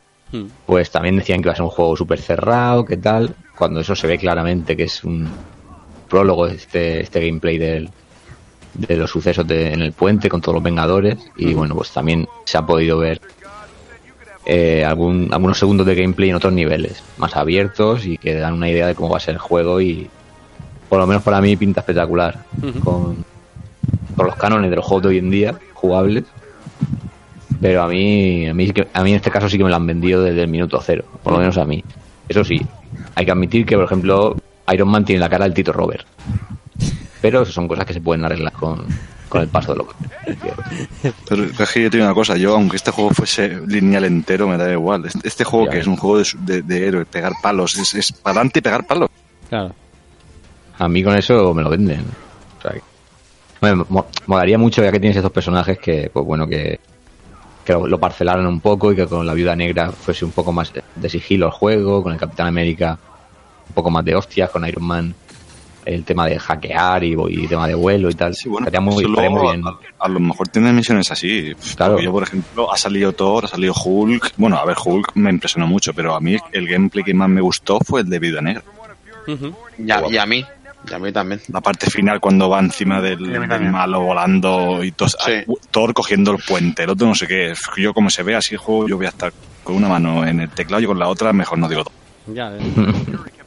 [0.66, 3.96] Pues también decían que iba a ser un juego súper cerrado, que tal, cuando eso
[3.96, 5.28] se ve claramente que es un
[6.09, 7.88] prólogo de este, este gameplay del,
[8.74, 12.28] de los sucesos de- en el puente con todos los Vengadores y bueno, pues también
[12.45, 13.20] se ha podido ver
[14.47, 18.70] eh, algún, algunos segundos de gameplay en otros niveles, más abiertos y que dan una
[18.70, 20.09] idea de cómo va a ser el juego y
[20.89, 22.45] por lo menos para mí pinta espectacular
[22.82, 23.24] con,
[24.16, 26.24] con los cánones de los juegos de hoy en día, jugables.
[27.61, 29.86] Pero a mí, a mí, a mí en este caso sí que me lo han
[29.86, 31.82] vendido desde el minuto cero, por lo menos a mí.
[32.28, 32.61] Eso sí,
[33.16, 34.36] hay que admitir que, por ejemplo,
[34.73, 36.07] Iron Man tiene la cara del Tito Robert.
[37.20, 38.85] Pero eso son cosas que se pueden arreglar con,
[39.28, 39.86] con el paso de los
[41.28, 44.47] Pero es que yo te digo una cosa, yo aunque este juego fuese lineal entero,
[44.49, 45.05] me da igual.
[45.07, 45.73] Este, este juego Ya.
[45.73, 48.59] que es un juego de, su- de, de héroes, pegar palos, es, es para adelante
[48.61, 49.09] y pegar palos.
[49.49, 49.74] Claro.
[50.78, 52.05] A mí con eso me lo venden.
[52.59, 56.78] O sea, mo- molaría mucho ya que tienes estos personajes que, pues bueno, que,
[57.65, 60.53] que lo, lo parcelaran un poco y que con la Viuda Negra fuese un poco
[60.53, 62.97] más de sigilo el juego, con el Capitán América
[63.69, 65.15] un poco más de hostias, con Iron Man
[65.89, 68.32] el tema de hackear y, y tema de vuelo y tal.
[68.32, 69.62] estaría muy, Eso estaría muy bien.
[69.66, 71.55] A, a lo mejor tiene misiones así.
[71.77, 71.93] Claro.
[71.94, 74.32] Porque Yo, por ejemplo, ha salido Thor, ha salido Hulk.
[74.36, 77.40] Bueno, a ver, Hulk me impresionó mucho, pero a mí el gameplay que más me
[77.40, 78.62] gustó fue el de Viuda Negra.
[79.78, 80.44] Y a, y a mí,
[80.90, 81.40] y a mí también.
[81.48, 85.16] La parte final cuando va encima del, del malo volando y tos-
[85.70, 87.52] Thor cogiendo el puente, el otro no sé qué.
[87.77, 89.32] Yo como se ve así el juego, yo voy a estar
[89.65, 91.94] con una mano en el teclado y con la otra mejor no digo todo.
[92.35, 92.59] Ya, eh.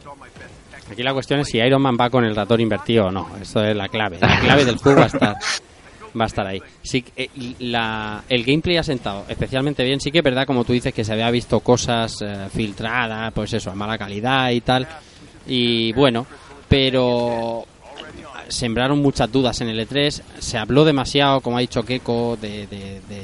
[1.02, 3.28] Aquí la cuestión es si Iron Man va con el ratón invertido o no.
[3.41, 4.19] Eso es la clave.
[4.22, 5.36] La clave del juego va a estar,
[6.19, 6.61] va a estar ahí.
[6.84, 9.99] Sí, eh, la, el gameplay ha sentado especialmente bien.
[9.99, 13.52] Sí que es verdad, como tú dices, que se había visto cosas eh, filtradas, pues
[13.53, 14.88] eso, a mala calidad y tal.
[15.48, 16.28] Y bueno,
[16.69, 17.65] pero
[18.48, 20.22] sembraron muchas dudas en el E3.
[20.38, 23.23] Se habló demasiado, como ha dicho Keiko, de, de, de,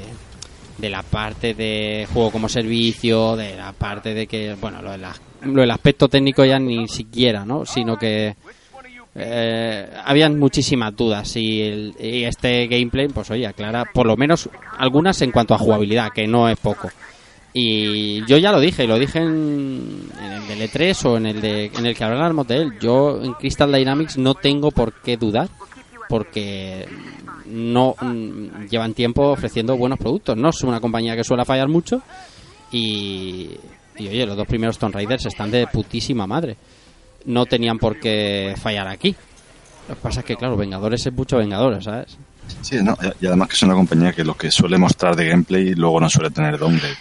[0.80, 4.98] de la parte de juego como servicio, de la parte de que, bueno, lo, de
[4.98, 7.66] la- lo del aspecto técnico ya ni siquiera, ¿no?
[7.66, 8.36] Sino que
[9.16, 14.50] eh, habían muchísimas dudas y, el- y este gameplay, pues oye, aclara por lo menos
[14.78, 16.90] algunas en cuanto a jugabilidad, que no es poco.
[17.54, 21.42] Y yo ya lo dije, lo dije en, en el de E3 o en el
[21.42, 22.74] de en el que hablamos de él.
[22.80, 25.50] Yo en Crystal Dynamics no tengo por qué dudar
[26.08, 26.86] porque
[27.48, 30.38] no mm, llevan tiempo ofreciendo buenos productos.
[30.38, 32.04] No es una compañía que suele fallar mucho
[32.72, 33.50] y,
[33.98, 36.56] y oye, los dos primeros Tomb Raiders están de putísima madre.
[37.26, 39.16] No tenían por qué fallar aquí.
[39.90, 42.18] Lo que pasa es que, claro, Vengadores es mucho Vengadores, ¿sabes?
[42.62, 45.74] Sí, no, y además que es una compañía que lo que suele mostrar de gameplay
[45.76, 46.96] luego no suele tener downgrade.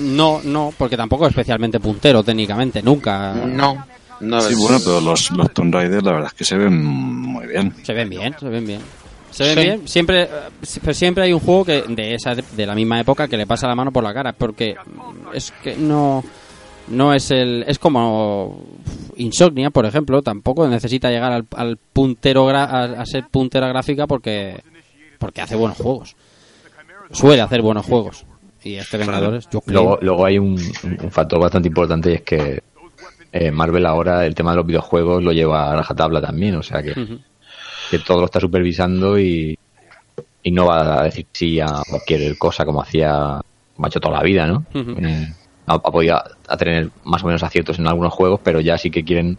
[0.00, 3.32] No, no, porque tampoco es especialmente puntero técnicamente, nunca.
[3.34, 3.86] No,
[4.20, 6.84] no sí, es- bueno, pero los, los Tomb Raider la verdad es que se ven
[6.84, 7.72] muy bien.
[7.84, 8.80] Se ven bien, se ven bien.
[9.34, 9.60] Se ven Sí.
[9.64, 9.88] bien.
[9.88, 10.28] Siempre,
[10.80, 13.66] pero siempre hay un juego que de esa de la misma época que le pasa
[13.66, 14.76] la mano por la cara, porque
[15.32, 16.22] es que no
[16.88, 18.62] no es el es como
[19.16, 24.06] Insomnia, por ejemplo, tampoco necesita llegar al, al puntero gra- a, a ser puntera gráfica
[24.06, 24.60] porque
[25.18, 26.14] porque hace buenos juegos.
[27.10, 28.24] Suele hacer buenos juegos.
[28.62, 29.82] Y este Vengadores, yo creo.
[29.82, 30.58] Luego, luego hay un,
[31.02, 32.62] un factor bastante importante y es que
[33.32, 36.82] eh, Marvel ahora el tema de los videojuegos lo lleva a rajatabla también, o sea
[36.82, 36.94] que.
[37.90, 39.58] Que todo lo está supervisando y,
[40.42, 43.40] y no va a decir sí a cualquier cosa como hacía,
[43.74, 44.64] como ha hecho toda la vida, ¿no?
[44.74, 45.32] Eh,
[45.66, 48.90] ha, ha podido a tener más o menos aciertos en algunos juegos, pero ya sí
[48.90, 49.38] que quieren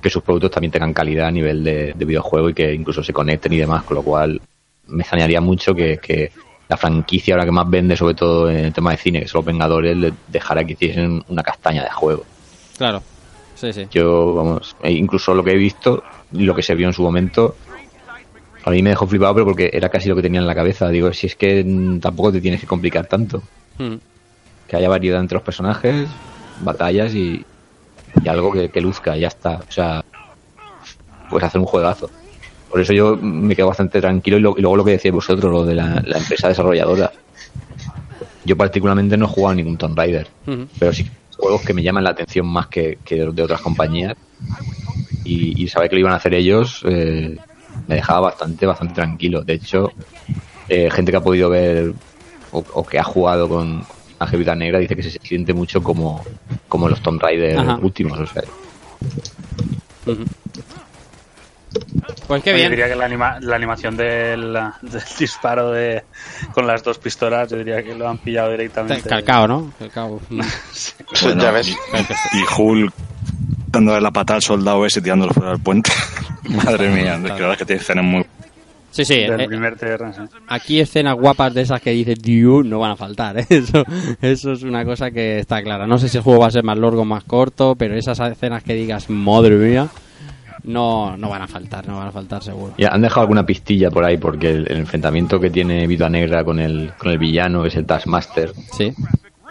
[0.00, 3.12] que sus productos también tengan calidad a nivel de, de videojuego y que incluso se
[3.12, 4.40] conecten y demás, con lo cual
[4.86, 6.30] me extrañaría mucho que, que
[6.68, 9.40] la franquicia ahora que más vende, sobre todo en el tema de cine, que son
[9.40, 12.24] los Vengadores, le dejara que hiciesen una castaña de juego.
[12.76, 13.02] Claro.
[13.54, 13.86] Sí, sí.
[13.90, 16.02] Yo, vamos, e incluso lo que he visto
[16.32, 17.56] lo que se vio en su momento,
[18.64, 20.88] a mí me dejó flipado, pero porque era casi lo que tenía en la cabeza.
[20.88, 23.42] Digo, si es que mm, tampoco te tienes que complicar tanto.
[23.78, 23.94] Mm.
[24.66, 26.08] Que haya variedad entre los personajes,
[26.60, 27.44] batallas y,
[28.22, 29.56] y algo que, que luzca, y ya está.
[29.66, 30.04] O sea,
[31.30, 32.10] pues hacer un juegazo.
[32.70, 35.50] Por eso yo me quedo bastante tranquilo y, lo- y luego lo que decíais vosotros,
[35.50, 37.10] lo de la, la empresa desarrolladora.
[38.44, 40.66] Yo particularmente no he jugado a ningún Tomb Raider, Ujú.
[40.78, 41.06] pero sí
[41.36, 44.14] juegos que me llaman la atención más que, que de otras compañías
[45.28, 47.36] y, y saber que lo iban a hacer ellos eh,
[47.86, 49.92] me dejaba bastante bastante tranquilo de hecho
[50.68, 51.92] eh, gente que ha podido ver
[52.52, 53.84] o, o que ha jugado con
[54.18, 56.24] Ángel Vida Negra dice que se siente mucho como
[56.68, 57.78] como los Tomb Raider Ajá.
[57.82, 58.42] últimos o sea.
[62.26, 62.70] Pues qué Yo bien.
[62.70, 64.52] diría que la, anima- la animación del,
[64.82, 66.04] del disparo de,
[66.52, 69.08] con las dos pistolas, yo diría que lo han pillado directamente.
[69.08, 69.72] Calcao, ¿no?
[69.78, 70.20] Calcao.
[71.22, 71.68] Bueno, ya ves.
[71.68, 72.42] Y, y
[73.78, 75.92] Dándole la patada al soldado ese tirándolo fuera del puente.
[76.48, 78.26] Madre mía, es que la verdad es que tiene escenas muy...
[78.90, 79.14] Sí, sí.
[79.20, 80.22] Del eh, primer TR, sí.
[80.48, 83.38] aquí escenas guapas de esas que dices, Dios, no van a faltar.
[83.38, 83.46] ¿eh?
[83.50, 83.84] Eso,
[84.20, 85.86] eso es una cosa que está clara.
[85.86, 88.18] No sé si el juego va a ser más largo o más corto, pero esas
[88.18, 89.86] escenas que digas, madre mía,
[90.64, 92.74] no, no van a faltar, no van a faltar seguro.
[92.78, 96.42] Ya, han dejado alguna pistilla por ahí porque el, el enfrentamiento que tiene Vida Negra
[96.42, 98.92] con el con el villano que es el Taskmaster Sí.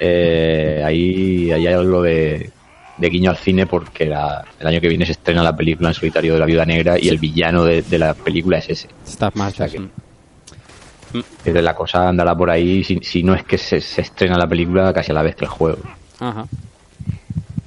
[0.01, 2.51] eh, ahí, ahí hay algo de,
[2.97, 5.93] de guiño al cine porque la- el año que viene se estrena la película en
[5.93, 8.89] solitario de la Viuda Negra y el villano de, de la película es ese.
[9.05, 9.53] Estás más.
[9.53, 9.87] O sea que-
[11.13, 14.47] Entonces la cosa andará por ahí, si, si no es que se, se estrena la
[14.47, 15.79] película casi a la vez que el juego.
[16.19, 16.45] Ajá.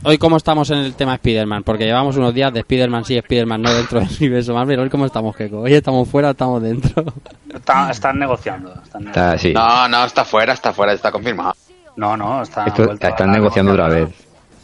[0.03, 3.61] Hoy cómo estamos en el tema Spider-Man, porque llevamos unos días de Spider-Man sí, Spider-Man
[3.63, 4.81] no dentro del universo Marvel.
[4.81, 5.61] Hoy cómo estamos, Keiko.
[5.61, 7.05] Hoy estamos fuera, estamos dentro.
[7.53, 8.73] Está- están negociando.
[8.83, 9.53] Están Está, sí.
[9.53, 11.55] No, no, está fuera, está fuera, está confirmado.
[11.97, 14.09] No, no, está Esto- están negociando otra vez.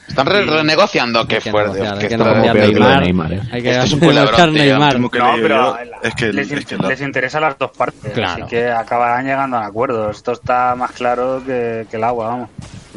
[0.09, 1.87] Están re- renegociando, qué Hay que fuerte.
[1.87, 3.03] hay que que negociar Neymar.
[3.03, 3.41] Neymar, ¿eh?
[3.53, 4.53] Hay que Esto es un negociar.
[4.53, 4.93] Neymar.
[5.11, 8.45] Que No, pero es que, les, es que la- les interesa las dos partes, Claro.
[8.45, 10.17] así que acabarán llegando a acuerdos.
[10.17, 12.51] Esto está más claro que, que el agua, vamos.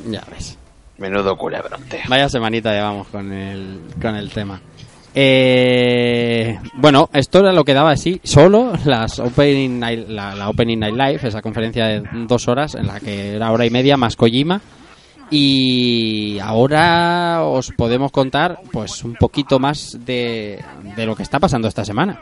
[0.08, 0.58] Ya ves.
[0.98, 2.00] Menudo culebrón, tío.
[2.10, 4.60] Vaya semanita llevamos con el, con el tema.
[5.16, 10.80] Eh, bueno, esto era lo que daba así, solo las opening night- la, la Opening
[10.80, 14.16] Night Live, esa conferencia de dos horas, en la que era hora y media más
[14.16, 14.62] Kojima.
[15.32, 20.64] Y ahora os podemos contar pues un poquito más de,
[20.96, 22.20] de lo que está pasando esta semana.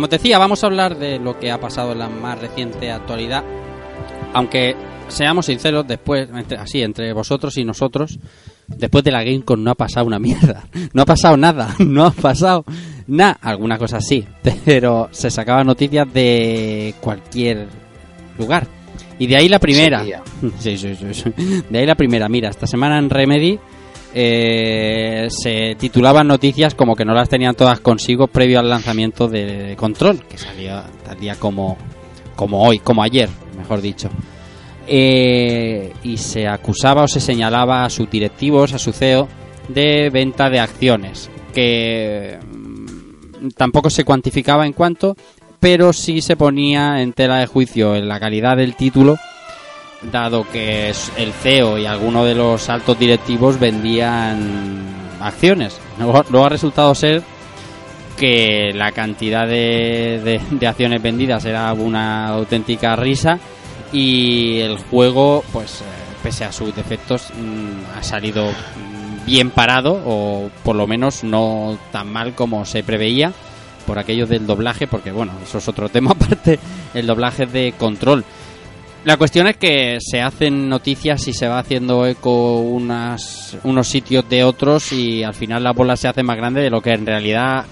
[0.00, 2.90] Como te decía, vamos a hablar de lo que ha pasado en la más reciente
[2.90, 3.44] actualidad.
[4.32, 4.74] Aunque
[5.08, 8.18] seamos sinceros, después, entre- así, entre vosotros y nosotros,
[8.66, 10.64] después de la GameCon no ha pasado una mierda.
[10.94, 11.74] No ha pasado nada.
[11.80, 12.64] No ha pasado
[13.08, 13.36] nada.
[13.42, 14.24] Alguna cosa sí.
[14.64, 17.68] Pero se sacaban noticias de cualquier
[18.38, 18.66] lugar.
[19.18, 20.02] Y de ahí la primera.
[20.60, 21.24] Sí, sí, sí.
[21.68, 22.26] De ahí la primera.
[22.30, 23.58] Mira, esta semana en Remedy
[24.14, 29.74] eh, se titulaban noticias como que no las tenían todas consigo previo al lanzamiento de
[29.76, 31.76] Control, que salía tal día como,
[32.34, 34.10] como hoy, como ayer, mejor dicho.
[34.86, 39.28] Eh, y se acusaba o se señalaba a sus directivos, a su CEO,
[39.68, 45.16] de venta de acciones, que mm, tampoco se cuantificaba en cuanto,
[45.60, 49.16] pero sí se ponía en tela de juicio en la calidad del título,
[50.02, 54.78] dado que el CEO y algunos de los altos directivos vendían
[55.20, 55.78] acciones.
[55.98, 57.22] Luego, luego ha resultado ser
[58.16, 63.38] que la cantidad de, de- acciones vendidas era una auténtica risa
[63.92, 65.84] y el juego, pues eh,
[66.22, 68.46] pese a sus defectos, mm, ha salido
[69.26, 73.32] bien parado o por lo menos no tan mal como se preveía
[73.86, 76.58] por aquello del doblaje, porque bueno, eso es otro tema aparte,
[76.94, 78.24] el doblaje de control.
[79.04, 84.28] La cuestión es que se hacen noticias y se va haciendo eco unas, unos sitios
[84.28, 87.06] de otros y al final la bola se hace más grande de lo que en
[87.06, 87.64] realidad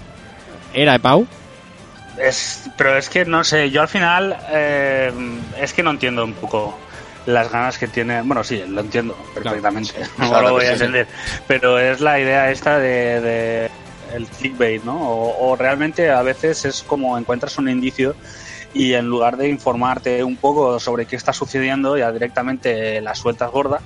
[0.73, 1.27] era, ¿eh, Pau?
[2.17, 5.11] Es, pero es que no sé, yo al final eh,
[5.61, 6.75] es que no entiendo un poco
[7.27, 8.23] las ganas que tiene.
[8.23, 9.93] Bueno, sí, lo entiendo perfectamente.
[10.17, 10.73] no lo voy a sí.
[10.73, 11.07] entender.
[11.47, 13.69] Pero es la idea esta de, de
[14.15, 14.97] el clickbait, ¿no?
[14.99, 18.15] O, o realmente a veces es como encuentras un indicio
[18.73, 23.49] y en lugar de informarte un poco sobre qué está sucediendo, ya directamente la sueltas
[23.51, 23.81] gorda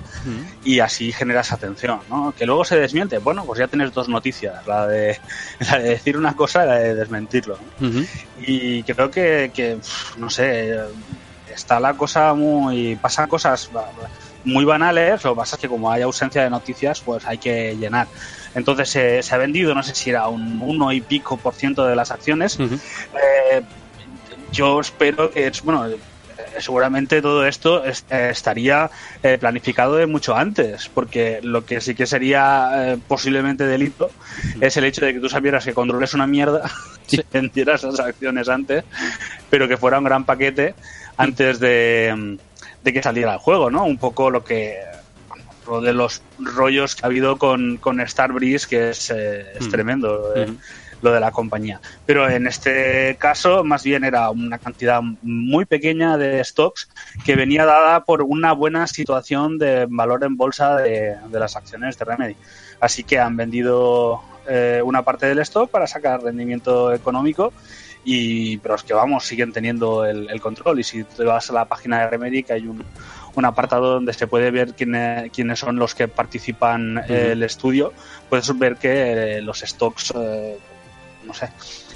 [0.62, 2.32] y así generas atención, ¿no?
[2.32, 3.18] Que luego se desmiente.
[3.18, 5.18] Bueno, pues ya tienes dos noticias, la de,
[5.70, 7.58] la de decir una cosa y la de desmentirlo.
[7.80, 8.04] Ujú.
[8.36, 9.78] Y creo que,
[10.18, 10.74] no sé,
[11.46, 12.96] está la cosa muy...
[12.96, 13.70] pasan cosas
[14.44, 17.76] muy banales, lo que pasa es que como hay ausencia de noticias, pues hay que
[17.76, 18.08] llenar.
[18.54, 21.86] Entonces se- se ha vendido, no sé si era un uno y pico por ciento
[21.86, 22.58] de las acciones.
[22.60, 23.62] Eh,
[24.54, 25.96] yo espero que, es- bueno, eh,
[26.58, 28.90] seguramente todo esto es- eh, estaría
[29.22, 34.10] eh, planificado de mucho antes, porque lo que sí que sería eh, posiblemente delito
[34.60, 36.70] es el hecho de que tú sabieras que Control es una mierda,
[37.06, 38.84] si vendieras las acciones antes,
[39.50, 40.74] pero que fuera un gran paquete
[41.16, 42.34] antes de, mm,
[42.82, 43.84] de que saliera el juego, ¿no?
[43.84, 44.74] Un poco lo que
[45.66, 49.70] lo de los rollos que ha habido con, con Starbreeze, que es, eh, es Mm.
[49.70, 50.34] tremendo.
[50.36, 50.58] eh, Ujú.
[51.04, 51.80] Lo de la compañía.
[52.06, 56.88] Pero en este caso, más bien era una cantidad muy pequeña de stocks
[57.24, 61.98] que venía dada por una buena situación de valor en bolsa de, de las acciones
[61.98, 62.36] de Remedy.
[62.80, 67.52] Así que han vendido eh, una parte del stock para sacar rendimiento económico.
[68.06, 70.80] Y, pero es que vamos, siguen teniendo el, el control.
[70.80, 72.84] Y si te vas a la página de Remedy, que hay un,
[73.34, 77.94] un apartado donde se puede ver quiénes, quiénes son los que participan en el estudio,
[78.28, 80.58] puedes ver que eh, los stocks eh,
[81.26, 81.48] no sé,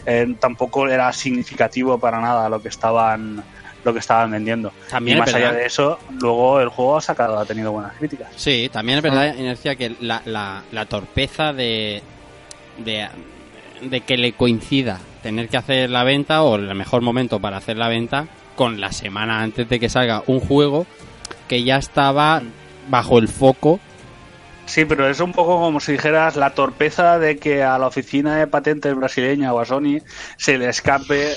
[0.07, 3.43] eh, tampoco era significativo para nada lo que estaban
[3.85, 4.73] lo que estaban vendiendo.
[4.91, 8.29] También y más allá de eso, luego el juego ha sacado, ha tenido buenas críticas.
[8.37, 12.03] Sí, también es verdad, Inercia, que la, la, la torpeza de,
[12.79, 13.09] de,
[13.83, 17.77] de que le coincida tener que hacer la venta o el mejor momento para hacer
[17.77, 18.27] la venta
[18.57, 20.87] con la semana antes de que salga un juego
[21.47, 22.43] que ya estaba
[22.89, 23.79] bajo el foco.
[24.69, 28.36] Sí, pero es un poco como si dijeras la torpeza de que a la oficina
[28.36, 30.01] de patentes brasileña o a Sony
[30.36, 31.36] se le escape eh,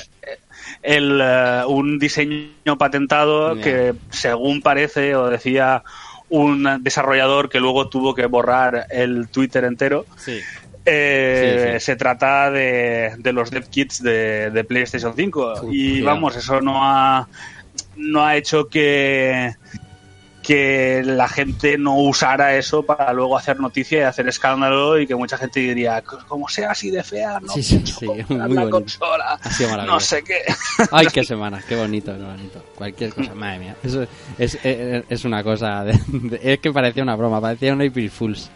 [0.83, 5.81] el, eh, un diseño patentado que según parece o decía
[6.29, 10.05] un desarrollador que luego tuvo que borrar el Twitter entero.
[10.17, 10.39] Sí.
[10.85, 11.85] Eh, Sí, sí.
[11.85, 16.83] Se trata de, de los dev kits de, de PlayStation 5 y vamos, eso no
[16.83, 17.27] ha
[17.95, 19.53] no ha hecho que
[20.41, 25.15] que la gente no usara eso para luego hacer noticia y hacer escándalo y que
[25.15, 29.39] mucha gente diría como sea así de fea no Sí, sí, sí, muy la consola
[29.85, 30.39] no sé qué
[30.91, 32.63] Ay, qué semana, qué bonito, qué bonito.
[32.75, 33.75] Cualquier cosa, madre mía.
[33.83, 34.01] Eso
[34.37, 35.83] es, es, es una cosa.
[35.83, 38.49] de- de- es que parecía una broma, parecía una April Fools.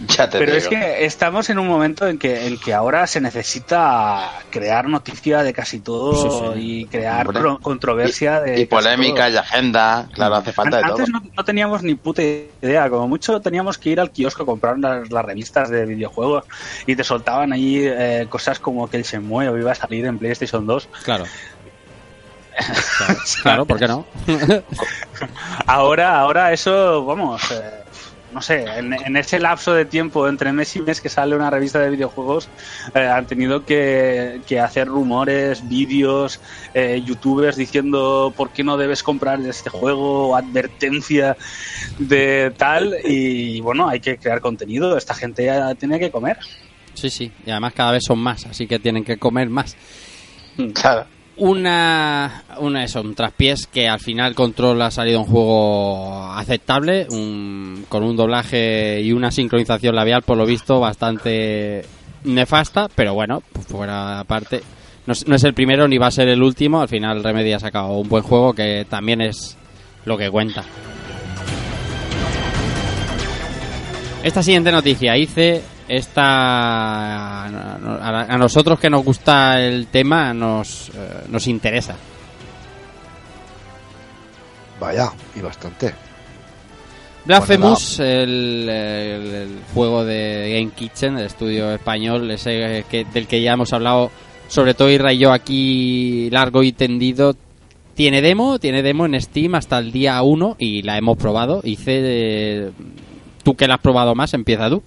[0.16, 0.58] Ya te Pero digo.
[0.64, 5.42] es que estamos en un momento en que, en que ahora se necesita crear noticia
[5.42, 6.60] de casi todo Sí, sí.
[6.80, 7.56] y crear Hombre.
[7.62, 9.34] controversia de y casi polémica todo.
[9.34, 10.92] y agenda, claro, hace falta de todo.
[10.92, 14.46] Antes no, no teníamos ni puta idea, como mucho teníamos que ir al kiosco a
[14.46, 16.44] comprar las, las revistas de videojuegos
[16.86, 20.66] y te soltaban ahí eh, cosas como que el Shenmue iba a salir en PlayStation
[20.66, 20.88] 2.
[21.04, 21.24] Claro.
[22.98, 24.04] Claro, claro, ¿por qué no?
[25.66, 27.84] Ahora, ahora eso, vamos, eh,
[28.32, 31.50] no sé, en, en ese lapso de tiempo entre mes y mes que sale una
[31.50, 32.48] revista de videojuegos,
[32.94, 36.40] eh, han tenido que, que hacer rumores, vídeos,
[36.74, 41.36] eh, youtubers diciendo por qué no debes comprar este juego, advertencia
[41.98, 46.38] de tal, y bueno, hay que crear contenido, esta gente ya tiene que comer.
[46.94, 49.76] Sí, sí, y además cada vez son más, así que tienen que comer más.
[50.74, 51.06] Claro.
[51.36, 57.86] Una, una eso, un traspiés que al final Control ha salido un juego aceptable, un-
[57.88, 61.82] con un doblaje y una sincronización labial, por lo visto, bastante
[62.24, 64.60] nefasta, pero bueno, pues fuera aparte,
[65.06, 67.58] no, no es el primero ni va a ser el último, al final Remedy ha
[67.60, 69.56] sacado un buen juego que también es
[70.04, 70.64] lo que cuenta.
[74.22, 81.46] Esta siguiente noticia, hice esta a, nosotros que nos gusta el tema nos, eh, nos
[81.46, 81.96] interesa.
[84.78, 85.92] Vaya, y bastante.
[87.24, 93.42] Blasphemous, el, el- el juego de Game Kitchen, el estudio español, ese que, del que
[93.42, 94.10] ya hemos hablado,
[94.48, 97.36] sobre todo Irra y yo aquí largo y tendido,
[97.94, 101.60] tiene demo, tiene demo en Steam hasta el día 1 y la hemos probado.
[101.62, 102.70] Hice, eh,
[103.42, 104.82] tú que la has probado más, empieza tú.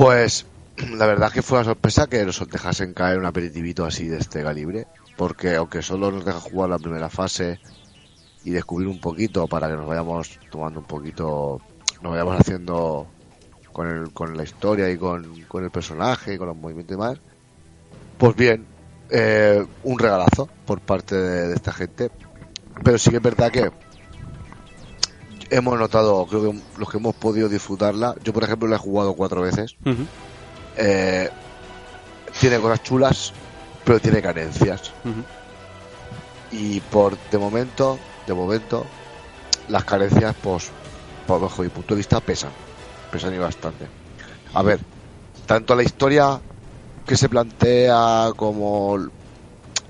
[0.00, 0.46] Pues
[0.96, 4.42] la verdad que fue una sorpresa que nos dejasen caer un aperitivito así de este
[4.42, 4.86] calibre,
[5.18, 7.60] porque aunque solo nos deja jugar la primera fase
[8.42, 11.60] y descubrir un poquito para que nos vayamos tomando un poquito,
[12.00, 13.08] nos vayamos haciendo
[13.74, 16.98] con, el, con la historia y con, con el personaje y con los movimientos y
[16.98, 17.18] demás,
[18.16, 18.64] pues bien,
[19.10, 22.10] eh, un regalazo por parte de, de esta gente,
[22.82, 23.70] pero sí que es verdad que
[25.50, 29.14] hemos notado, creo que los que hemos podido disfrutarla, yo por ejemplo la he jugado
[29.14, 29.74] cuatro veces,
[30.76, 31.28] eh,
[32.40, 33.32] tiene cosas chulas,
[33.84, 34.92] pero tiene carencias.
[36.52, 38.84] Y por de momento, de momento,
[39.68, 40.70] las carencias, pues,
[41.26, 42.50] por bajo mi punto de vista, pesan.
[43.10, 43.88] Pesan y bastante.
[44.54, 44.80] A ver,
[45.46, 46.40] tanto la historia
[47.06, 48.98] que se plantea como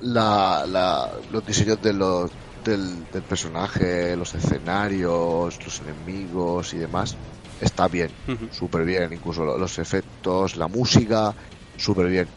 [0.00, 2.30] la, la- los diseños de los,
[2.62, 7.18] del, del personaje, los escenarios, los enemigos y demás,
[7.58, 8.18] está bien,
[8.48, 11.34] súper bien, incluso lo- los efectos, la música,
[11.76, 12.34] súper bien.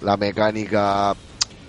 [0.00, 1.14] La mecánica,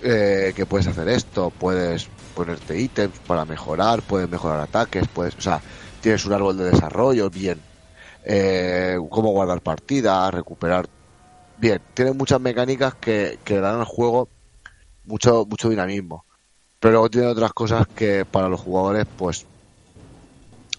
[0.00, 5.42] eh, que puedes hacer esto, puedes ponerte ítems para mejorar, puedes mejorar ataques, puedes, o
[5.42, 5.62] sea,
[6.00, 7.66] tienes un árbol de desarrollo, bien.
[8.22, 10.86] Eh, cómo guardar partidas, recuperar,
[11.56, 11.86] bien.
[11.94, 14.32] Tiene muchas mecánicas que, que dan al juego
[15.04, 16.26] mucho, mucho dinamismo.
[16.80, 19.48] Pero luego tiene otras cosas que para los jugadores, pues,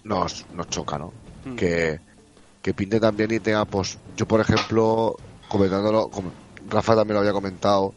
[0.04, 1.14] nos, nos choca, ¿no?
[1.44, 1.56] Mm.
[1.56, 2.00] Que,
[2.62, 5.16] que pinte también y tenga, pues, yo por ejemplo,
[5.48, 6.34] comentándolo, como
[6.66, 7.96] Rafa también lo había comentado,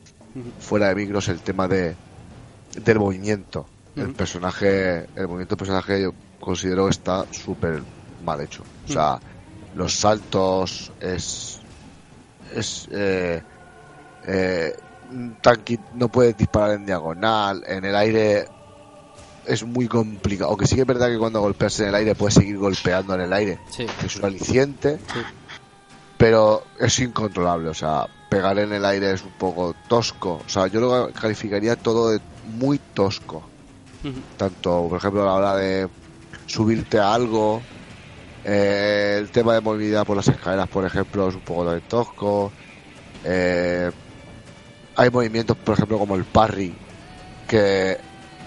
[0.60, 1.98] fuera de micros, el tema de
[2.76, 3.70] del movimiento.
[3.96, 4.16] El Ujú.
[4.16, 7.86] personaje, el movimiento del personaje yo considero que está súper
[8.20, 8.64] mal hecho.
[8.64, 9.20] O sea,
[9.72, 11.62] los saltos es
[12.52, 13.44] es eh,
[14.24, 14.74] eh,
[15.42, 18.48] tan qui- no puedes disparar en diagonal, en el aire
[19.46, 20.50] es muy complicado.
[20.52, 23.22] Aunque sí que es verdad que cuando golpeas en el aire puedes seguir golpeando en
[23.22, 23.86] el aire, Sí.
[24.06, 25.00] es un aliciente,
[26.18, 27.70] pero es incontrolable.
[27.70, 30.42] O sea, pegar en el aire es un poco tosco.
[30.46, 32.20] O sea, yo lo calificaría todo de
[32.58, 33.44] muy tosco.
[34.38, 35.88] Tanto, por ejemplo, a la hora de
[36.46, 37.62] subirte a algo,
[38.44, 42.52] eh, el tema de movilidad por las escaleras, por ejemplo, es un poco de tosco.
[43.24, 43.90] Eh,
[44.96, 46.76] hay movimientos, por ejemplo, como el parry,
[47.48, 47.98] que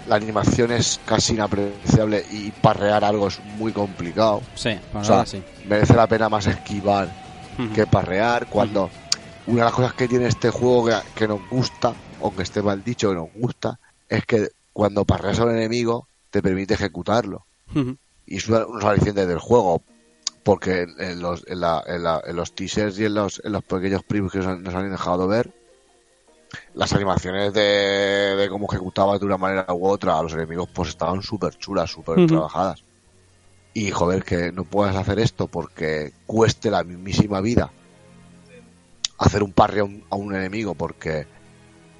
[0.05, 4.41] la animación es casi inapreciable y parrear algo es muy complicado.
[4.55, 5.41] Sí, O sea, sí.
[5.65, 7.09] merece la pena más esquivar
[7.73, 8.89] que parrear cuando
[9.47, 12.83] una de las cosas que tiene este juego que, que nos gusta, aunque esté mal
[12.83, 17.45] dicho que nos gusta, es que cuando parreas a un enemigo te permite ejecutarlo.
[17.75, 17.97] Ujú.
[18.25, 19.81] Y es unos alicientes del juego,
[20.43, 23.63] porque en los, en, la- en la- en los teasers y en los, en los
[23.63, 25.49] pequeños previews que nos han, nos han dejado ver,
[26.73, 30.89] las animaciones de, de cómo ejecutabas de una manera u otra a los enemigos pues
[30.89, 32.83] estaban súper chulas, súper trabajadas.
[33.73, 37.71] Y joder, que no puedas hacer esto porque cueste la mismísima vida
[39.17, 41.27] hacer un parry a un, a un enemigo porque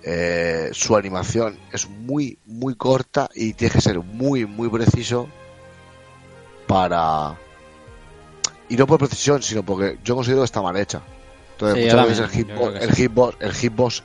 [0.03, 5.27] eh, su animación es muy, muy corta y tienes que ser muy, muy preciso
[6.67, 7.35] para...
[8.69, 11.01] Y no por precisión, sino porque yo considero que está mal hecha.
[11.53, 14.03] Entonces, Sí, muchas veces el, hitbox, el, hitbox, el hitbox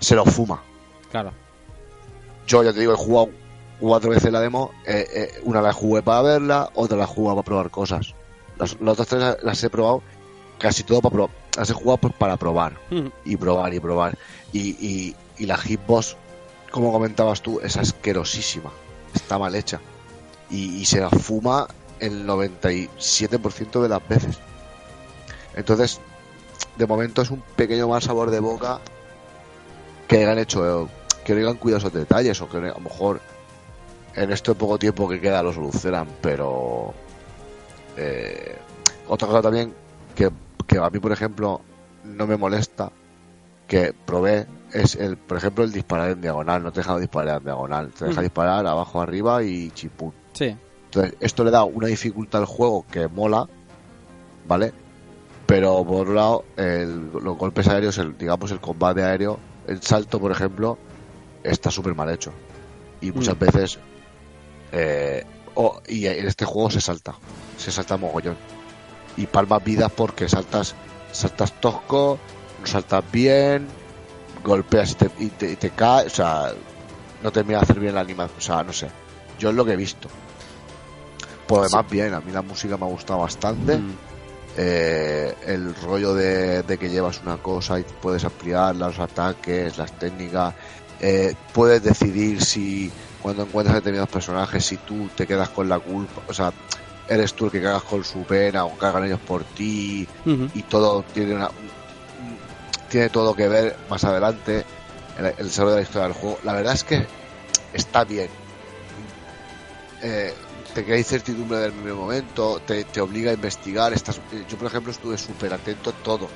[0.00, 0.62] se lo fuma.
[1.10, 1.32] Claro.
[2.46, 3.30] Yo ya te digo, he jugado
[3.80, 4.70] cuatro veces la demo.
[4.86, 8.14] eh, eh, una la jugué para verla, otra la jugué para probar cosas.
[8.58, 10.02] Las, las otras tres las, he probado
[10.58, 11.30] casi todo para probar.
[11.56, 12.76] Las he jugado pues para probar.
[12.90, 13.10] Ujú.
[13.24, 14.18] Y probar y probar.
[14.52, 16.16] Y, y, y la hitbox,
[16.70, 18.70] como comentabas tú, es asquerosísima.
[19.14, 19.80] Está mal hecha.
[20.50, 21.66] Y, y se la fuma
[22.00, 24.38] el 97% de las veces.
[25.54, 26.00] Entonces,
[26.76, 28.80] de momento es un pequeño mal sabor de boca
[30.08, 30.88] que hayan hecho,
[31.24, 33.20] que no hayan cuidado esos detalles o que a lo mejor
[34.16, 36.92] en este poco tiempo que queda lo solucionan, pero
[37.96, 38.56] eh,
[39.08, 39.72] otra cosa también
[40.14, 40.30] que,
[40.66, 41.60] que a mí, por ejemplo,
[42.04, 42.90] no me molesta
[43.66, 46.62] que probé es, el por ejemplo, el disparar en diagonal.
[46.62, 47.90] No te deja disparar en diagonal.
[47.90, 48.24] Te deja Mm.
[48.24, 50.12] disparar abajo, arriba y chipún.
[50.32, 50.56] Sí.
[50.86, 53.46] Entonces, esto le da una dificultad al juego que mola,
[54.46, 54.72] ¿vale?
[55.46, 59.38] Pero por otro lado, el- los golpes aéreos, el, digamos el combate aéreo,
[59.68, 60.78] el salto, por ejemplo,
[61.42, 62.32] está súper mal hecho.
[63.00, 63.38] Y muchas Mm.
[63.38, 63.78] veces,
[64.72, 65.24] eh,
[65.54, 67.14] oh, y en este juego se salta,
[67.56, 68.36] se salta mogollón.
[69.16, 70.74] Y palmas vidas porque saltas,
[71.12, 72.18] saltas tosco,
[72.60, 73.68] no saltas bien,
[74.44, 76.52] golpeas y te, y te, y te caes, o sea,
[77.22, 78.88] no termina de hacer bien la animación, o sea, no sé.
[79.38, 80.08] Yo es lo que he visto.
[81.46, 83.78] Por lo demás, bien, a mí la música me ha gustado bastante.
[83.78, 83.96] Mm.
[84.60, 89.96] Eh, el rollo de, de que llevas una cosa y puedes ampliar los ataques, las
[90.00, 90.52] técnicas.
[90.98, 92.90] Eh, puedes decidir si
[93.22, 96.52] cuando encuentras determinados personajes, si tú te quedas con la culpa, o sea,
[97.08, 101.04] eres tú el que cagas con su pena o cagan ellos por ti y todo
[101.14, 101.50] tiene una
[102.88, 104.64] tiene todo que ver más adelante
[105.18, 106.38] el, el desarrollo de la historia del juego.
[106.42, 107.06] La verdad es que
[107.72, 108.28] está bien.
[110.02, 110.34] Eh,
[110.74, 113.92] te crea incertidumbre del primer momento, te, te obliga a investigar.
[113.92, 116.28] Estás, yo, por ejemplo, estuve súper atento a todo.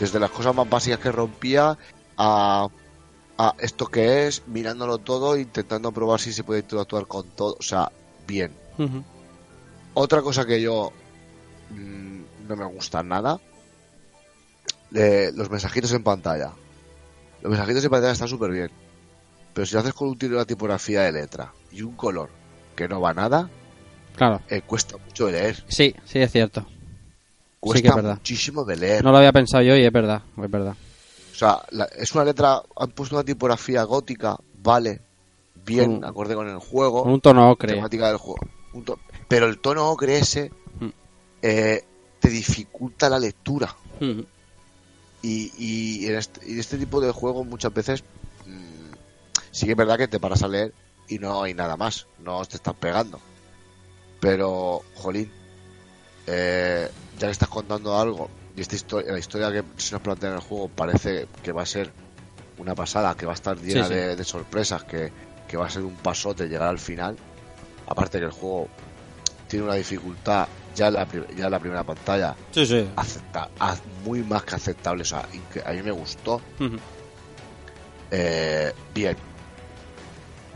[0.00, 1.78] Desde las cosas más básicas que rompía
[2.16, 2.68] a,
[3.38, 7.56] a esto que es, mirándolo todo, intentando probar si se puede interactuar con todo.
[7.58, 7.90] O sea,
[8.26, 8.52] bien.
[9.94, 10.90] Otra cosa que yo
[11.70, 13.38] mm, no me gusta nada,
[14.94, 16.52] eh, los mensajitos en pantalla.
[17.42, 18.70] Los mensajitos en pantalla están súper bien,
[19.52, 22.41] pero si lo haces con un tiro de la tipografía de letra y un color
[22.74, 23.48] que no va nada,
[24.16, 24.40] Claro.
[24.48, 25.64] eh, cuesta mucho de leer.
[25.68, 26.66] Sí, sí, es cierto.
[27.60, 28.14] Cuesta sí que es verdad.
[28.16, 29.04] muchísimo de leer.
[29.04, 30.74] No lo había pensado yo y es verdad, es verdad.
[31.32, 35.00] O sea, la- es una letra, han puesto una tipografía gótica, vale,
[35.64, 37.04] bien, acorde con el juego.
[37.04, 37.74] un tono ocre.
[37.74, 38.40] Temática del juego.
[38.72, 40.50] Un to- pero el tono ocre ese
[40.80, 40.88] Mm.
[41.42, 41.84] eh,
[42.20, 43.74] te dificulta la lectura.
[44.00, 44.24] Ujú.
[45.22, 48.02] Y, y en, este, y este tipo de juegos muchas veces
[48.46, 48.92] mm,
[49.52, 50.72] sí que es verdad que te paras a leer
[51.08, 53.20] y no hay nada más, no te estás pegando.
[54.20, 55.30] Pero, jolín,
[56.26, 56.88] eh,
[57.18, 60.34] ya que estás contando algo y esta historia, la historia que se nos plantea en
[60.36, 61.92] el juego parece que va a ser
[62.58, 63.94] una pasada, que va a estar llena Sí, sí.
[63.98, 65.10] De, de sorpresas, que,
[65.48, 67.16] que va a ser un pasote llegar al final.
[67.86, 68.68] Aparte que el juego
[69.48, 71.06] tiene una dificultad ya en la,
[71.36, 72.88] ya en la primera pantalla Sí, sí.
[72.96, 75.02] acepta, a- muy más que aceptable.
[75.02, 75.26] O sea,
[75.66, 76.40] a mí me gustó.
[78.10, 79.16] Eh, bien.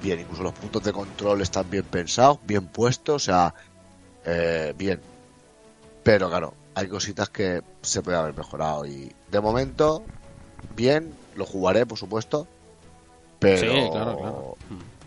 [0.07, 3.53] Bien, incluso los puntos de control están bien pensados, bien puestos, o sea,
[4.25, 5.01] eh, bien.
[6.05, 10.05] Pero claro, hay cositas que se puede haber mejorado y de momento,
[10.77, 12.47] bien, lo jugaré, por supuesto,
[13.41, 14.57] pero, Sí, claro, claro.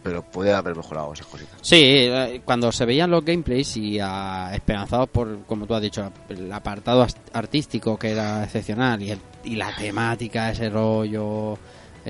[0.03, 1.57] pero puede haber mejorado esas cositas.
[1.61, 6.11] Sí, eh, cuando se veían los gameplays y ah, esperanzados por, como tú has dicho,
[6.27, 11.57] el apartado artístico que era excepcional y, el- y la temática, ese rollo,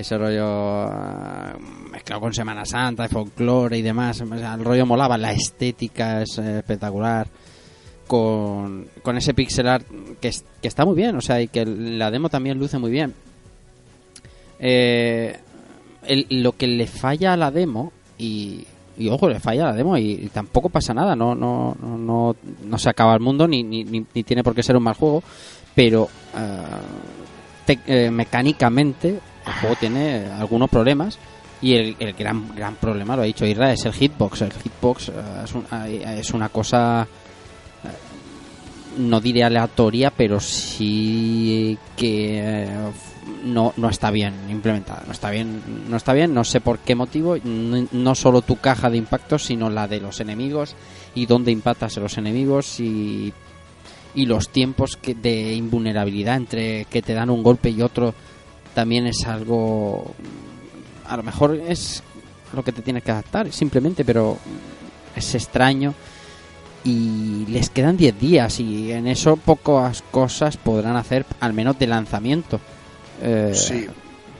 [0.00, 1.56] ese rollo ah,
[1.90, 7.28] mezclado con Semana Santa, folclore y demás, el rollo molaba, la estética es eh, espectacular.
[8.06, 9.86] Con, con ese pixel art
[10.20, 13.14] que, que está muy bien, o sea, y que la demo también luce muy bien.
[14.58, 15.38] Eh,
[16.30, 18.66] lo que le falla a la demo y,
[18.98, 22.78] y, ojo le falla la demo y, tampoco pasa nada no no no no, no
[22.78, 25.22] se acaba el mundo ni, ni, ni, tiene por qué ser un mal juego
[25.74, 26.08] pero
[27.86, 29.20] eh, mecánicamente
[29.50, 31.18] el juego tiene algunos problemas
[31.62, 35.42] y el, gran gran problema lo ha dicho Isra es el hitbox el hitbox ah,
[35.44, 35.66] es, un-
[36.08, 37.06] es una cosa
[38.98, 42.68] no diré aleatoria, pero sí que eh,
[43.44, 45.04] no, no está bien implementada.
[45.06, 47.36] No está bien, no está bien, no sé por qué motivo.
[47.44, 50.74] No, no solo tu caja de impactos, sino la de los enemigos
[51.14, 53.32] y dónde impactas a los enemigos y,
[54.14, 58.12] y los tiempos que, de invulnerabilidad entre que te dan un golpe y otro
[58.74, 60.14] también es algo.
[61.06, 62.02] A lo mejor es
[62.52, 64.36] lo que te tienes que adaptar, simplemente, pero
[65.16, 65.94] es extraño
[66.84, 71.86] y les quedan 10 días y en eso pocas cosas podrán hacer al menos de
[71.86, 72.58] lanzamiento
[73.22, 73.86] Eh, Sí.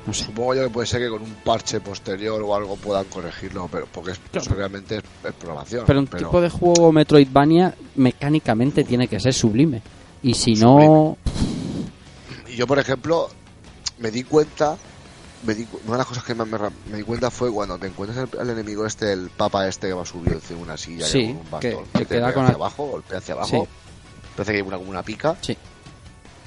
[0.06, 0.24] no sé.
[0.24, 3.86] Supongo yo que puede ser que con un parche posterior o algo puedan corregirlo, pero
[3.92, 5.84] porque es, realmente es, es programación.
[5.86, 9.82] pero un tipo de juego Metroidvania mecánicamente tiene que ser sublime
[10.22, 11.18] y si no
[12.50, 13.28] Y yo, por ejemplo,
[14.00, 14.76] me di cuenta,
[15.44, 18.18] me di, una de las cosas que más me, di cuenta fue cuando te encuentras
[18.34, 21.26] al, al enemigo este, el papa este que va subido encima de una silla Sí,
[21.28, 23.68] con un bastón, que- que te queda pega con hacia la- abajo, golpea hacia abajo,
[23.68, 24.30] Sí.
[24.36, 25.36] parece que hay una, como una pica.
[25.40, 25.56] Sí.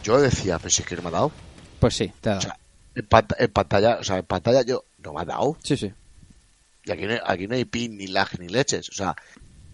[0.04, 1.32] Yo decía, pero si es que no me ha dado.
[1.80, 2.38] pues sí te da.
[2.38, 2.58] O sea,
[2.96, 5.58] en, pant- en pantalla, o sea, en pantalla yo no me ha dado.
[5.64, 5.92] sí sí
[6.86, 8.90] Y aquí no, hay- aquí no hay pin, ni lag, ni leches.
[8.90, 9.16] O sea,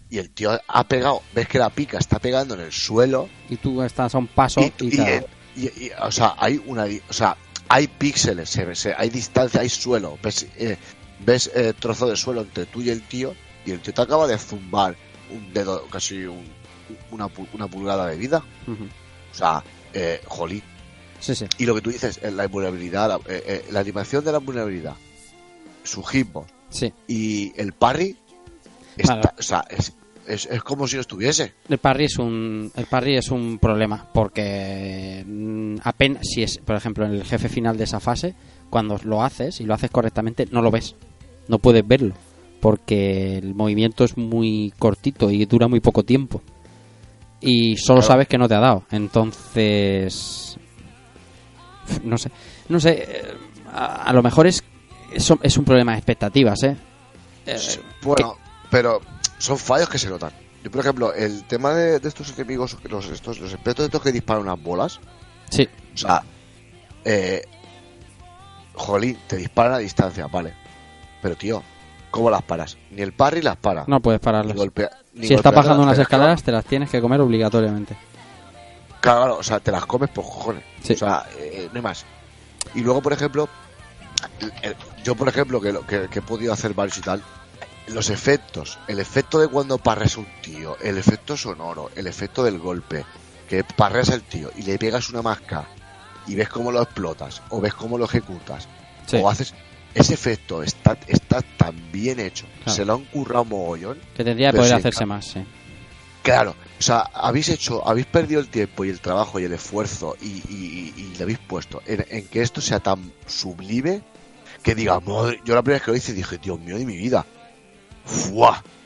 [0.08, 3.28] y el tío ha pegado, ves que la pica está pegando en el suelo.
[3.48, 5.24] y tú estás a un paso y, y, da.
[5.56, 6.86] y- y- o sea, hay una.
[7.08, 7.36] O sea,
[7.72, 10.76] hay píxeles, se se- hay distancia, hay suelo, ves, eh,
[11.24, 13.34] ves eh, trozo de suelo entre tú y el tío,
[13.64, 14.96] y el tío te acaba de zumbar
[15.30, 16.48] un dedo, casi un-
[17.12, 18.42] una, una pulgada de vida.
[18.66, 19.62] O sea,
[19.94, 20.62] eh, jolín.
[21.20, 21.46] Sí, sí.
[21.58, 24.96] Y lo que tú dices, eh, la invulnerabilidad, la, eh, la animación de la invulnerabilidad,
[25.84, 26.92] su hitbox Sí.
[27.06, 28.16] y el parry,
[28.96, 29.30] está- Vale.
[29.38, 29.92] o sea, es,
[30.34, 31.52] es, es como si no estuviese.
[31.68, 36.76] El parry es un el parry es un problema porque mm, apenas si es por
[36.76, 38.34] ejemplo en el jefe final de esa fase
[38.70, 40.94] cuando lo haces y lo haces correctamente no lo ves
[41.48, 42.14] no puedes verlo
[42.60, 46.42] porque el movimiento es muy cortito y dura muy poco tiempo
[47.40, 48.06] y solo Claro.
[48.12, 50.56] sabes que no te ha dado entonces
[52.04, 52.30] no sé
[52.68, 53.22] no sé eh,
[53.72, 54.62] a, a lo mejor es
[55.12, 56.76] es, es un problema de expectativas eh,
[57.46, 57.56] Eh,
[58.02, 58.36] Bueno,
[58.70, 59.00] pero
[59.40, 60.30] son fallos que se notan.
[60.62, 64.12] Yo, por ejemplo, el tema de, de estos enemigos, los, estos, los espectros estos que
[64.12, 65.00] disparan unas bolas,
[65.50, 66.22] sí o sea,
[67.04, 67.42] eh,
[68.74, 70.54] jolín, te disparan a distancia, vale.
[71.22, 71.62] Pero, tío,
[72.10, 72.76] ¿cómo las paras?
[72.90, 73.84] Ni el parry las para.
[73.86, 77.00] no puedes pararlas Ni golpea- ni si golpeando bajando unas escaleras te las tienes que
[77.00, 77.96] comer obligatoriamente
[79.00, 80.62] Claro, o sea, te las comes por cojones.
[80.90, 82.04] O sea, eh, no hay más.
[82.74, 83.48] Y luego, por ejemplo,
[85.02, 87.22] yo, por ejemplo, que, lo- que, que he podido hacer varios y tal,
[87.90, 92.42] los efectos, el efecto de cuando parres a un tío, el efecto sonoro, el efecto
[92.42, 93.04] del golpe,
[93.48, 95.66] que parreas al tío y le pegas una masca
[96.26, 98.68] y ves cómo lo explotas, o ves cómo lo ejecutas,
[99.06, 99.16] Sí.
[99.16, 99.54] o haces.
[99.92, 102.72] Ese efecto está, está tan bien hecho, Claro.
[102.76, 103.98] se lo han currado mogollón.
[104.14, 105.44] Que tendría que poder hacerse más, sí.
[106.22, 110.16] Claro, o sea, habéis hecho, habéis perdido el tiempo y el trabajo y el esfuerzo
[110.20, 114.02] y, y- y- y le habéis puesto en, en que esto sea tan sublime
[114.62, 116.96] que diga, madre, yo la primera vez que lo hice dije, Dios mío de mi
[116.98, 117.24] vida,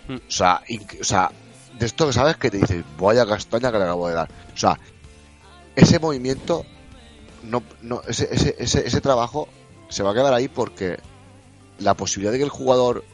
[0.08, 0.16] Mm.
[0.16, 0.62] O sea,
[1.00, 1.30] o sea,
[1.78, 4.28] de esto que sabes que te dices, vaya castaña que le acabo de dar.
[4.52, 4.78] O sea,
[5.74, 6.64] ese movimiento,
[7.42, 9.48] no, no, ese, ese, ese, ese trabajo
[9.88, 10.98] se va a quedar ahí porque
[11.78, 13.04] la posibilidad de que el jugador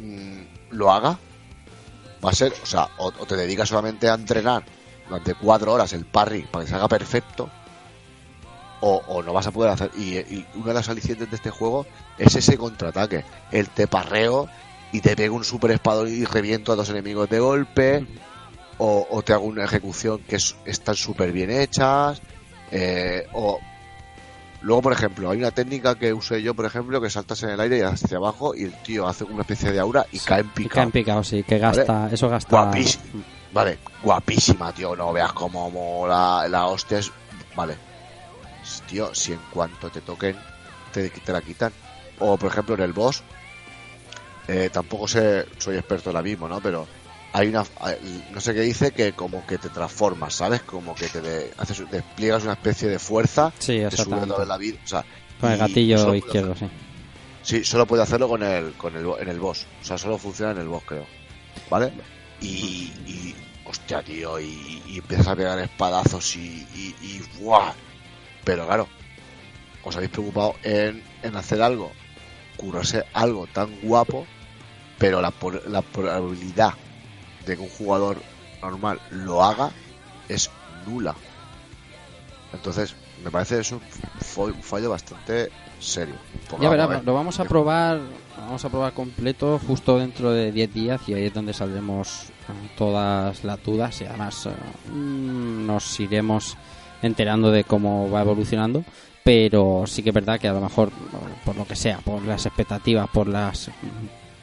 [0.00, 1.18] mm, lo haga
[2.24, 4.64] va a ser, o sea, o, o te dedicas solamente a entrenar
[5.08, 7.50] durante cuatro horas el parry para que se haga perfecto,
[8.82, 9.90] o, o no vas a poder hacer.
[9.96, 11.86] Y, y una de las alicientes de este juego
[12.18, 14.48] es ese contraataque, el te parreo
[14.92, 18.04] y te pego un super espadón y reviento a dos enemigos de golpe,
[18.78, 22.20] o, o te hago una ejecución que es- están súper bien hechas,
[22.70, 23.58] eh, o
[24.64, 27.58] Luego, por ejemplo, hay una técnica que usé yo, por ejemplo, que saltas en el
[27.58, 30.46] aire y hacia abajo y el tío hace una especie de aura y cae en
[30.46, 30.74] Y picado.
[30.76, 32.14] caen picados, sí, que gasta, Vale.
[32.14, 32.48] eso gasta.
[32.62, 33.04] Guapísima.
[33.52, 34.94] Vale, guapísima, tío.
[34.94, 36.98] No veas cómo mola la hostia.
[36.98, 37.10] Es...
[37.56, 37.76] Vale.
[38.86, 40.36] Tío, si en cuanto te toquen,
[40.92, 41.72] te, te la quitan.
[42.18, 43.22] O, por ejemplo, en el boss,
[44.48, 46.60] eh, tampoco sé, soy experto en la mismo, ¿no?
[46.60, 46.86] Pero
[47.32, 50.62] hay una, hay- no sé qué dice, que como que te transformas, ¿sabes?
[50.62, 54.56] Como que te de- haces, despliegas una especie de fuerza, Sí, te sube de la
[54.58, 55.04] vida, o sea,
[55.40, 56.66] Con el gatillo izquierdo, sí.
[57.42, 59.66] Sí, solo puede hacerlo con el, con el, en el boss.
[59.80, 61.06] O sea, solo funciona en el boss, creo.
[61.68, 61.92] ¿Vale?
[62.40, 63.34] Y, y
[63.64, 66.40] hostia, tío, y, y empiezas a pegar espadazos y,
[66.74, 67.72] y, y ¡buah!
[68.44, 68.88] Pero claro,
[69.84, 71.92] os habéis preocupado en, en hacer algo,
[72.56, 74.26] curarse algo tan guapo,
[74.98, 75.32] pero la,
[75.68, 76.74] la probabilidad
[77.46, 78.18] de que un jugador
[78.60, 79.70] normal lo haga
[80.28, 80.50] es
[80.86, 81.14] nula.
[82.52, 82.94] Entonces,
[83.24, 83.80] me parece eso
[84.36, 86.14] un fallo bastante serio.
[86.50, 88.00] Ya vamos a verás, ver, lo vamos a probar,
[88.36, 92.70] vamos a probar completo justo dentro de 10 días y ahí es donde saldremos eh,
[92.76, 94.54] todas las dudas y además eh,
[94.90, 96.56] mm, nos iremos
[97.02, 98.84] enterando de cómo va evolucionando,
[99.24, 100.90] pero sí que es verdad que a lo mejor
[101.44, 103.70] por lo que sea, por las expectativas, por las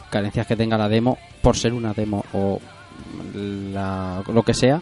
[0.10, 2.60] carencias que tenga la demo, por ser una demo o
[3.74, 4.82] la- lo que sea,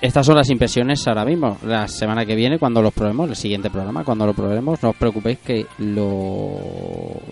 [0.00, 1.58] estas son las impresiones ahora mismo.
[1.64, 4.96] La semana que viene, cuando los probemos, el siguiente programa, cuando lo probemos, no os
[4.96, 6.58] preocupéis que lo,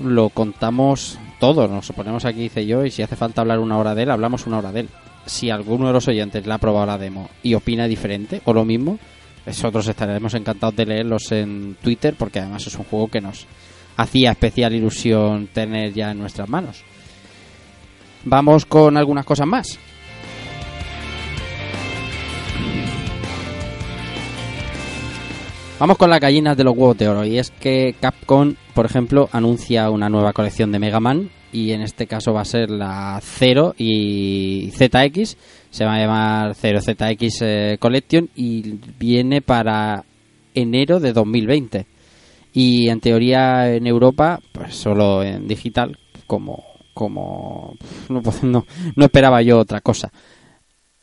[0.05, 1.67] lo contamos todo.
[1.67, 4.47] Nos ponemos aquí, dice yo, y si hace falta hablar una hora de él, hablamos
[4.47, 4.89] una hora de él.
[5.31, 8.65] Si alguno de los oyentes le ha probado la demo y opina diferente o lo
[8.65, 8.99] mismo,
[9.47, 13.47] nosotros estaremos encantados de leerlos en Twitter porque además es un juego que nos
[13.97, 16.83] hacía especial ilusión tener ya en nuestras manos.
[18.25, 19.79] Vamos con algunas cosas más.
[25.79, 27.25] Vamos con las gallinas de los huevos de oro.
[27.25, 31.31] Y es que Capcom, por ejemplo, anuncia una nueva colección de Mega Man.
[31.53, 35.37] Y en este caso va a ser la 0 y ZX.
[35.71, 38.29] Se va a llamar 0ZX eh, Collection.
[38.37, 40.05] Y viene para
[40.55, 41.87] enero de 2020.
[42.53, 45.99] Y en teoría en Europa, pues solo en digital.
[46.27, 46.63] Como.
[46.95, 47.75] como
[48.09, 50.13] no, no, no esperaba yo otra cosa.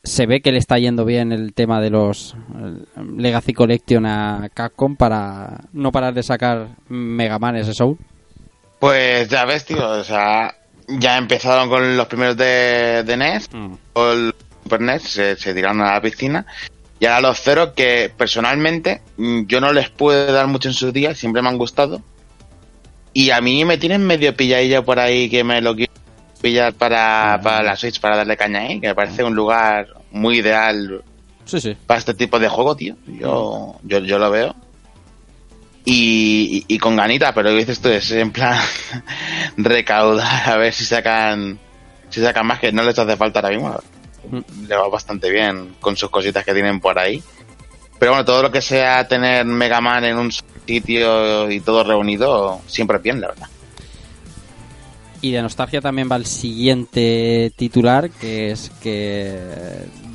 [0.02, 4.48] se ve que le está yendo bien el tema de los el Legacy Collection a
[4.54, 7.56] Capcom para no parar de sacar Mega Man.
[8.78, 10.54] Pues ya ves, tío, o sea,
[10.86, 13.50] ya empezaron con los primeros de, de NES,
[13.94, 16.46] o el Super NES, se, se tiraron a la piscina.
[17.00, 20.92] Y ahora los ceros que personalmente mm, yo no les pude dar mucho en sus
[20.92, 22.02] días, siempre me han gustado.
[23.12, 25.92] Y a mí me tienen medio pilladilla por ahí que me lo quiero
[26.40, 30.38] pillar para, para la Switch para darle caña ahí, que me parece un lugar muy
[30.38, 31.02] ideal
[31.44, 31.76] Sí, sí.
[31.86, 32.96] para este tipo de juego, tío.
[33.06, 34.54] Yo, yo, yo lo veo.
[35.90, 38.60] Y, y, con ganita, pero lo que dices tú es en plan
[39.56, 41.58] recaudar a ver si sacan
[42.10, 43.74] si sacan más que no les hace falta ahora mismo.
[44.66, 47.22] Le va bastante bien con sus cositas que tienen por ahí.
[47.98, 50.30] Pero bueno, todo lo que sea tener Mega Man en un
[50.66, 53.48] sitio y todo reunido, siempre es bien, la verdad.
[55.20, 59.36] Y de nostalgia también va el siguiente titular, que es que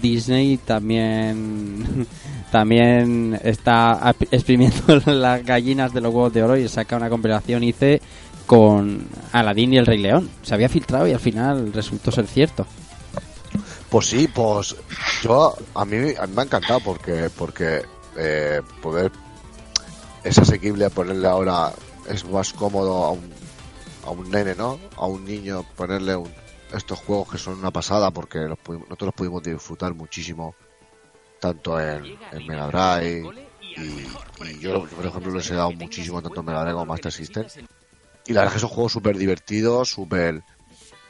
[0.02, 2.08] Disney también
[2.54, 8.00] también está exprimiendo las gallinas de los huevos de oro y saca una compilación ICE
[8.46, 10.30] con Aladdin y el Rey León.
[10.44, 12.68] Se había filtrado y al final resultó ser cierto.
[13.90, 14.76] Pues sí, pues
[15.24, 17.82] yo a mí, a mí me ha encantado porque porque
[18.18, 19.12] eh, poder
[20.24, 21.72] es asequible ponerle ahora
[22.08, 23.32] es más cómodo a un
[24.06, 24.78] a un nene, ¿no?
[24.96, 26.32] A un niño ponerle un-
[26.72, 30.54] estos juegos que son una pasada porque los nosotros los pudimos disfrutar muchísimo
[31.44, 32.18] tanto en,
[32.48, 33.34] Mega Drive
[33.76, 37.46] y, yo por ejemplo les he dado muchísimo tanto en Mega Drive como Master System
[38.26, 40.42] y la verdad es que son juegos súper divertidos, súper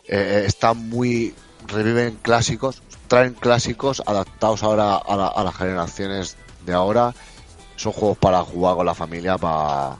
[0.07, 1.33] eh, están muy
[1.67, 6.35] reviven clásicos, traen clásicos adaptados ahora a, la- a las generaciones
[6.65, 7.13] de ahora.
[7.75, 9.97] Son juegos para jugar con la familia, para,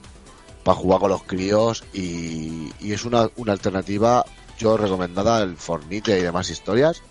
[0.64, 4.26] para jugar con los críos y, y es una, una alternativa
[4.58, 7.02] yo recomendada el Fornite y demás historias.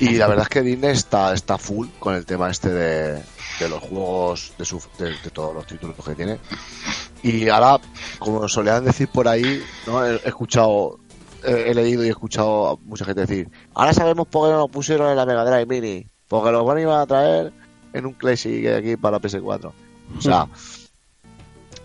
[0.00, 3.22] Y la verdad es que Disney está, está full con el tema este de,
[3.60, 6.38] de los juegos, de, su- de, de todos los títulos que tiene.
[7.22, 7.80] Y ahora,
[8.18, 10.04] como solían decir por ahí, ¿no?
[10.04, 10.98] he, escuchado,
[11.44, 14.68] he, leído y he escuchado a mucha gente decir, ahora sabemos por qué no lo
[14.68, 17.52] pusieron en la Mega Drive Mini, porque los van a traer
[17.92, 19.72] en un Classic aquí para PS4.
[20.18, 20.48] O sea,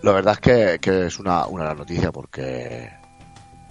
[0.02, 2.92] la verdad es que, es una, una noticia porque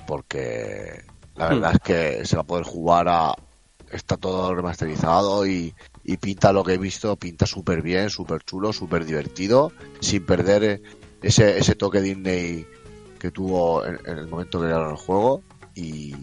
[0.06, 1.02] porque
[1.34, 3.34] la verdad es que se va a poder jugar a
[3.90, 8.72] está todo remasterizado y, y pinta lo que he visto pinta súper bien súper chulo
[8.72, 10.82] súper divertido sin perder eh,
[11.22, 12.66] ese ese toque Disney
[13.18, 15.42] que tuvo en, el momento que crearon el juego
[15.74, 16.14] y,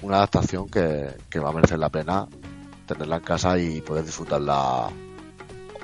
[0.00, 2.28] una adaptación que, que va a merecer la pena
[2.86, 4.88] tenerla en casa y poder disfrutarla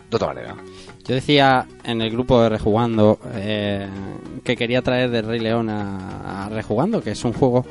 [0.09, 0.56] de otra manera.
[1.05, 3.89] Yo decía en el grupo de Rejugando eh,
[4.43, 7.65] que quería traer de Rey León a Rejugando, que es un juego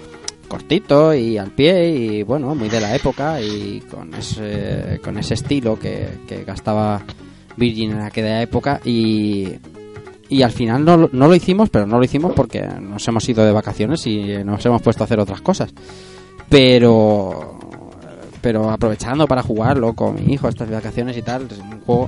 [0.48, 5.34] cortito y al pie y bueno, muy de la época y con ese, con ese
[5.34, 7.02] estilo que, gastaba
[7.58, 9.50] Virgin en aquella época y,
[10.30, 13.46] y al final no, no lo hicimos, pero no lo hicimos porque nos hemos ido
[13.46, 15.74] de vacaciones y nos hemos puesto a hacer otras cosas.
[16.50, 17.60] Pero
[18.44, 22.08] pero aprovechando para jugarlo con mi hijo estas vacaciones y tal, es un juego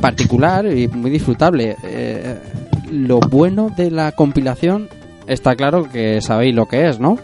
[0.00, 1.76] particular y muy disfrutable.
[1.84, 2.38] Eh,
[2.90, 4.88] lo bueno de la compilación
[5.26, 7.18] está claro que sabéis lo que es, ¿no?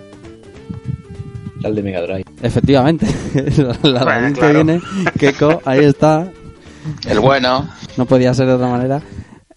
[1.63, 2.25] El de Mega Drive.
[2.43, 3.07] Efectivamente,
[3.57, 4.55] la, la Bueno, que claro.
[4.55, 4.81] viene,
[5.19, 6.31] Keiko, ahí está.
[7.09, 7.69] El bueno.
[7.97, 9.01] No podía ser de otra manera.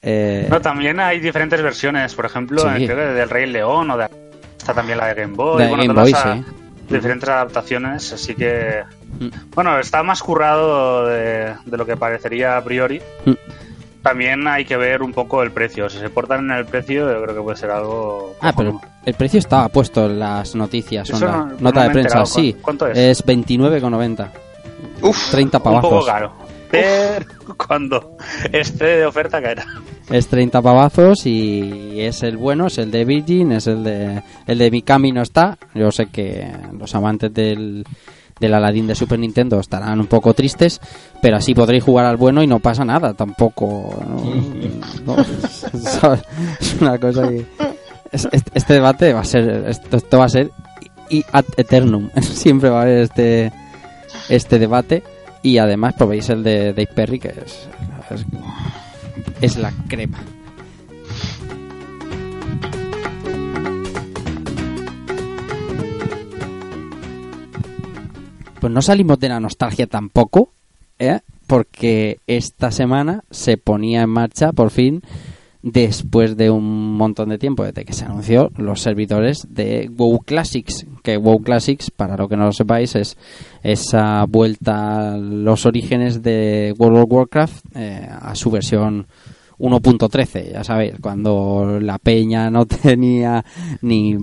[0.02, 2.86] Eh, No, también hay diferentes versiones, por ejemplo, Sí.
[2.86, 4.08] creo que del Rey León o de
[4.58, 6.94] está también la de Game Boy, De bueno, Game todas Boy, sí.
[6.94, 8.84] diferentes adaptaciones, así que
[9.20, 9.28] Mm.
[9.56, 13.02] bueno, está más currado de, de lo que parecería a priori.
[13.26, 13.32] Mm.
[14.04, 15.90] También hay que ver un poco el precio.
[15.90, 18.36] Si se portan en el precio, yo creo que puede ser algo.
[18.42, 21.84] Ah, pero el precio estaba puesto en las noticias, Eso en la no- no nota
[21.84, 22.26] de prensa, enterado.
[22.26, 22.56] sí.
[22.62, 23.26] ¿Cuánto es?
[23.26, 24.32] 29,90.
[25.02, 26.06] Uf, 30 un poco pavazos.
[26.06, 26.34] caro.
[26.72, 27.26] Pero
[27.68, 28.16] cuando
[28.54, 29.66] esté de oferta caerá.
[30.10, 34.58] Es 30 pavazos y es el bueno, es el de Virgin, es el de el
[34.58, 35.58] de Mikami no está.
[35.74, 36.48] Yo sé que
[36.78, 37.84] los amantes del
[38.40, 40.80] del Aladdin de Super Nintendo estarán un poco tristes,
[41.22, 43.96] pero así podréis jugar al bueno y no pasa nada tampoco.
[44.08, 44.24] ¿no?
[45.06, 45.16] No,
[45.80, 46.22] ¿sabes?
[46.60, 47.46] Es una cosa que
[48.12, 50.52] es- este, este debate va a ser esto, esto va a ser
[51.10, 52.10] y ad eternum.
[52.22, 53.52] Siempre va a haber este
[54.30, 55.04] este debate
[55.42, 57.68] y además probéis el de Dave Perry que es,
[58.12, 58.26] es
[59.42, 60.20] es la crema.
[68.60, 70.52] Pues no salimos de la nostalgia tampoco,
[70.98, 71.20] ¿eh?
[71.48, 75.02] porque esta semana se ponía en marcha por fin,
[75.62, 80.86] después de un montón de tiempo desde que se anunció, los servidores de WoW Classics,
[81.04, 83.18] que WoW Classics, para lo que no lo sepáis, es
[83.64, 89.08] esa vuelta a los orígenes de World of Warcraft eh, a su versión
[89.60, 93.44] 1.13, ya sabéis, cuando la peña no tenía
[93.82, 94.16] ni,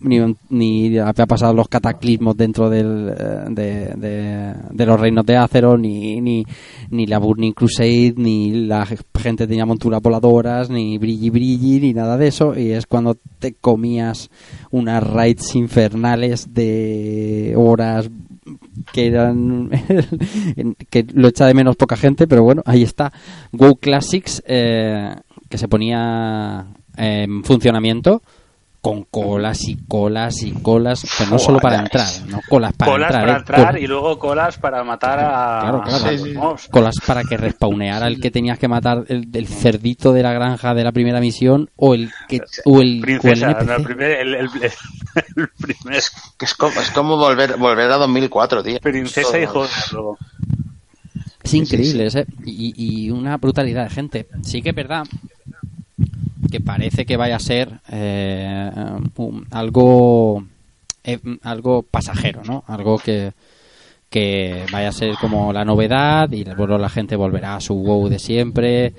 [0.00, 5.36] ni, ni había pasado los cataclismos dentro del, eh, de, de, de los reinos de
[5.36, 6.44] Azeroth, ni, ni,
[6.90, 12.16] ni la Burning Crusade, ni la gente tenía monturas voladoras, ni brilli brilli, ni nada
[12.18, 14.30] de eso, y es cuando te comías
[14.70, 18.10] unas raids infernales de horas
[18.92, 19.70] que eran
[20.90, 23.12] que lo echa de menos poca gente pero bueno ahí está.
[23.52, 25.14] Go Classics eh,
[25.48, 26.66] que se ponía
[26.96, 28.22] en funcionamiento
[28.84, 33.08] con colas y colas y colas pero no solo para entrar no colas para colas
[33.08, 36.04] entrar para eh, entrar y luego colas para matar a, Claro, claro.
[36.06, 36.68] a los mobs.
[36.68, 40.74] colas para que respawneara el que tenías que matar el, el cerdito de la granja
[40.74, 43.66] de la primera misión o el que o el, o el Princesa, NPC.
[43.66, 44.50] no, el primer, el, el-
[45.36, 46.02] el primer
[46.38, 48.78] Que es como, es como volver, volver a 2004, tío.
[48.80, 50.18] princesa y joder luego.
[51.42, 52.26] Es increíble, ¿eh?
[52.44, 52.74] Y,
[53.06, 54.28] y una brutalidad de gente.
[54.42, 55.04] Sí que es verdad
[56.50, 58.70] que parece que vaya a ser eh,
[59.16, 60.44] un- algo
[61.04, 62.64] eh, algo pasajero, ¿no?
[62.66, 63.32] Algo que
[64.10, 68.08] que vaya a ser como la novedad y luego la gente volverá a su WoW
[68.08, 68.94] de siempre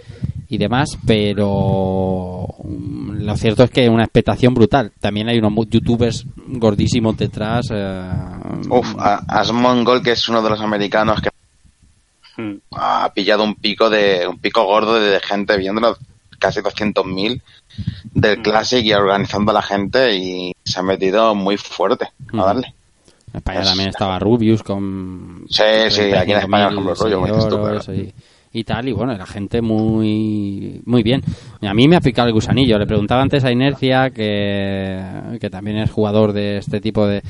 [0.49, 4.91] y demás, pero mm, lo cierto es que una expectación brutal.
[4.99, 7.65] También hay unos youtubers gordísimos detrás.
[7.71, 8.11] eh,
[8.69, 11.29] Uf, a- Asmongold, que es uno de los americanos que
[12.37, 12.55] Hmm.
[12.71, 15.97] ha pillado un pico de un pico gordo de gente viéndolo,
[16.45, 17.41] casi 200.000
[18.13, 22.45] del Classic y organizando a la gente y se ha metido muy fuerte a Ujú.
[22.45, 22.73] darle.
[23.33, 27.15] En España Es- también estaba Rubius con Sí, sí, aquí en España, por ejemplo, rollo,
[27.19, 27.99] como dices tú, seguidores claro.
[28.01, 28.13] y,
[28.59, 31.21] y tal, y bueno, la gente muy muy bien.
[31.61, 32.77] A mí me ha picado el gusanillo.
[32.79, 35.01] Le preguntaba antes a Inercia, que,
[35.41, 37.21] que también es jugador de este tipo de...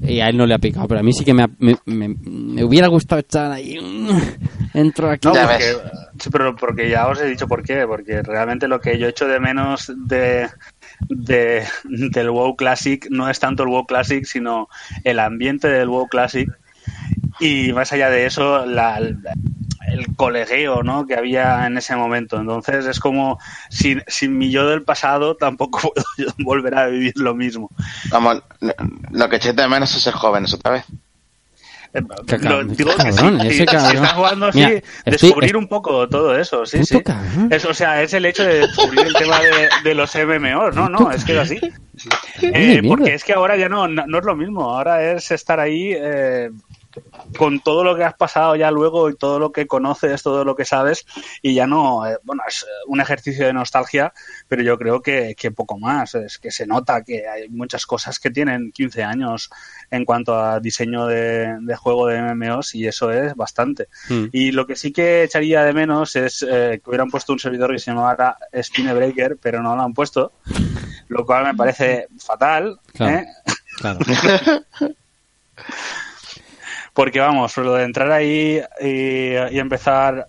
[0.00, 1.76] Y a él no le ha picado, pero a mí sí que me, ha- me,
[1.86, 3.76] me- me hubiera gustado echar ahí...
[4.74, 5.26] Entro aquí...
[5.26, 5.72] No, porque,
[6.20, 9.26] sí, pero porque ya os he dicho por qué, porque realmente lo que yo echo
[9.26, 10.48] de menos de,
[11.08, 14.68] de del WoW Classic no es tanto el WoW Classic, sino
[15.04, 16.48] el ambiente del WoW Classic.
[17.40, 19.00] Y más allá de eso, la,
[19.92, 21.06] el, colegueo ¿no?
[21.06, 22.38] que había en ese momento.
[22.40, 23.38] Entonces es como,
[23.70, 27.70] sin, sin mi yo del pasado, tampoco puedo yo volver a vivir lo mismo.
[28.10, 28.42] Vamos,
[29.10, 30.84] lo, que eché de menos es ser jóvenes otra vez.
[31.90, 32.02] Qué
[32.36, 33.62] Lo- cabrón, digo que sí, cabrón, sí, ese si
[33.96, 37.02] estás jugando así, Mira, descubrir un poco todo eso, sí, sí.
[37.50, 40.90] Es, o sea, es el hecho de descubrir el tema de, de los MMOs, no,
[40.90, 41.58] no, es que es así.
[42.42, 45.58] Eh, porque es que ahora ya no, no, no es lo mismo, ahora es estar
[45.60, 46.50] ahí eh,
[47.36, 50.56] con todo lo que has pasado ya luego y todo lo que conoces, todo lo
[50.56, 51.06] que sabes
[51.42, 54.12] y ya no, eh, bueno, es un ejercicio de nostalgia,
[54.48, 58.18] pero yo creo que, que poco más, es que se nota que hay muchas cosas
[58.18, 59.50] que tienen 15 años
[59.90, 63.88] en cuanto a diseño de, de juego de MMOs y eso es bastante.
[64.08, 64.26] Mm.
[64.32, 67.72] Y lo que sí que echaría de menos es eh, que hubieran puesto un servidor
[67.72, 70.32] que se llamara Spinebreaker, pero no lo han puesto,
[71.08, 72.78] lo cual me parece fatal.
[72.92, 73.26] Claro, ¿eh?
[73.76, 73.98] claro.
[76.98, 80.26] Porque vamos, lo de entrar ahí y, y empezar.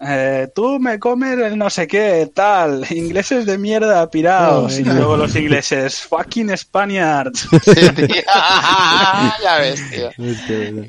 [0.00, 5.16] eh, tú me comes el no sé qué, tal, ingleses de mierda, pirados, y luego
[5.16, 7.48] los ingleses, fucking Spaniards,
[9.42, 10.10] ya ves, tío.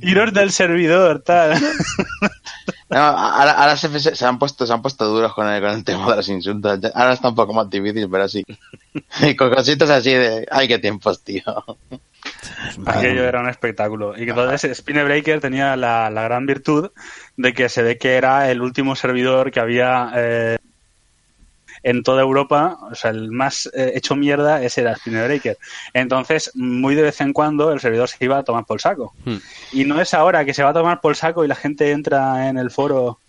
[0.04, 1.60] iros del servidor, tal.
[2.90, 6.12] No, ahora, ahora se, han puesto, se han puesto duros con el, con el tema
[6.12, 6.80] de los insultos.
[6.94, 8.44] Ahora está un poco más difícil, pero sí.
[9.22, 11.42] Y con cositas así de, ay, qué tiempos, tío.
[12.86, 14.18] Aquello era un espectáculo.
[14.18, 16.92] Y entonces Spinebreaker tenía la, la gran virtud
[17.38, 20.58] de que se ve que era el último servidor que había eh,
[21.84, 22.78] en toda Europa.
[22.90, 25.58] O sea, el más eh, hecho mierda ese era Spinebreaker.
[25.94, 29.14] Entonces, muy de vez en cuando el servidor se iba a tomar por saco.
[29.26, 29.38] Hmm.
[29.72, 32.50] Y no es ahora que se va a tomar por saco y la gente entra
[32.50, 33.20] en el foro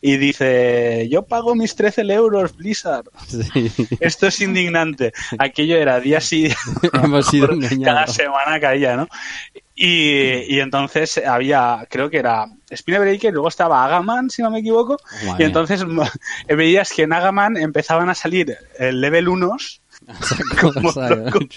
[0.00, 3.06] y dice, yo pago mis 13 euros, Blizzard.
[3.26, 3.70] Sí.
[4.00, 5.12] Esto es indignante.
[5.38, 6.48] Aquello era día sí,
[6.92, 7.48] Hemos sido
[7.84, 9.08] cada semana caía, ¿no?
[9.74, 14.96] Y, y entonces había, creo que era Spinebreaker, luego estaba Agaman, si no me equivoco,
[15.38, 15.84] y entonces
[16.48, 19.56] veías que en Agaman empezaban a salir el level 1
[20.60, 20.92] como,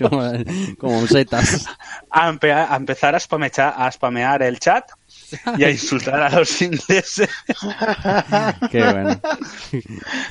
[0.10, 0.32] como,
[0.78, 1.66] como setas.
[2.10, 4.86] a, empe- a empezar a spamear, a spamear el chat
[5.58, 7.30] y a insultar a los ingleses.
[8.72, 9.20] Qué bueno.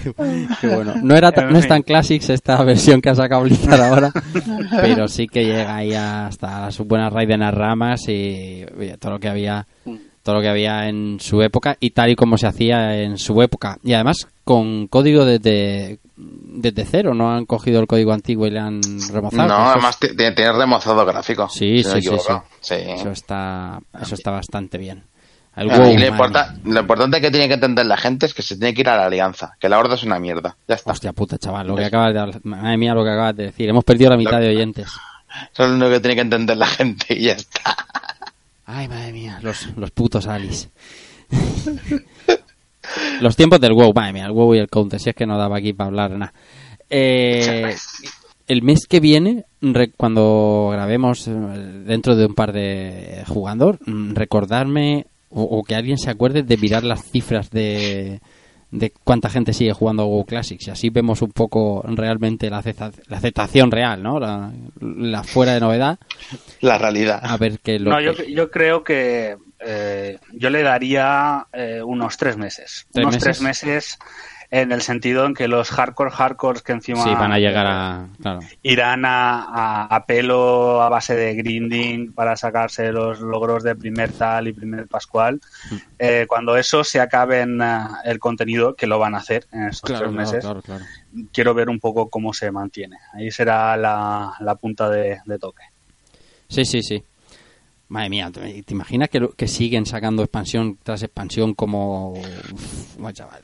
[0.60, 0.94] Qué bueno.
[1.02, 4.12] No, era no es tan Classics esta versión que ha sacado Blizzard ahora,
[4.70, 9.12] pero sí que llega ahí hasta sus buenas raíz de las ramas y oye, todo
[9.12, 9.66] lo que había
[10.22, 13.40] todo lo que había en su época y tal y como se hacía en su
[13.43, 13.78] época.
[13.82, 18.59] Y además con código desde, desde cero, no han cogido el código antiguo y le
[18.59, 18.81] han
[19.12, 19.47] remozado.
[19.47, 21.48] No, además ti- tiene remozado gráfico.
[21.48, 21.98] Sí, si sí, sí, sí.
[22.09, 22.44] equivoco.
[22.60, 22.74] Sí.
[22.74, 25.05] Eso está, eso está bastante bien.
[25.55, 28.35] El WoW, y lo, madre importa- lo importante que tiene que entender la gente es
[28.35, 30.56] que se tiene que ir a la alianza, que la horda es una mierda.
[30.66, 30.90] Ya está.
[30.93, 33.68] Hostia puta, chaval, lo que acabas de Madre mía, lo que acabas de decir.
[33.68, 34.89] Hemos perdido la mitad de oyentes.
[35.52, 37.77] Eso es lo único que tiene que entender la gente y ya está.
[38.66, 40.68] Ay, madre mía, los, los putos Alice.
[43.20, 45.38] los tiempos del WoW, madre mía, el WoW y el Counter, si es que no
[45.38, 46.32] daba aquí para hablar nada.
[46.88, 47.74] Eh,
[48.48, 54.14] el mes que viene, re- cuando grabemos eh, dentro de un par de jugando, mm,
[54.14, 58.20] recordarme o, o que alguien se acuerde de mirar las cifras de,
[58.72, 62.58] de cuánta gente sigue jugando a WoW Classics y así vemos un poco realmente la,
[62.60, 64.18] acepta- la aceptación real, ¿no?
[64.18, 64.50] La,
[64.80, 66.00] la fuera de novedad.
[66.60, 67.20] La realidad.
[67.22, 68.04] A ver qué lo No, que...
[68.04, 72.87] yo, yo creo que eh, yo le daría eh, unos tres meses.
[72.93, 73.23] ¿Tres unos meses?
[73.24, 73.99] tres meses
[74.53, 78.09] en el sentido en que los hardcore hardcores que encima Sí, van a llegar a...
[78.20, 78.41] Claro.
[78.62, 84.12] irán a, a- a pelo a base de grinding para sacarse los logros de primer
[84.12, 85.41] tal y primer pascual.
[85.70, 85.77] Mm.
[86.01, 89.69] Eh, cuando eso se acabe en eh, el contenido, que lo van a hacer en
[89.69, 90.85] estos Claro, tres meses, claro.
[91.32, 92.97] quiero ver un poco cómo se mantiene.
[93.15, 95.62] Ahí será la, la punta de, de toque.
[96.49, 97.05] Sí, sí, sí.
[97.90, 102.12] Madre mía, ¿te te imaginas que, lo- que siguen sacando expansión tras expansión como...
[102.12, 103.42] Uf, chaval.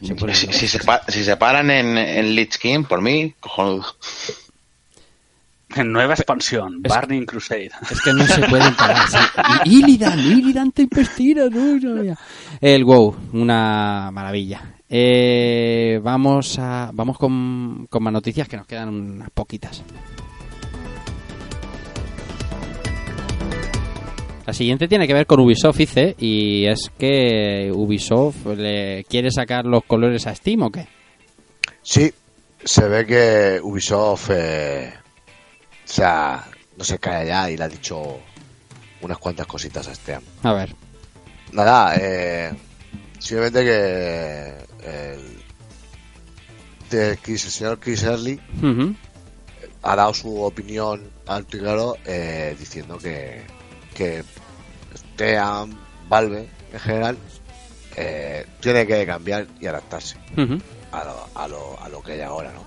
[0.00, 3.84] Se Si, se, pa- si se paran en, en Lich King, por mí, cojonudo.
[5.84, 7.70] Nueva expansión, Burning Crusade.
[7.90, 9.06] Es que no se pueden parar.
[9.08, 9.18] sí.
[9.66, 12.18] Illidan, Illidan Tempestira, no, no, ya.
[12.60, 14.62] El WoW, una maravilla.
[14.88, 19.82] Eh, vamos a vamos con, con más noticias que nos quedan unas poquitas.
[24.50, 29.64] La siguiente tiene que ver con Ubisoft, dice, y es que Ubisoft le quiere sacar
[29.64, 30.88] los colores a Steam o qué?
[31.82, 32.12] Sí,
[32.64, 34.92] se ve que Ubisoft eh,
[35.84, 36.44] o sea,
[36.76, 38.18] no se cae ya y le ha dicho
[39.02, 40.20] unas cuantas cositas a Steam.
[40.42, 40.74] A ver.
[41.52, 42.50] Nada, eh,
[43.20, 44.54] simplemente que
[46.90, 48.40] el, Chris- el señor Chris Early
[49.82, 53.42] ha dado su opinión alto y claro eh, diciendo que,
[53.94, 54.24] que
[55.20, 55.76] Steam,
[56.08, 57.18] Valve en general,
[57.96, 60.16] eh, tiene que cambiar y adaptarse
[60.92, 62.64] a lo, a lo, a lo que hay ahora, ¿no?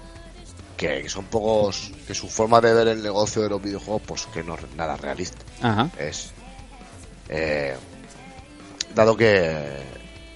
[0.78, 4.26] Que, que son pocos, que su forma de ver el negocio de los videojuegos, pues
[4.28, 5.40] que no es nada realista.
[5.62, 5.90] Ajá.
[5.98, 6.32] Es,
[7.30, 7.76] eh,
[8.94, 9.82] dado que,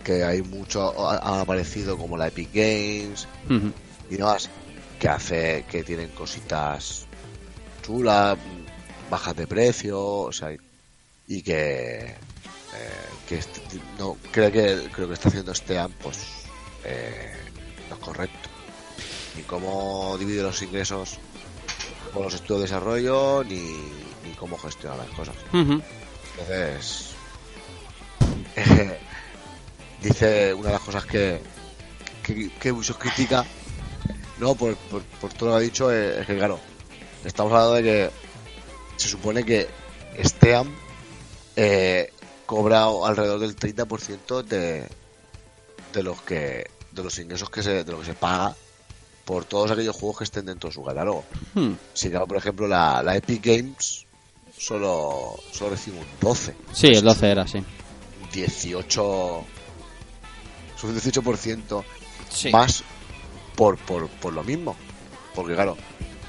[0.03, 3.71] que hay mucho, ha, ha aparecido como la Epic Games Ujú.
[4.09, 4.49] y demás,
[4.99, 7.05] que hace, que tienen cositas
[7.83, 8.37] chulas,
[9.09, 10.49] bajas de precio, o sea,
[11.27, 12.15] y que, eh,
[13.27, 13.61] que este-
[13.99, 16.17] no creo que creo que está haciendo Steam pues
[16.85, 17.33] eh,
[17.89, 18.49] no es correcto.
[19.35, 21.17] Ni cómo divide los ingresos
[22.13, 23.59] con los estudios de desarrollo ni,
[24.23, 25.35] ni cómo gestiona las cosas.
[26.39, 27.09] Entonces
[28.55, 28.97] eh,
[30.01, 31.41] dice una de las cosas que
[32.23, 33.45] que, que Ubisoft critica
[34.37, 36.59] no por, por, por todo lo que ha dicho eh, es que claro
[37.25, 38.09] estamos hablando de que
[38.97, 39.67] se supone que
[40.23, 40.67] Steam
[41.57, 42.13] eh,
[42.45, 44.87] cobra alrededor del 30% de,
[45.93, 48.55] de los que de los ingresos que se de lo que se paga
[49.25, 51.25] por todos aquellos juegos que estén dentro de su catálogo.
[51.53, 51.73] Hmm.
[51.93, 54.05] Si claro, por ejemplo, la, la Epic Games
[54.57, 56.55] solo, solo recibe un 12.
[56.71, 57.61] Sí, el 12 era, sí.
[58.31, 59.43] 18
[60.77, 61.83] es un 18%
[62.29, 62.49] Sí.
[62.51, 62.83] más
[63.55, 64.75] por, por, por lo mismo.
[65.35, 65.75] Porque claro,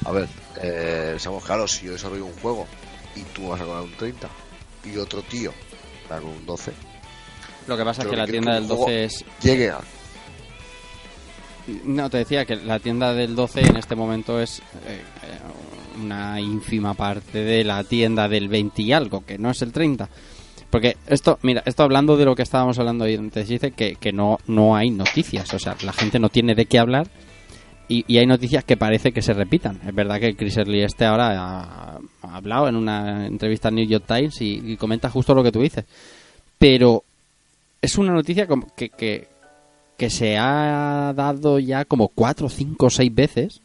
[0.05, 0.28] a ver,
[0.60, 2.66] eh, seamos claros, si yo desarrollo un juego
[3.14, 4.28] y tú vas a cobrar un 30
[4.84, 5.52] y otro tío
[6.09, 6.72] con un 12,
[7.66, 9.24] Lo que pasa es que la tienda del un juego 12 es...
[9.42, 9.80] llegue a
[11.84, 15.02] No, te decía que la tienda del 12 en este momento es eh,
[16.02, 20.09] una ínfima parte de la tienda del 20 y algo, que no es el 30.
[20.70, 24.38] Porque esto, mira, esto hablando de lo que estábamos hablando antes, dice que, que no,
[24.46, 27.09] no hay noticias, o sea, la gente no tiene de qué hablar
[27.89, 29.81] y, y hay noticias que parece que se repitan.
[29.86, 33.86] Es verdad que Chris Early este ahora ha, ha hablado en una entrevista al New
[33.86, 35.85] York Times y, y comenta justo lo que tú dices.
[36.59, 37.02] Pero
[37.81, 38.47] es una noticia
[38.77, 39.28] que, que,
[39.97, 43.60] que se ha dado ya como cuatro, cinco, seis veces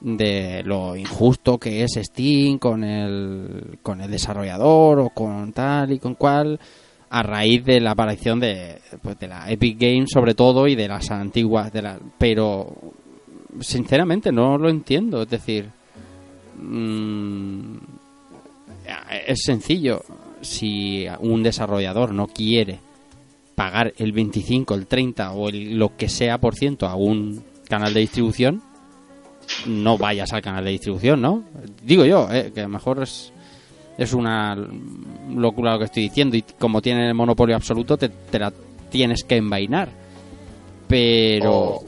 [0.00, 5.98] de lo injusto que es Steam con el, con el desarrollador o con tal y
[5.98, 6.58] con cual
[7.10, 10.88] a raíz de la aparición de, pues, de la Epic Games sobre todo y de
[10.88, 12.74] las antiguas de la, pero
[13.60, 15.70] sinceramente no lo entiendo es decir
[16.56, 17.76] mm,
[19.26, 20.02] es sencillo
[20.40, 22.80] si un desarrollador no quiere
[23.60, 27.92] pagar el 25, el 30 o el, lo que sea por ciento a un canal
[27.92, 28.62] de distribución,
[29.66, 31.44] no vayas al canal de distribución, ¿no?
[31.82, 33.32] Digo yo, eh, que a lo mejor es,
[33.98, 34.56] es una
[35.34, 38.52] locura lo que estoy diciendo y como tienen el monopolio absoluto te, la
[38.90, 39.90] tienes que envainar.
[40.88, 41.80] Pero...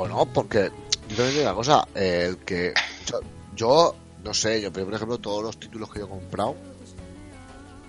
[0.00, 0.70] o no, porque
[1.08, 2.72] yo también digo una cosa, eh, el que
[3.06, 3.20] yo,
[3.56, 3.94] yo,
[4.24, 6.54] no sé, yo pero por ejemplo todos los títulos que yo he comprado,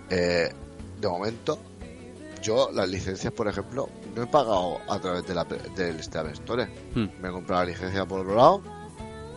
[0.10, 0.52] eh,
[1.00, 1.60] de momento,
[2.42, 6.66] yo las licencias, por ejemplo, no he pagado a través de la, del Steam Store.
[6.96, 7.08] Hmm.
[7.22, 8.62] Me he comprado la licencia por otro lado,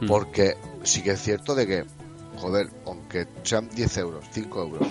[0.00, 0.06] Hmm.
[0.08, 1.84] porque sí que es cierto de que,
[2.40, 4.88] joder, aunque sean 10 euros, 5 euros,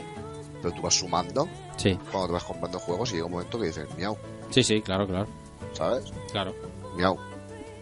[0.61, 3.65] pero tú vas sumando Sí, cuando te vas comprando juegos y llega un momento que
[3.67, 4.15] dices, miau,
[4.51, 5.27] sí, sí, claro, claro.
[5.73, 6.05] ¿sabes?
[6.31, 6.53] Claro.
[6.95, 7.17] Miau.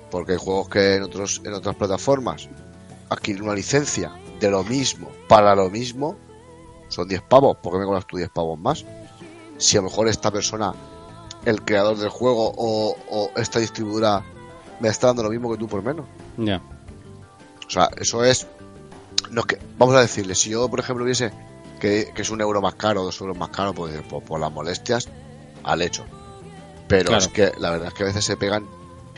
[0.10, 2.49] Porque hay juegos que en otros en otras plataformas
[3.10, 6.15] adquirir una licencia de lo mismo para lo mismo
[6.88, 7.57] son 10 pavos.
[7.57, 8.86] ¿Por qué me cobras tú 10 pavos más?
[9.57, 10.73] Si a lo mejor esta persona,
[11.45, 14.23] el creador del juego o, o esta distribuidora
[14.80, 16.06] me está dando lo mismo que tú por menos.
[16.38, 16.61] Ya.
[17.68, 18.48] O sea, eso es.
[19.30, 21.31] No es que, vamos a decirle, si yo, por ejemplo, viese
[21.80, 24.52] que, que es un euro más caro, dos euros más caro, pues por, por las
[24.52, 25.07] molestias,
[25.64, 26.03] al hecho.
[26.88, 27.26] Pero Claro.
[27.26, 28.65] es que la verdad es que a veces se pegan.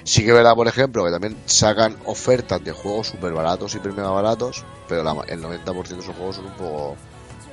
[0.04, 4.10] Sí que verdad, por ejemplo, que también sacan ofertas de juegos súper baratos, hiper mega
[4.10, 6.96] baratos, pero la- el 90% de esos juegos son un poco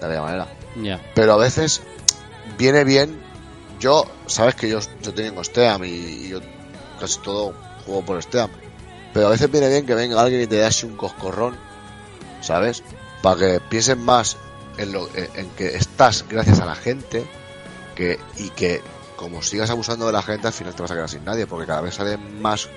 [0.01, 0.49] de aquella manera.
[0.83, 1.01] Ya.
[1.15, 1.83] Pero a veces
[2.57, 3.21] viene bien.
[3.81, 6.41] Yo, sabes que yo, yo tengo Steam y, y yo
[6.99, 7.55] casi todo
[7.85, 8.49] juego por Steam.
[9.15, 11.57] Pero a veces viene bien que venga alguien y te dé así un coscorrón,
[12.41, 12.83] ¿sabes?
[13.23, 14.37] Para que piensen más
[14.79, 17.25] en, lo, en, en que estás gracias a la gente
[17.95, 18.81] que y que
[19.19, 21.67] como sigas abusando de la gente al final te vas a quedar sin nadie porque
[21.67, 22.69] cada vez salen más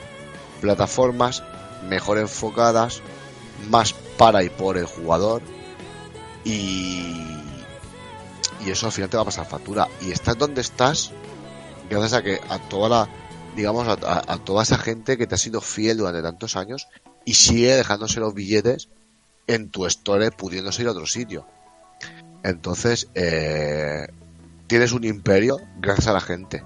[0.60, 1.44] plataformas
[1.88, 3.02] mejor enfocadas,
[3.70, 5.42] más para y por el jugador
[6.44, 7.16] y
[8.66, 9.88] y eso al final te va a pasar factura.
[10.02, 11.12] Y estás donde estás
[11.90, 13.10] gracias a que a toda la
[13.56, 16.88] digamos a, toda esa gente que te ha sido fiel durante tantos años
[17.26, 18.90] y sigue dejándose los billetes
[19.48, 21.46] en tu store pudiéndose ir a otro sitio.
[22.44, 24.08] Entonces eh,
[24.72, 26.64] tienes un imperio gracias a la gente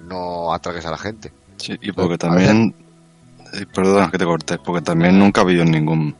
[0.00, 2.74] no atraques a la gente Sí, y porque también,
[3.52, 6.14] eh, perdona que te corté, porque también nunca ha habido ningún,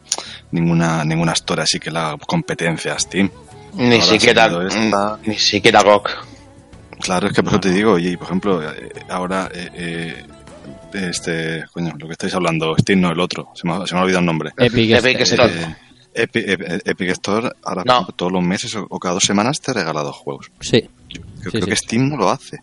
[0.51, 3.31] ninguna, ninguna store así que la competencia a Steam.
[3.75, 5.19] Ni Ahora siquiera, esta.
[5.25, 6.09] ni siquiera GOG.
[7.01, 10.25] Claro, es que por eso te digo, y por ejemplo, eh, ahora, eh, eh,
[10.93, 14.01] este, coño, lo que estáis hablando, Steam no el otro, se me, ha- se me
[14.01, 14.51] ha olvidado el nombre.
[14.59, 15.53] Epic, Epic Store.
[15.55, 15.77] Eh,
[16.27, 18.07] Epi- Epi- Epic Store, ahora No.
[18.17, 20.51] todos los meses o, o cada dos semanas te regala dos juegos.
[20.61, 20.87] Sí.
[21.13, 21.21] Yo
[21.51, 21.71] Sí, creo sí.
[21.71, 22.59] que Steam no lo hace.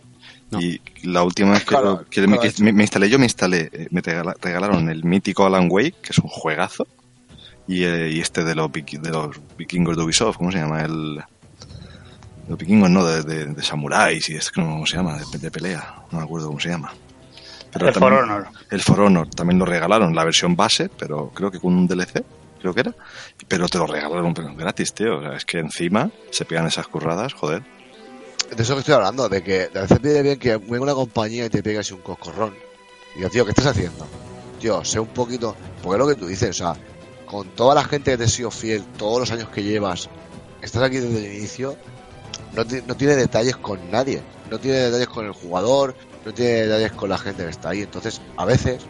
[0.50, 0.62] No.
[0.62, 3.26] Y la última vez que, Claro, que me, claro, que me- me instalé, yo me
[3.26, 6.88] instalé, eh, me regala- regalaron el mítico Alan Wake, que es un juegazo,
[7.68, 10.84] y, eh, y este de los, de los vikingos de Ubisoft, ¿cómo se llama?
[10.84, 11.18] El,
[12.48, 15.18] los vikingos, no, de, de, de samuráis y es que no, ¿cómo se llama?
[15.18, 16.94] De, de pelea, no me acuerdo cómo se llama.
[17.78, 18.48] El For Honor.
[18.72, 22.24] El For Honor también lo regalaron, la versión base, pero creo que con un DLC,
[22.62, 22.94] creo que era.
[23.50, 25.18] Pero te lo regalaron pero gratis, tío.
[25.18, 27.62] O sea, es que encima se pegan esas curradas, joder.
[28.56, 31.46] De eso que estoy hablando de que a veces viene bien que venga una compañía
[31.46, 32.56] y te pegue así un coscorrón.
[33.16, 34.06] Y digo tío ¿qué estás haciendo?
[34.60, 36.76] tío sé un poquito porque es lo que tú dices o sea
[37.26, 40.10] con toda la gente que te ha sido fiel todos los años que llevas
[40.62, 41.78] estás aquí desde el inicio
[42.54, 44.22] no, no tiene detalles con nadie.
[44.50, 45.96] No tiene detalles con el jugador
[46.26, 47.82] no tiene detalles con la gente que está ahí.
[47.82, 48.84] Entonces a veces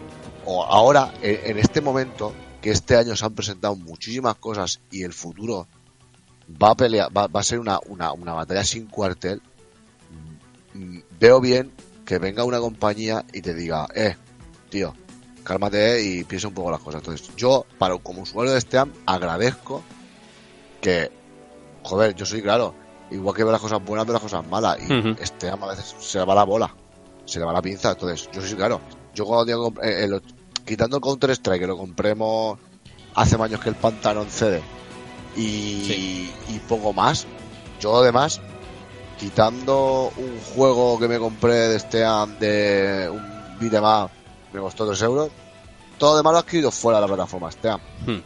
[0.45, 5.03] o ahora en, en este momento que este año se han presentado muchísimas cosas y
[5.03, 5.67] el futuro
[6.49, 9.41] va a pelear va, va a ser una, una, una batalla sin cuartel.
[10.73, 11.71] Mm, veo bien
[12.05, 14.15] que venga una compañía y te diga eh
[14.69, 14.93] tío
[15.43, 19.81] cálmate y piensa un poco las cosas entonces yo para como usuario de Steam agradezco
[20.81, 21.09] que
[21.83, 22.75] joder yo soy claro
[23.09, 25.15] igual que veo las cosas buenas veo las cosas malas y Ujú.
[25.25, 26.73] Steam a veces se le va la bola
[27.25, 27.91] se le va la pinza.
[27.91, 28.79] Entonces yo soy claro
[29.13, 30.21] yo cuando digo eh, eh, lo-
[30.65, 32.57] quitando el Counter Strike que lo compremos
[33.15, 34.61] hace años que el Pantalón CD
[35.37, 37.25] y, y poco más.
[37.79, 38.41] Yo además
[39.19, 43.23] quitando un juego que me compré de Steam de un
[43.59, 44.09] beat'em up,
[44.53, 45.29] me costó 3 euros
[45.97, 48.19] todo lo demás lo he adquirido fuera de la plataforma Steam Hmm.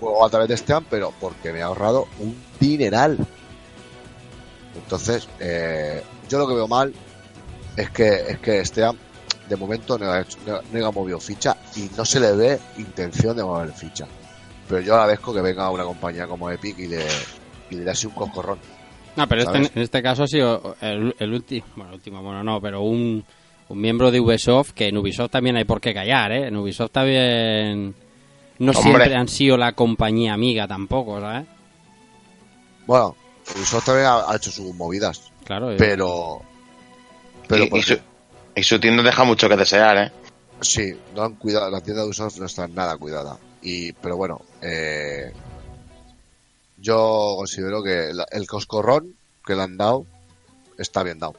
[0.00, 3.18] juego a través de Steam pero porque me he ahorrado un dineral.
[4.74, 6.92] Entonces eh, yo lo que veo mal
[7.76, 8.96] es que es que Steam
[9.48, 12.60] de momento no ha, hecho- no, no ha movido ficha y no se le ve
[12.78, 14.06] intención de mover ficha
[14.68, 17.04] pero yo agradezco que venga una compañía como Epic y le,
[17.70, 18.58] y le dé así un coscorrón
[19.16, 22.60] No, pero este, en este caso ha sido el, el último, bueno, último, bueno, no,
[22.60, 23.24] pero un,
[23.68, 26.46] un miembro de Ubisoft, que en Ubisoft también hay por qué callar, ¿eh?
[26.48, 27.94] En Ubisoft también
[28.58, 28.82] no Hombre.
[28.82, 31.46] siempre han sido la compañía amiga tampoco, ¿sabes?
[32.86, 33.16] Bueno,
[33.56, 36.40] Ubisoft también ha, ha hecho sus movidas, Claro, eh, pero
[37.48, 37.98] Pero y, su,
[38.54, 40.12] y su tienda deja mucho que desear, ¿eh?
[40.60, 43.36] Sí, no han cuidado, la tienda de Ubisoft no está nada cuidada.
[43.62, 45.32] Y, pero bueno, eh,
[46.78, 49.14] yo considero que la- el coscorrón
[49.46, 50.06] que le han dado
[50.78, 51.34] está bien dado.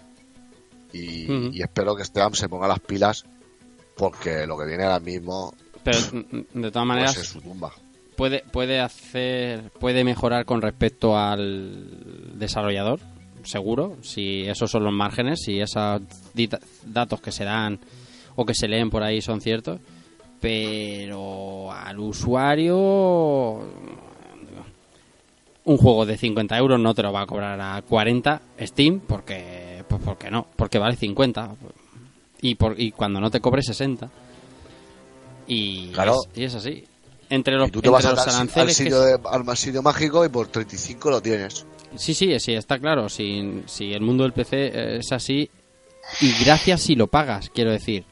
[0.93, 3.25] Y, y espero que Esteban se ponga las pilas
[3.97, 7.71] porque lo que viene ahora mismo Pero mm, de todas pues, maneras es su tumba.
[8.15, 12.99] puede puede hacer puede mejorar con respecto al desarrollador,
[13.43, 16.01] seguro, si esos son los márgenes, si esos
[16.85, 17.79] datos que se dan
[18.35, 19.79] o que se leen por ahí son ciertos,
[20.43, 22.75] pero al usuario
[25.65, 29.83] un juego de 50 euros no te lo va a cobrar a 40 Steam porque
[29.87, 31.55] pues porque no, porque vale 50
[32.41, 34.09] y por y cuando no te cobre 60
[35.47, 36.15] y Claro.
[36.33, 36.83] es, y es así
[37.29, 40.29] entre los, Y tú te vas los al, al sitio, de- al sitio mágico y
[40.29, 41.65] por 35 lo tienes.
[41.95, 43.07] Sí, sí, sí, está claro.
[43.09, 45.49] Si, si el mundo del PC es así,
[46.21, 48.03] y gracias si lo pagas, quiero decir.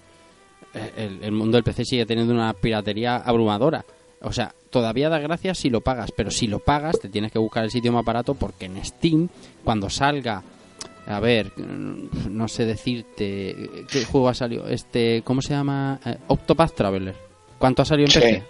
[0.74, 3.84] Eh, El, el mundo del PC sigue teniendo una piratería abrumadora.
[4.22, 7.40] O sea, todavía da gracias si lo pagas, pero si lo pagas te tienes que
[7.40, 9.28] buscar el sitio más barato porque en Steam,
[9.64, 10.44] cuando salga,
[11.08, 14.68] a ver, mm, no sé decirte, ¿qué juego ha salido?
[14.68, 16.00] Este, ¿cómo se llama?
[16.06, 17.16] Eh, Octopath Traveler.
[17.58, 18.20] ¿Cuánto ha salido en Sí.
[18.20, 18.44] PC?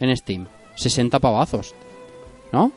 [0.00, 0.46] En Steam.
[0.76, 1.74] 60 pavazos,
[2.52, 2.72] ¿no?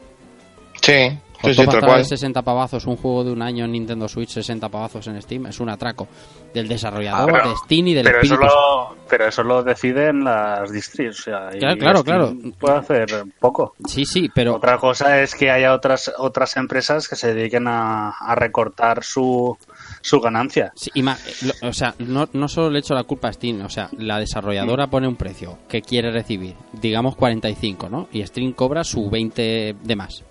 [0.82, 2.06] Sí, sí, sí, tal cual.
[2.06, 5.60] 60 pavazos, un juego de un año en Nintendo Switch, 60 pavazos en Steam, es
[5.60, 6.08] un atraco
[6.54, 10.24] del desarrollador, Ah, pero- de Steam y del pero eso, lo, pero eso lo deciden
[10.24, 11.20] las distris.
[11.20, 12.56] O sea, y Claro, claro, Steam claro.
[12.60, 13.74] Puede hacer poco.
[13.88, 18.10] Sí, sí, pero Otra cosa es que haya otras otras empresas que se dediquen a,
[18.12, 19.58] a recortar su,
[20.02, 20.72] su ganancia.
[20.76, 23.62] Sí, y ma- lo- o sea, no, no solo le echo la culpa a Steam,
[23.66, 28.08] o sea, la desarrolladora pone un precio que quiere recibir, digamos 45, ¿no?
[28.12, 30.24] Y Steam cobra su 20 de más,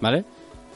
[0.00, 0.24] ¿vale?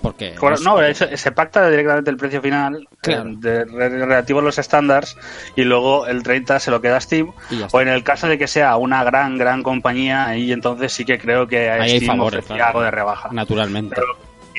[0.03, 0.35] Porque
[0.65, 3.31] no, eso- se pacta directamente el precio final Claro.
[3.31, 5.17] eh, de- relativo a los estándares
[5.57, 7.33] y luego el 30 se lo queda a Steam.
[7.73, 11.19] O en el caso de que sea una gran, gran compañía, ahí entonces sí que
[11.19, 12.69] creo que a Ahí hay Steam favores, ofrecía claro.
[12.71, 13.29] algo de rebaja.
[13.33, 13.95] naturalmente.
[13.95, 14.07] Pero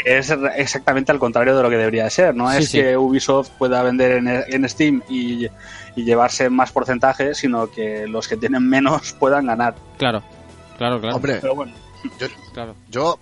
[0.05, 2.33] es exactamente al contrario de lo que debería de ser.
[2.35, 2.81] No Sí, es sí.
[2.81, 5.45] que Ubisoft pueda vender en, en Steam y,
[5.95, 9.75] y llevarse más porcentaje, sino que los que tienen menos puedan ganar.
[9.97, 10.23] Claro,
[10.77, 11.15] claro, claro.
[11.17, 11.73] Hombre, Pero bueno,
[12.19, 12.75] yo, Claro.
[12.89, 13.19] yo,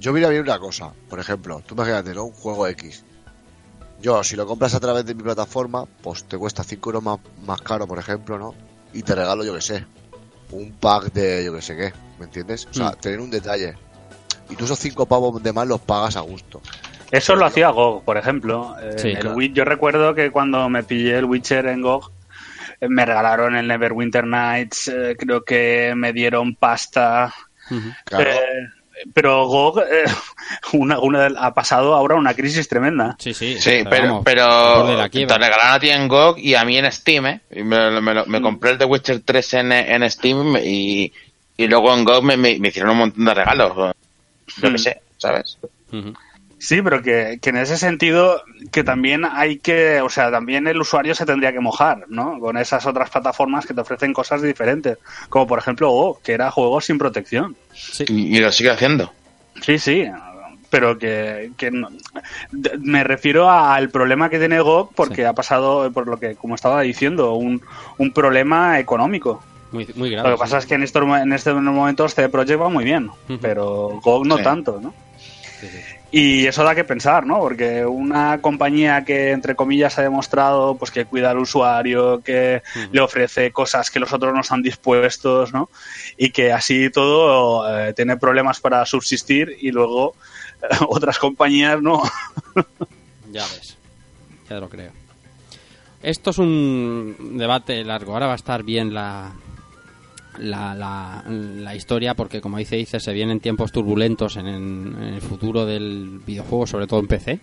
[0.00, 0.92] yo mira bien una cosa.
[1.08, 2.24] Por ejemplo, tú imagínate, ¿no?
[2.24, 3.04] Un juego X.
[4.00, 7.18] Yo, si lo compras a través de mi plataforma, pues te cuesta 5 euros más,
[7.44, 8.54] más caro, por ejemplo, ¿no?
[8.94, 9.84] Y te regalo, yo que sé,
[10.52, 12.66] un pack de yo que sé qué, ¿me entiendes?
[12.70, 12.96] O sea, Mm.
[12.96, 13.74] tener un detalle.
[14.48, 16.60] Y tú esos 5 pavos de más los pagas a gusto.
[17.10, 18.74] Eso lo hacía GOG, por ejemplo.
[18.80, 22.10] Eh, el yo recuerdo que cuando me pillé el Witcher en GOG,
[22.80, 27.32] eh, me regalaron el Neverwinter Nights, eh, creo que me dieron pasta.
[28.04, 28.30] Claro.
[28.30, 28.40] eh,
[29.14, 30.04] pero GOG eh,
[30.74, 33.16] una, una, ha pasado ahora una crisis tremenda.
[33.18, 33.58] Sí, sí.
[33.60, 37.40] Sí, pero, pero regalaron a ti en GOG y a mí en Steam, ¿eh?
[37.50, 38.28] Y me, me Mm.
[38.30, 41.12] me compré el The Witcher 3 en, en Steam y,
[41.56, 43.94] y luego en GOG me, me- me hicieron un montón de regalos.
[44.56, 44.72] Yo Mm.
[44.72, 45.58] qué sé, ¿sabes?
[45.92, 46.12] Ujú.
[46.62, 50.78] Sí, pero que, que en ese sentido que también hay que, o sea, también el
[50.78, 52.38] usuario se tendría que mojar, ¿no?
[52.38, 54.98] Con esas otras plataformas que te ofrecen cosas diferentes,
[55.30, 57.56] como por ejemplo GOG, que era juegos sin protección.
[58.08, 59.10] Y, y lo sigue haciendo.
[59.62, 60.04] Sí, sí,
[60.68, 61.88] pero que, que no-
[62.80, 66.82] me refiero al problema que tiene GOG porque ha pasado, por lo que, como estaba
[66.82, 67.62] diciendo, un,
[67.96, 69.42] un problema económico.
[69.72, 70.28] Muy, muy grave.
[70.28, 73.08] Lo que pasa es que en estos, en estos momentos CD Projekt va muy bien,
[73.40, 74.42] pero GOG no Sí.
[74.42, 74.92] tanto, ¿no?
[76.12, 77.38] Y eso da que pensar, ¿no?
[77.38, 83.00] Porque una compañía que, entre comillas, ha demostrado pues que cuida al usuario, que le
[83.00, 85.70] ofrece cosas que los otros no están dispuestos, ¿no?
[86.16, 90.14] Y que así todo eh, tiene problemas para subsistir y luego
[90.62, 92.02] eh, otras compañías no.
[93.32, 93.76] Ya ves.
[94.48, 94.90] Ya lo creo.
[96.02, 98.14] Esto es un debate largo.
[98.14, 99.30] Ahora va a estar bien la,
[100.40, 105.66] la, la, la historia porque, como dice, dice, se vienen tiempos turbulentos en, el futuro
[105.66, 107.40] del videojuego, sobre todo en PC.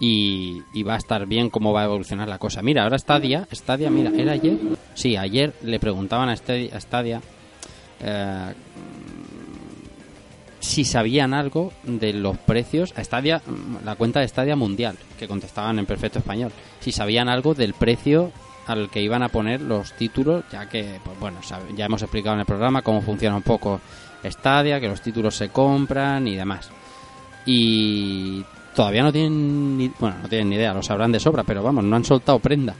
[0.00, 2.62] Y, y va a estar bien cómo va a evolucionar la cosa.
[2.62, 4.58] Mira, ahora Stadia, Stadia, mira, ¿era ayer?
[4.94, 7.20] Sí, ayer le preguntaban a Stadia, a
[8.00, 8.54] eh,
[10.58, 13.42] si sabían algo de los precios a Stadia,
[13.84, 18.32] la cuenta de Stadia mundial, que contestaban en perfecto español, si sabían algo del precio
[18.66, 21.38] al que iban a poner los títulos, ya que, pues bueno,
[21.76, 23.80] ya hemos explicado en el programa cómo funciona un poco
[24.24, 26.70] Stadia, que los títulos se compran y demás.
[27.46, 31.62] Y todavía no tienen ni, bueno, no tienen ni idea, lo sabrán de sobra, pero
[31.62, 32.74] vamos, no han soltado prenda.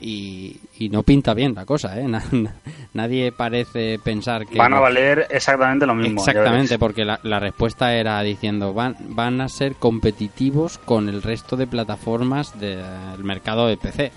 [0.00, 2.04] Y, y no pinta bien la cosa, ¿eh?
[2.08, 2.54] Na- na-
[2.94, 4.56] nadie parece pensar que...
[4.56, 6.20] Van a valer exactamente lo mismo.
[6.24, 11.56] Exactamente, porque la, la respuesta era diciendo van, van a ser competitivos con el resto
[11.56, 14.12] de plataformas del mercado de PC.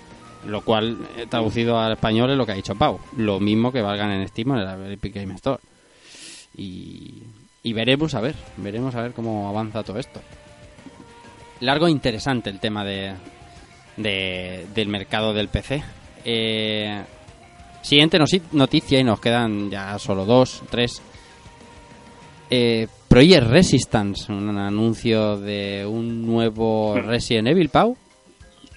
[0.46, 2.98] Lo cual, eh, traducido al español, es lo que ha dicho Pau.
[3.16, 5.60] Lo mismo que valgan en Steam o en el Epic Game Store.
[6.56, 7.22] Y,
[7.62, 10.20] y veremos a ver, veremos a ver cómo avanza todo esto.
[11.60, 13.12] Largo e interesante el tema de,
[13.96, 15.82] de- del mercado del PC.
[16.24, 17.02] Eh,
[17.82, 18.18] siguiente
[18.52, 21.00] noticia y nos quedan ya solo dos, tres.
[22.50, 27.96] Eh, Project Resistance, un anuncio de un nuevo Resident Evil, Pau.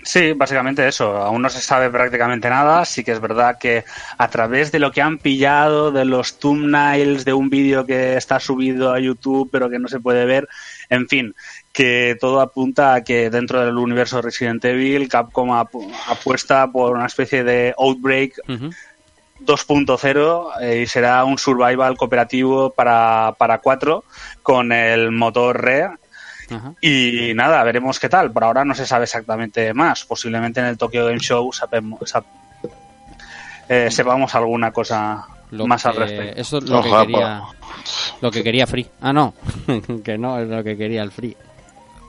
[0.08, 1.18] Sí, básicamente eso.
[1.18, 2.86] Aún no se sabe prácticamente nada.
[2.86, 3.84] Sí que es verdad que
[4.20, 8.40] a través de lo que han pillado de los thumbnails de un vídeo que está
[8.40, 10.48] subido a YouTube pero que no se puede ver,
[10.92, 11.34] en fin,
[11.74, 17.08] que todo apunta a que dentro del universo Resident Evil Capcom apu- apuesta por una
[17.08, 18.34] especie de Outbreak
[19.44, 24.04] 2.0 eh, y será un survival cooperativo para, para 4
[24.44, 25.90] con el motor RE
[26.82, 28.32] y nada, veremos qué tal.
[28.32, 30.06] Por ahora no se sabe exactamente más.
[30.06, 31.74] Posiblemente en el Tokyo Game Show sap-
[33.68, 36.40] eh, sepamos alguna cosa Lo más al respecto.
[36.42, 37.42] Eso es lo que quería.
[38.22, 38.88] Lo que quería Free.
[39.02, 39.34] Ah, no.
[40.04, 41.36] que no es lo que quería el Free.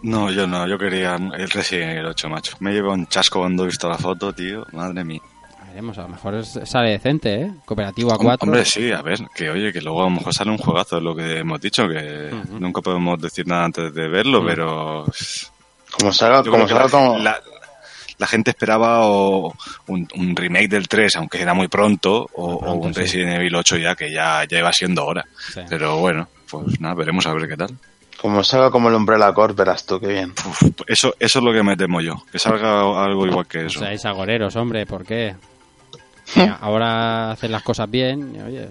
[0.03, 2.57] No, yo no, yo quería el Resident Evil 8, macho.
[2.61, 4.65] Me lleva un chasco cuando he visto la foto, tío.
[4.73, 5.21] Madre mía.
[5.77, 7.51] Veremos, a lo mejor sale decente, ¿eh?
[7.66, 8.47] Cooperativo a 4.
[8.47, 11.03] Hombre, sí, a ver, que oye, que luego a lo mejor sale un juegazo, es
[11.03, 15.05] lo que hemos dicho, que nunca podemos decir nada antes de verlo, pero...
[15.98, 17.19] Como salga, como salga la, como...
[17.19, 17.40] la-
[18.16, 19.55] la gente esperaba o
[19.89, 23.01] un, un remake del 3, aunque era muy pronto, o, o un sí.
[23.01, 25.27] Resident Evil 8 ya, que ya, ya iba siendo hora.
[25.69, 27.77] Pero bueno, pues nada, veremos a ver qué tal.
[28.19, 30.32] Como salga como el Umbrella Corp, verás tú, qué bien.
[30.86, 33.81] Eso, eso es lo que me temo yo, que salga algo igual que O eso.
[33.81, 35.36] sea, es agoreros, hombre, ¿por qué?
[36.61, 38.69] Ahora hacen las cosas bien, y, oye.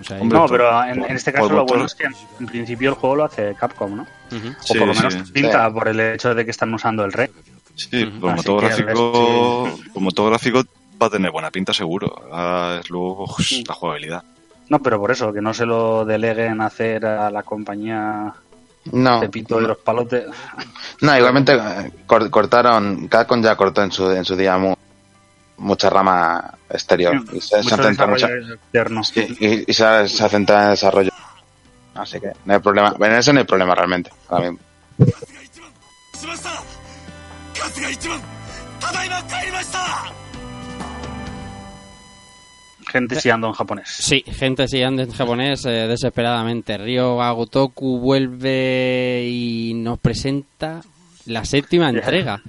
[0.00, 2.46] o sea, no, pero en, en este caso por lo bueno es que en, en
[2.46, 4.02] principio el juego lo hace Capcom, ¿no?
[4.02, 5.32] O Sí, por lo menos sí.
[5.32, 5.72] pinta Sí.
[5.74, 7.28] por el hecho de que están usando el rey.
[7.76, 10.62] Sí, por Así motor que, gráfico, por motor gráfico
[11.02, 12.14] va a tener buena pinta seguro.
[12.32, 14.22] Ahora es luego uf, la jugabilidad.
[14.68, 18.32] No, pero por eso, que no se lo deleguen a hacer a la compañía
[18.92, 19.20] No.
[19.20, 20.24] Pepito de los palotes.
[21.00, 24.56] No, igualmente eh, cor- cortaron, Capcom ya cortó en su, en su día
[25.58, 27.24] mucha rama exterior.
[27.32, 28.28] Y se, se centra mucho,
[29.04, 31.10] sí, y, se, se, centra en desarrollo.
[31.94, 32.94] Así que no hay problema.
[32.98, 34.10] En eso no hay problema realmente.
[34.28, 34.66] Ahora mismo.
[42.90, 43.88] Gente siando en japonés.
[43.88, 46.78] Sí, gente siando en japonés eh, desesperadamente.
[46.78, 50.80] Ryo Agotoku vuelve y nos presenta
[51.26, 52.40] la séptima entrega.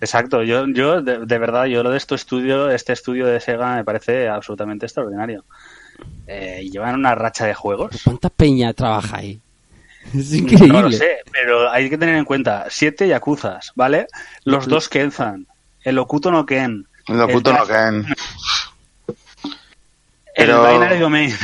[0.00, 3.76] Exacto, yo, yo de, de verdad, yo lo de este estudio, este estudio de Sega
[3.76, 5.44] me parece absolutamente extraordinario.
[6.26, 8.00] Eh, llevan una racha de juegos.
[8.04, 9.40] ¿Cuánta peña trabaja ahí?
[10.14, 10.68] Es increíble.
[10.68, 14.06] No lo sé, pero hay que tener en cuenta siete Yakuzas, ¿vale?
[14.44, 15.46] Los dos Kenzan,
[15.82, 18.06] el Okuto no Ken, El Okuto no Ken.
[19.06, 19.14] el
[20.34, 21.34] Pero- Binary Domain.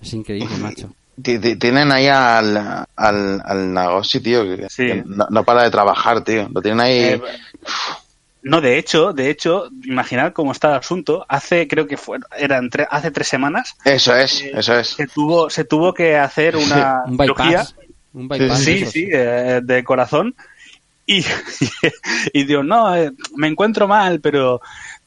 [0.00, 0.92] Es increíble, macho.
[1.22, 2.56] Ti- ti- Tienen ahí al,
[2.94, 6.48] al, al Nagoshi, tío, que, que no, no para de trabajar, tío.
[6.52, 6.98] Lo tienen ahí.
[6.98, 7.22] Eh,
[8.42, 11.24] no, de hecho, de hecho, imaginad cómo está el asunto.
[11.28, 13.74] Hace, creo que fue, eran tre- hace tres semanas.
[13.84, 14.88] Eso es, eso es.
[14.88, 17.36] Se tuvo, se tuvo que hacer una Un bypass.
[17.36, 17.66] cirugía.
[18.12, 18.60] Un bypass.
[18.62, 20.34] Sí, eso sí, eh, de corazón.
[21.06, 21.24] Y,
[22.32, 24.60] y digo, no, eh, me encuentro mal, pero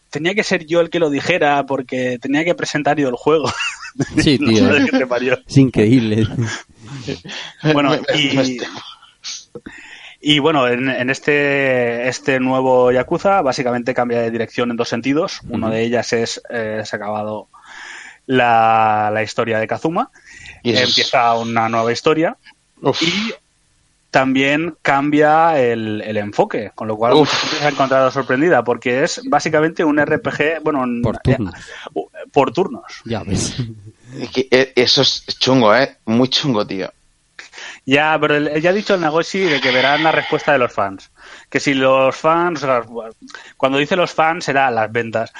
[0.09, 3.45] tenía que ser yo el que lo dijera porque tenía que presentar yo el juego.
[4.17, 4.63] Sí, tío.
[4.63, 5.39] madre que te parió.
[5.47, 6.27] Es increíble.
[7.73, 8.57] Bueno, y,
[10.21, 15.41] y bueno, en, en este, este nuevo Yakuza básicamente cambia de dirección en dos sentidos.
[15.49, 17.47] Uno de ellas es, eh, se ha acabado
[18.25, 20.09] la, la historia de Kazuma.
[20.63, 22.37] Y Empieza una nueva historia.
[23.01, 23.33] Y
[24.11, 27.19] también cambia el, el enfoque, con lo cual Uf.
[27.19, 31.53] mucha gente se ha encontrado sorprendida porque es básicamente un RPG, bueno, Por turnos.
[32.31, 32.83] Por turnos.
[33.05, 33.55] Ya ves.
[34.51, 35.97] Eh, Eso es chungo, ¿eh?
[36.05, 36.91] Muy chungo, tío.
[37.85, 40.71] Ya, pero el- ya ha dicho el Nagoshi de que verán la respuesta de los
[40.71, 41.09] fans.
[41.49, 42.61] Que si los fans,
[43.57, 45.31] cuando dice los fans será las ventas.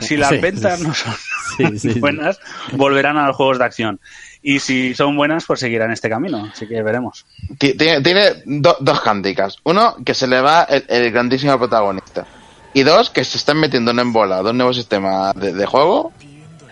[0.00, 1.14] Si las Sí, ventas sí, no son
[1.56, 2.00] Sí, sí, sí.
[2.00, 2.40] buenas,
[2.72, 4.00] volverán a los juegos de acción.
[4.42, 6.48] Y si son buenas, pues seguirán este camino.
[6.52, 7.24] Así que veremos.
[7.58, 9.58] Ti- Tiene, tiene do- dos handicaps.
[9.64, 12.26] Uno, que se le va el, el grandísimo protagonista.
[12.74, 16.12] Y dos, que se están metiendo en bola dos nuevos sistemas de, de juego.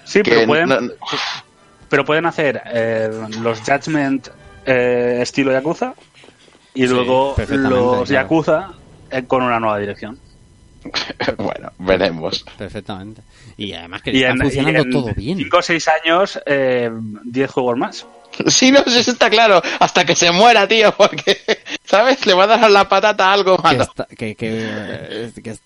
[0.05, 0.93] Sí, que pero pueden, no- no-
[1.89, 3.11] pero pueden hacer eh,
[3.41, 4.29] los Judgment
[4.65, 5.95] eh, estilo Yakuza
[6.75, 8.05] y Sí, luego los claro.
[8.05, 8.69] Yakuza
[9.11, 10.19] eh, con una nueva dirección.
[11.39, 12.45] bueno, veremos.
[12.57, 13.23] Perfectamente.
[13.57, 15.39] Y además que Y está en, funcionando y en todo bien.
[15.39, 16.91] 5 o 6 años, eh,
[17.25, 18.07] 10 juegos más.
[18.49, 19.63] Sí, no, eso está claro.
[19.81, 21.39] Hasta que se muera, tío, porque,
[21.85, 22.27] ¿sabes?
[22.27, 23.83] Le va a dar la patata a algo Que, malo.
[23.85, 25.57] está- que, que, eh, que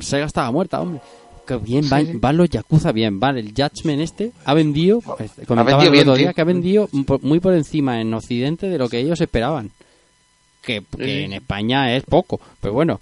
[0.00, 1.00] Sega estaba muerta, hombre.
[1.46, 3.36] Que bien, van, van los Yakuza bien, van.
[3.36, 6.88] El Judgment este ha vendido, pues, comentaba vendido el bien, otro día que ha vendido
[7.22, 9.70] muy por encima en Occidente de lo que ellos esperaban.
[10.62, 11.10] Que, que Sí.
[11.24, 13.00] en España es poco, pero bueno,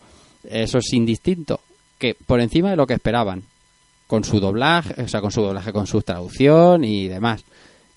[0.49, 1.61] eso es indistinto.
[1.99, 3.43] Que por encima de lo que esperaban.
[4.07, 7.43] Con su doblaje, o sea, con su doblaje, con su traducción y demás.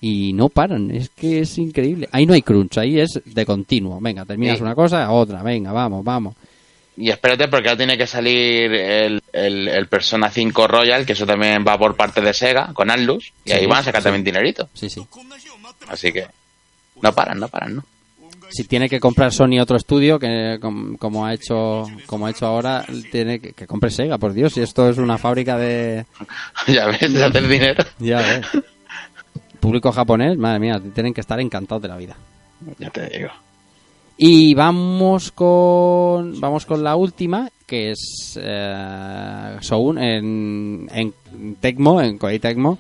[0.04, 2.10] Y no paran, es que es increíble.
[2.12, 4.00] Ahí no hay crunch, ahí es de continuo.
[4.02, 4.64] Venga, terminas Sí.
[4.64, 6.36] una cosa, otra, venga, vamos, vamos.
[6.98, 11.26] Y espérate porque ahora tiene que salir el, el, el Persona 5 Royal, que eso
[11.26, 14.06] también va por parte de Sega, con Atlus, y Sí, ahí van a sacar sí.
[14.06, 14.70] también dinerito.
[14.74, 15.02] Sí, sí.
[15.88, 16.26] Así que
[17.02, 17.86] no paran, no paran, ¿no?
[18.54, 22.46] si tiene que comprar Sony otro estudio que com- como ha hecho como ha hecho
[22.48, 26.06] ahora tiene que, que compre Sega por Dios si esto es una fábrica de
[26.68, 27.86] ya ves, de hacer dinero.
[28.00, 28.46] ya ves
[29.62, 32.16] público japonés madre mía tienen que estar encantados de la vida
[32.80, 33.30] Ya te digo.
[34.18, 41.14] y vamos con vamos con la última que es eh, Soun en, en
[41.62, 42.78] Tecmo en Koei Tecmo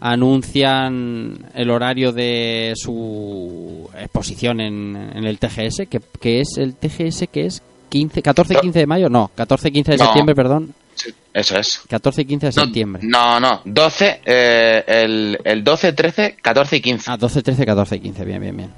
[0.00, 7.26] anuncian el horario de su exposición en, en el TGS que, que es el TGS
[7.30, 10.04] que es 15 14 15 de mayo no 14 15 de No.
[10.04, 10.74] septiembre perdón
[11.32, 11.80] Eso es.
[11.88, 16.80] 14 y 15 de septiembre No, no, 12, eh, el, el 12, 13, 14 y
[16.80, 17.10] 15.
[17.10, 18.70] ah 12 13 14 y 15 bien bien bien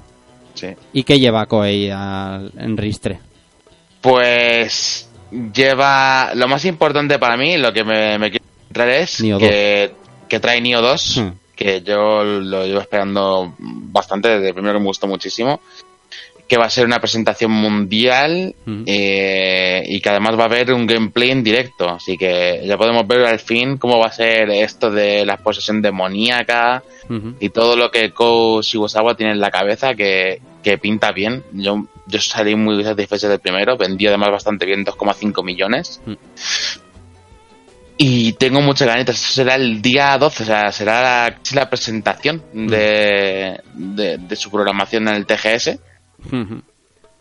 [0.55, 0.67] Sí.
[0.93, 3.19] y qué lleva Koei al- en Ristre
[4.01, 5.09] Pues
[5.53, 9.91] lleva lo más importante para mí, lo que me, me quiero centrar es Nioh que,
[10.27, 11.29] que trae Nio 2, Hmm.
[11.55, 15.59] que yo lo llevo esperando bastante, desde el primero que me gustó muchísimo,
[16.47, 18.55] que va a ser una presentación mundial
[18.85, 23.05] eh, y que además va a haber un gameplay en directo, así que ya podemos
[23.05, 26.83] ver al fin cómo va a ser esto de la posesión demoníaca
[27.39, 28.61] y todo lo que Ko
[29.17, 31.43] tiene en la cabeza que, que pinta bien.
[31.53, 36.01] Yo, yo salí muy satisfecho del primero, vendió además bastante bien, 2,5 millones.
[37.99, 42.43] Y tengo muchas ganitas, eso será el día 12, o sea, será la, la presentación
[42.53, 45.79] de, de, de su programación en el TGS.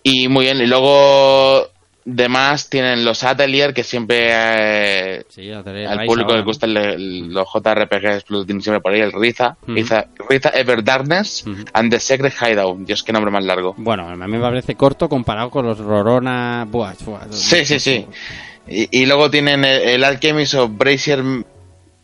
[0.03, 1.67] Y muy bien, y luego
[2.05, 5.65] demás tienen los Atelier que siempre eh, Sí, al
[6.07, 9.57] público ahora, le gustan le- los JRPGs lo tienen siempre por ahí, el Riza.
[9.67, 12.79] Riza, Riza Ever Darkness and the Secret Hideout.
[12.87, 13.75] Dios, qué nombre más largo.
[13.79, 16.65] Bueno, a mí me parece corto comparado con los Rorona.
[16.71, 18.07] Buah, buah, Sí, sí, sí.
[18.69, 21.23] Y, y luego tienen el, el Alchemist of Brazier.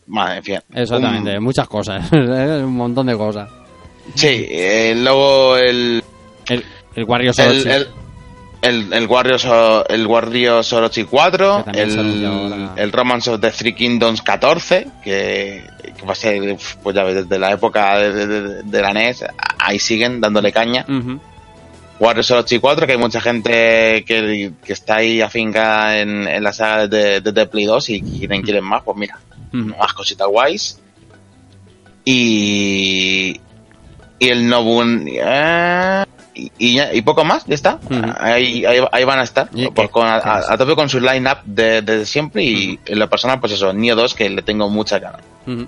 [0.09, 0.59] Madre, en fin.
[0.75, 2.11] Exactamente, muchas cosas.
[2.13, 3.49] un montón de cosas.
[4.17, 6.03] Sí, eh, luego el.
[6.49, 6.65] El,
[6.95, 7.69] el Warriors el, Orochi.
[7.71, 7.87] el,
[8.63, 9.47] el, el Warriors,
[9.89, 14.87] el Warriors Orochi 4, Que también se el, el Romance of the Three Kingdoms 14,
[15.03, 15.65] que,
[15.97, 18.93] que va a ser, pues ya ves, desde la época de, de- de- de la
[18.93, 19.25] NES,
[19.59, 20.85] ahí siguen dándole caña.
[20.89, 21.19] Ujú.
[21.99, 26.53] Warriors Orochi 4, que hay mucha gente que, que está ahí afinca en, en la
[26.53, 29.19] saga de, de, de Play 2 y quieren, quieren más, pues mira,
[29.53, 30.79] más cositas guays.
[32.05, 33.41] Y,
[34.19, 35.09] y el Nobun.
[35.09, 36.05] eh,
[36.35, 37.79] y, y, ya- y poco más, ya está.
[38.19, 39.49] ahí, ahí, ahí van a estar.
[39.91, 42.43] con- a, a- a tope con su line-up de, de siempre.
[42.45, 45.21] Y en lo personal, pues eso, Nio 2, que le tengo mucha ganas.
[45.47, 45.67] Ujú.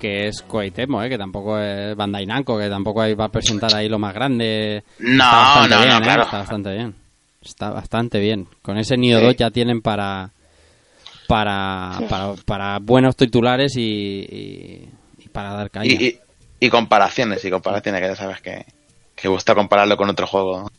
[0.00, 1.08] Que es Koei Tecmo, ¿eh?
[1.08, 4.82] que tampoco es Bandai Namco, que tampoco ahí va a presentar ahí lo más grande.
[4.98, 6.00] No, no, no, bien, ¿eh?
[6.02, 6.22] claro.
[6.24, 6.94] Está bastante bien.
[7.40, 8.48] Está bastante bien.
[8.62, 9.24] Con ese Nio Sí.
[9.26, 10.30] 2 ya tienen para
[11.28, 14.88] para, para, para buenos titulares y, y-
[15.24, 16.18] y para dar y,
[16.60, 18.66] y comparaciones, y comparaciones, que ya sabes que,
[19.14, 20.70] que gusta compararlo con otro juego.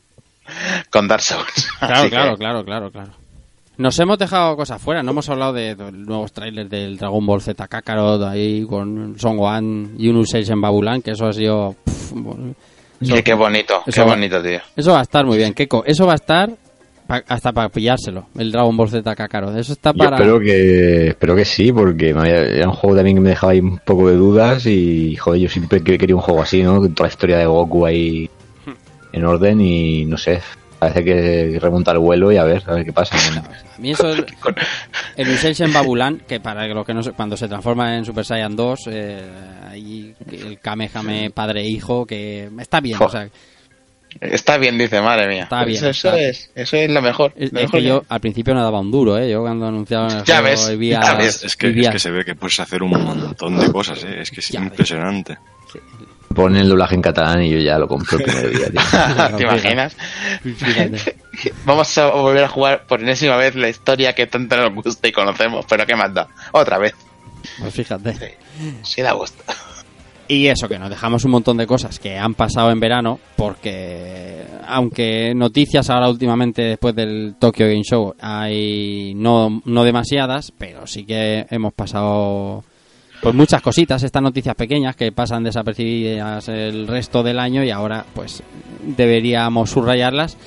[0.89, 1.69] Con Dark Souls.
[1.79, 3.09] Claro, claro, que- claro, claro, claro.
[3.77, 7.41] Nos hemos dejado cosas fuera, no hemos hablado de, de nuevos trailers del Dragon Ball
[7.41, 11.75] Z Kakarot ahí con Son Gohan y un Usage en Babulan, que eso ha sido...
[11.83, 12.53] pff, bueno,
[13.01, 14.59] eso- Sí, qué bonito, qué va- bonito, tío.
[14.75, 15.83] Eso va a estar muy bien, Keiko.
[15.87, 16.51] Eso va a estar
[17.21, 19.55] pa- hasta para pillárselo, el Dragon Ball Z Kakarot.
[19.57, 20.15] Eso está Yo para...
[20.17, 23.53] espero que, espero que sí, porque me había- era un juego también que me dejaba
[23.53, 26.77] ahí un poco de dudas y, joder, yo siempre que- quería un juego así, ¿no?
[26.79, 28.29] Con Toda la historia de Goku ahí
[29.11, 30.41] en orden y, no sé,
[30.79, 33.15] parece que remonta el vuelo y a ver, a ver qué pasa.
[33.15, 34.25] A mí eso, el,
[35.15, 38.25] el Usage en Babulan, que para los que no sé, cuando se transforma en Super
[38.25, 39.21] Saiyan 2, eh,
[39.69, 43.29] ahí el Kamehame padre e hijo, que está bien, o sea,
[44.21, 45.43] Está bien, dice, madre mía.
[45.43, 47.33] Está bien, Eso, eso está- es, eso es lo mejor.
[47.35, 49.29] Es, lo es mejor que yo al principio no daba un duro, ¿eh?
[49.29, 50.99] Yo cuando anunciaban el Ya juego ves, ya.
[51.21, 54.21] Es que, es se ve que puedes hacer un montón de cosas, ¿eh?
[54.21, 55.37] Es que es impresionante.
[56.33, 58.81] Ponen el doblaje en catalán y yo ya lo compro el primer día, tío.
[59.37, 59.95] ¿Te imaginas?
[60.41, 61.15] Fíjate.
[61.65, 65.11] Vamos a volver a jugar por enésima vez la historia que tanto nos gusta y
[65.11, 66.27] conocemos, pero ¿qué más da?
[66.51, 66.93] Otra vez.
[67.59, 68.37] Pues fíjate.
[68.83, 69.43] Sí da gusto.
[70.27, 74.43] Y eso, que nos dejamos un montón de cosas que han pasado en verano, porque
[74.67, 81.03] aunque noticias ahora últimamente después del Tokyo Game Show hay no, no demasiadas, pero sí
[81.03, 82.63] que hemos pasado
[83.21, 88.05] pues muchas cositas, estas noticias pequeñas que pasan desapercibidas el resto del año y ahora
[88.13, 88.43] pues
[88.81, 90.37] deberíamos subrayarlas,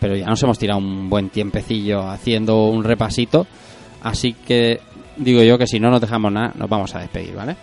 [0.00, 3.46] pero ya nos hemos tirado un buen tiempecillo haciendo un repasito,
[4.02, 4.80] así que
[5.16, 7.56] digo yo que si no nos dejamos nada, nos vamos a despedir, ¿vale?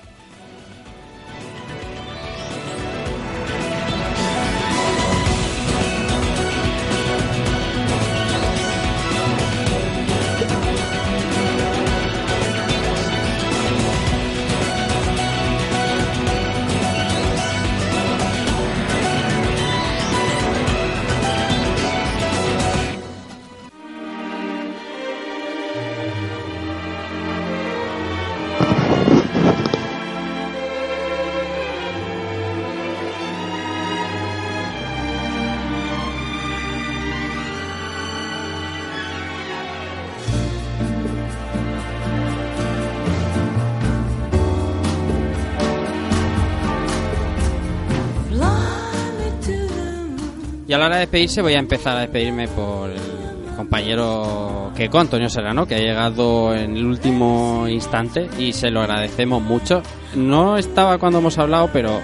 [50.93, 55.73] Y a despedirse voy a empezar a despedirme por el compañero Keiko, Antonio Serrano, que
[55.73, 59.81] ha llegado en el último instante y se lo agradecemos mucho.
[60.13, 62.01] No estaba cuando hemos hablado, pero eh,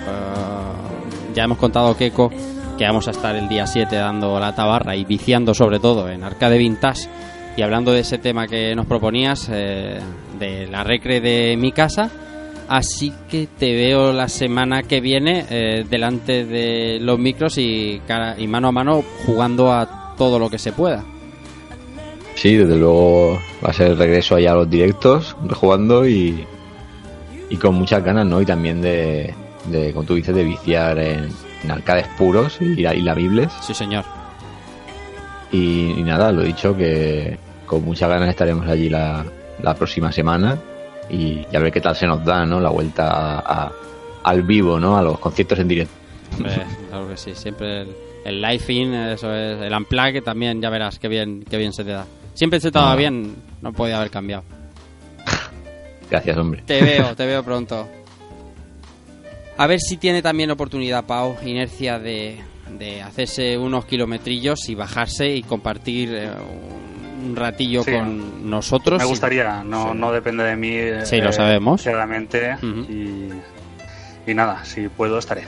[1.36, 2.32] ya hemos contado Keiko
[2.80, 6.24] que vamos a estar el día 7 dando la tabarra y viciando sobre todo en
[6.24, 7.08] Arcade Vintage
[7.58, 10.00] y hablando de ese tema que nos proponías eh,
[10.40, 12.10] de la recre de mi casa
[12.70, 18.36] Así que te veo la semana que viene eh, delante de los micros y, cara,
[18.38, 21.04] y mano a mano jugando a todo lo que se pueda.
[22.36, 26.46] Sí, desde luego va a ser el regreso allá a los directos, jugando y,
[27.50, 28.40] y con muchas ganas, ¿no?
[28.40, 29.34] Y también de,
[29.66, 31.28] de como tú dices, de viciar en,
[31.64, 33.52] en arcades puros y, y labibles.
[33.64, 34.06] Sí, señor.
[35.52, 39.26] Y, y, nada, lo he dicho que con muchas ganas estaremos allí la,
[39.64, 40.60] la próxima semana
[41.10, 42.60] y, y, a ver qué tal se nos da, ¿no?
[42.60, 43.72] La vuelta a, a,
[44.24, 44.98] al vivo, ¿no?
[44.98, 45.94] A los conciertos en directo.
[46.46, 50.70] Eh, claro que sí, siempre el, el live in, eso es, el unplug también, ya
[50.70, 52.06] verás qué bien, qué bien se te da.
[52.34, 52.96] Siempre se te daba ah.
[52.96, 54.44] bien, no podía haber cambiado.
[56.10, 56.64] Gracias, hombre.
[56.66, 57.88] Te veo, te veo pronto.
[59.58, 62.40] A ver si tiene también oportunidad, Pau, inercia de,
[62.78, 66.32] de hacerse unos kilometrillos y bajarse y compartir eh,
[67.26, 67.92] un ratillo sí.
[67.92, 69.00] con nosotros.
[69.00, 69.98] Me gustaría, no, sí.
[69.98, 70.72] no depende de mí.
[71.06, 71.82] Sí, eh, lo sabemos.
[71.84, 72.56] Claramente.
[72.62, 72.90] Uh -huh.
[74.26, 75.44] y, y nada, si puedo, estaré.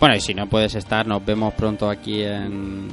[0.00, 2.88] Bueno, y si no puedes estar, nos vemos pronto aquí en,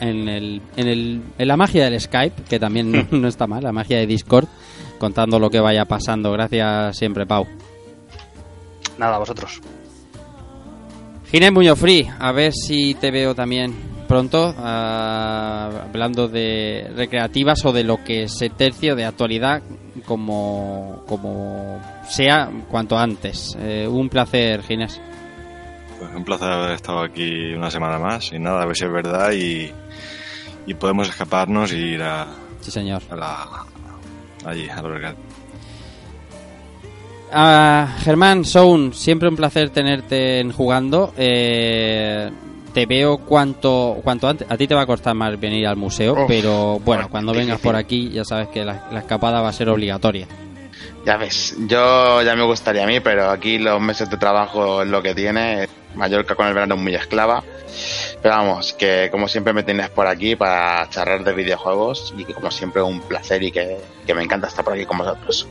[0.00, 3.62] en, el, en, el, en la magia del Skype, que también no, no, está mal,
[3.62, 4.48] la magia de Discord,
[4.98, 6.32] contando lo que vaya pasando.
[6.32, 7.46] Gracias siempre, Pau.
[8.98, 9.60] Nada, a vosotros.
[11.30, 17.72] Ginés Muñoz Free, a ver si te veo también pronto, uh, hablando de recreativas o
[17.72, 19.62] de lo que se tercio de actualidad,
[20.06, 23.56] como, como sea cuanto antes.
[23.60, 25.00] Eh, un placer, Ginés.
[25.98, 28.92] Pues un placer haber estado aquí una semana más y nada, a ver si es
[28.92, 29.70] verdad y,
[30.66, 32.26] y podemos escaparnos y ir a.
[32.60, 33.02] Sí, señor.
[33.10, 33.66] A la,
[34.44, 35.14] allí, a los
[37.30, 41.12] Uh, Germán, Soun, siempre un placer tenerte en jugando.
[41.14, 42.30] Eh,
[42.78, 44.48] te veo cuanto cuanto antes.
[44.48, 47.60] A ti te va a costar más venir al museo, Uf, pero bueno, cuando vengas
[47.60, 50.28] por aquí ya sabes que la, la, escapada va a ser obligatoria.
[51.04, 54.88] Ya ves, yo ya me gustaría a mí, pero aquí los meses de trabajo es
[54.88, 55.68] lo que tiene.
[55.96, 57.42] Mallorca con el verano es muy esclava.
[58.22, 62.34] Pero vamos, que como siempre me tienes por aquí para charlar de videojuegos y que
[62.34, 65.48] como siempre un placer y que, que me encanta estar por aquí con vosotros.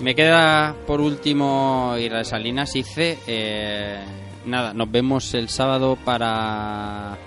[0.00, 3.18] Me queda por último ir a Salinas, hice.
[3.26, 3.98] Eh,
[4.44, 7.18] nada, nos vemos el sábado para.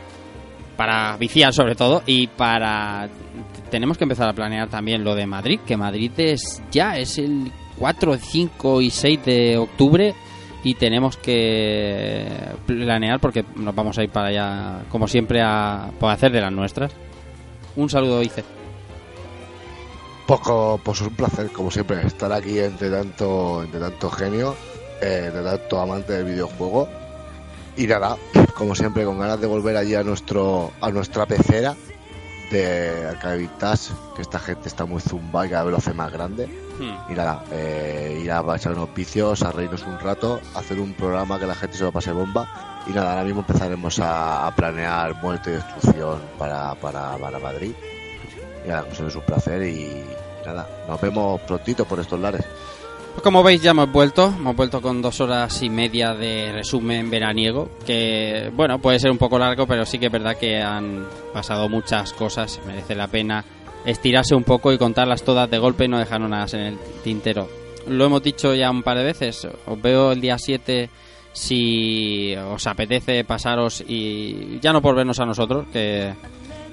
[0.78, 3.10] Para viciar, sobre todo, y para.
[3.70, 7.52] Tenemos que empezar a planear también lo de Madrid, que Madrid es ya, es el
[7.78, 10.16] 4, 5 y 6 de octubre
[10.64, 12.26] y tenemos que
[12.66, 16.94] planear porque nos vamos a ir para allá, como siempre, a, hacer de las nuestras.
[17.76, 18.44] Un saludo, Ice.
[20.26, 24.56] Poco, pues un placer, como siempre, estar aquí entre tanto, entre tanto genio,
[25.02, 26.88] eh, de tanto amante del videojuego.
[27.76, 28.18] Y nada,
[28.56, 31.76] como siempre, con ganas de volver allí a nuestro, a nuestra pecera
[32.52, 36.12] de Arcade Vintage, que esta gente está muy zumba y cada vez lo hace más
[36.12, 36.48] grande.
[36.80, 37.12] Hmm.
[37.12, 41.40] Y nada, eh, ir a echar unos vicios, a reírnos un rato, hacer un programa
[41.40, 42.84] que la gente se lo pase bomba.
[42.86, 47.72] Y nada, ahora mismo empezaremos a, a planear muerte y destrucción para, para, para Madrid.
[48.64, 50.04] Y nada, pues es un placer y
[50.46, 52.46] nada, nos vemos prontito por estos lares.
[53.14, 57.12] Pues como veis ya hemos vuelto, hemos vuelto con dos horas y media de resumen
[57.12, 61.06] veraniego, que bueno, puede ser un poco largo, pero sí que es verdad que han
[61.32, 63.46] pasado muchas cosas, merece la pena
[63.86, 67.48] estirarse un poco y contarlas todas de golpe y no dejar nada en el tintero.
[67.88, 70.90] Lo hemos dicho ya un par de veces, os veo el día 7
[71.34, 76.14] si os apetece pasaros y ya no por vernos a nosotros, que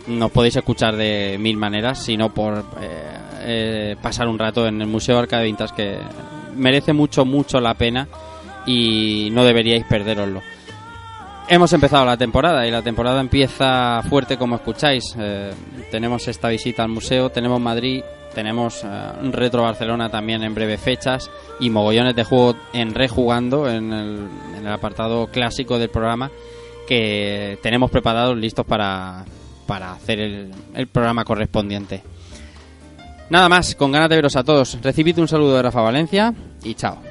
[0.07, 4.89] nos podéis escuchar de mil maneras, sino por eh, eh, pasar un rato en el
[4.89, 5.99] Museo Arcade Vintage que
[6.57, 8.09] merece mucho, mucho la pena
[8.67, 10.41] y no deberíais perderoslo.
[11.49, 15.17] Hemos empezado la temporada y la temporada empieza fuerte como escucháis.
[15.19, 15.53] Eh,
[15.91, 18.03] tenemos esta visita al museo, tenemos Madrid,
[18.35, 23.93] tenemos uh, Retro Barcelona también en breves fechas y mogollones de juego en rejugando en
[23.93, 26.31] el, en el apartado clásico del programa
[26.87, 29.25] que tenemos preparados listos para,
[29.67, 32.03] para hacer el, el, programa correspondiente.
[33.31, 34.77] Nada más, con ganas de veros a todos.
[34.83, 36.35] Recibid un saludo de Rafa Valencia
[36.65, 37.10] y chao.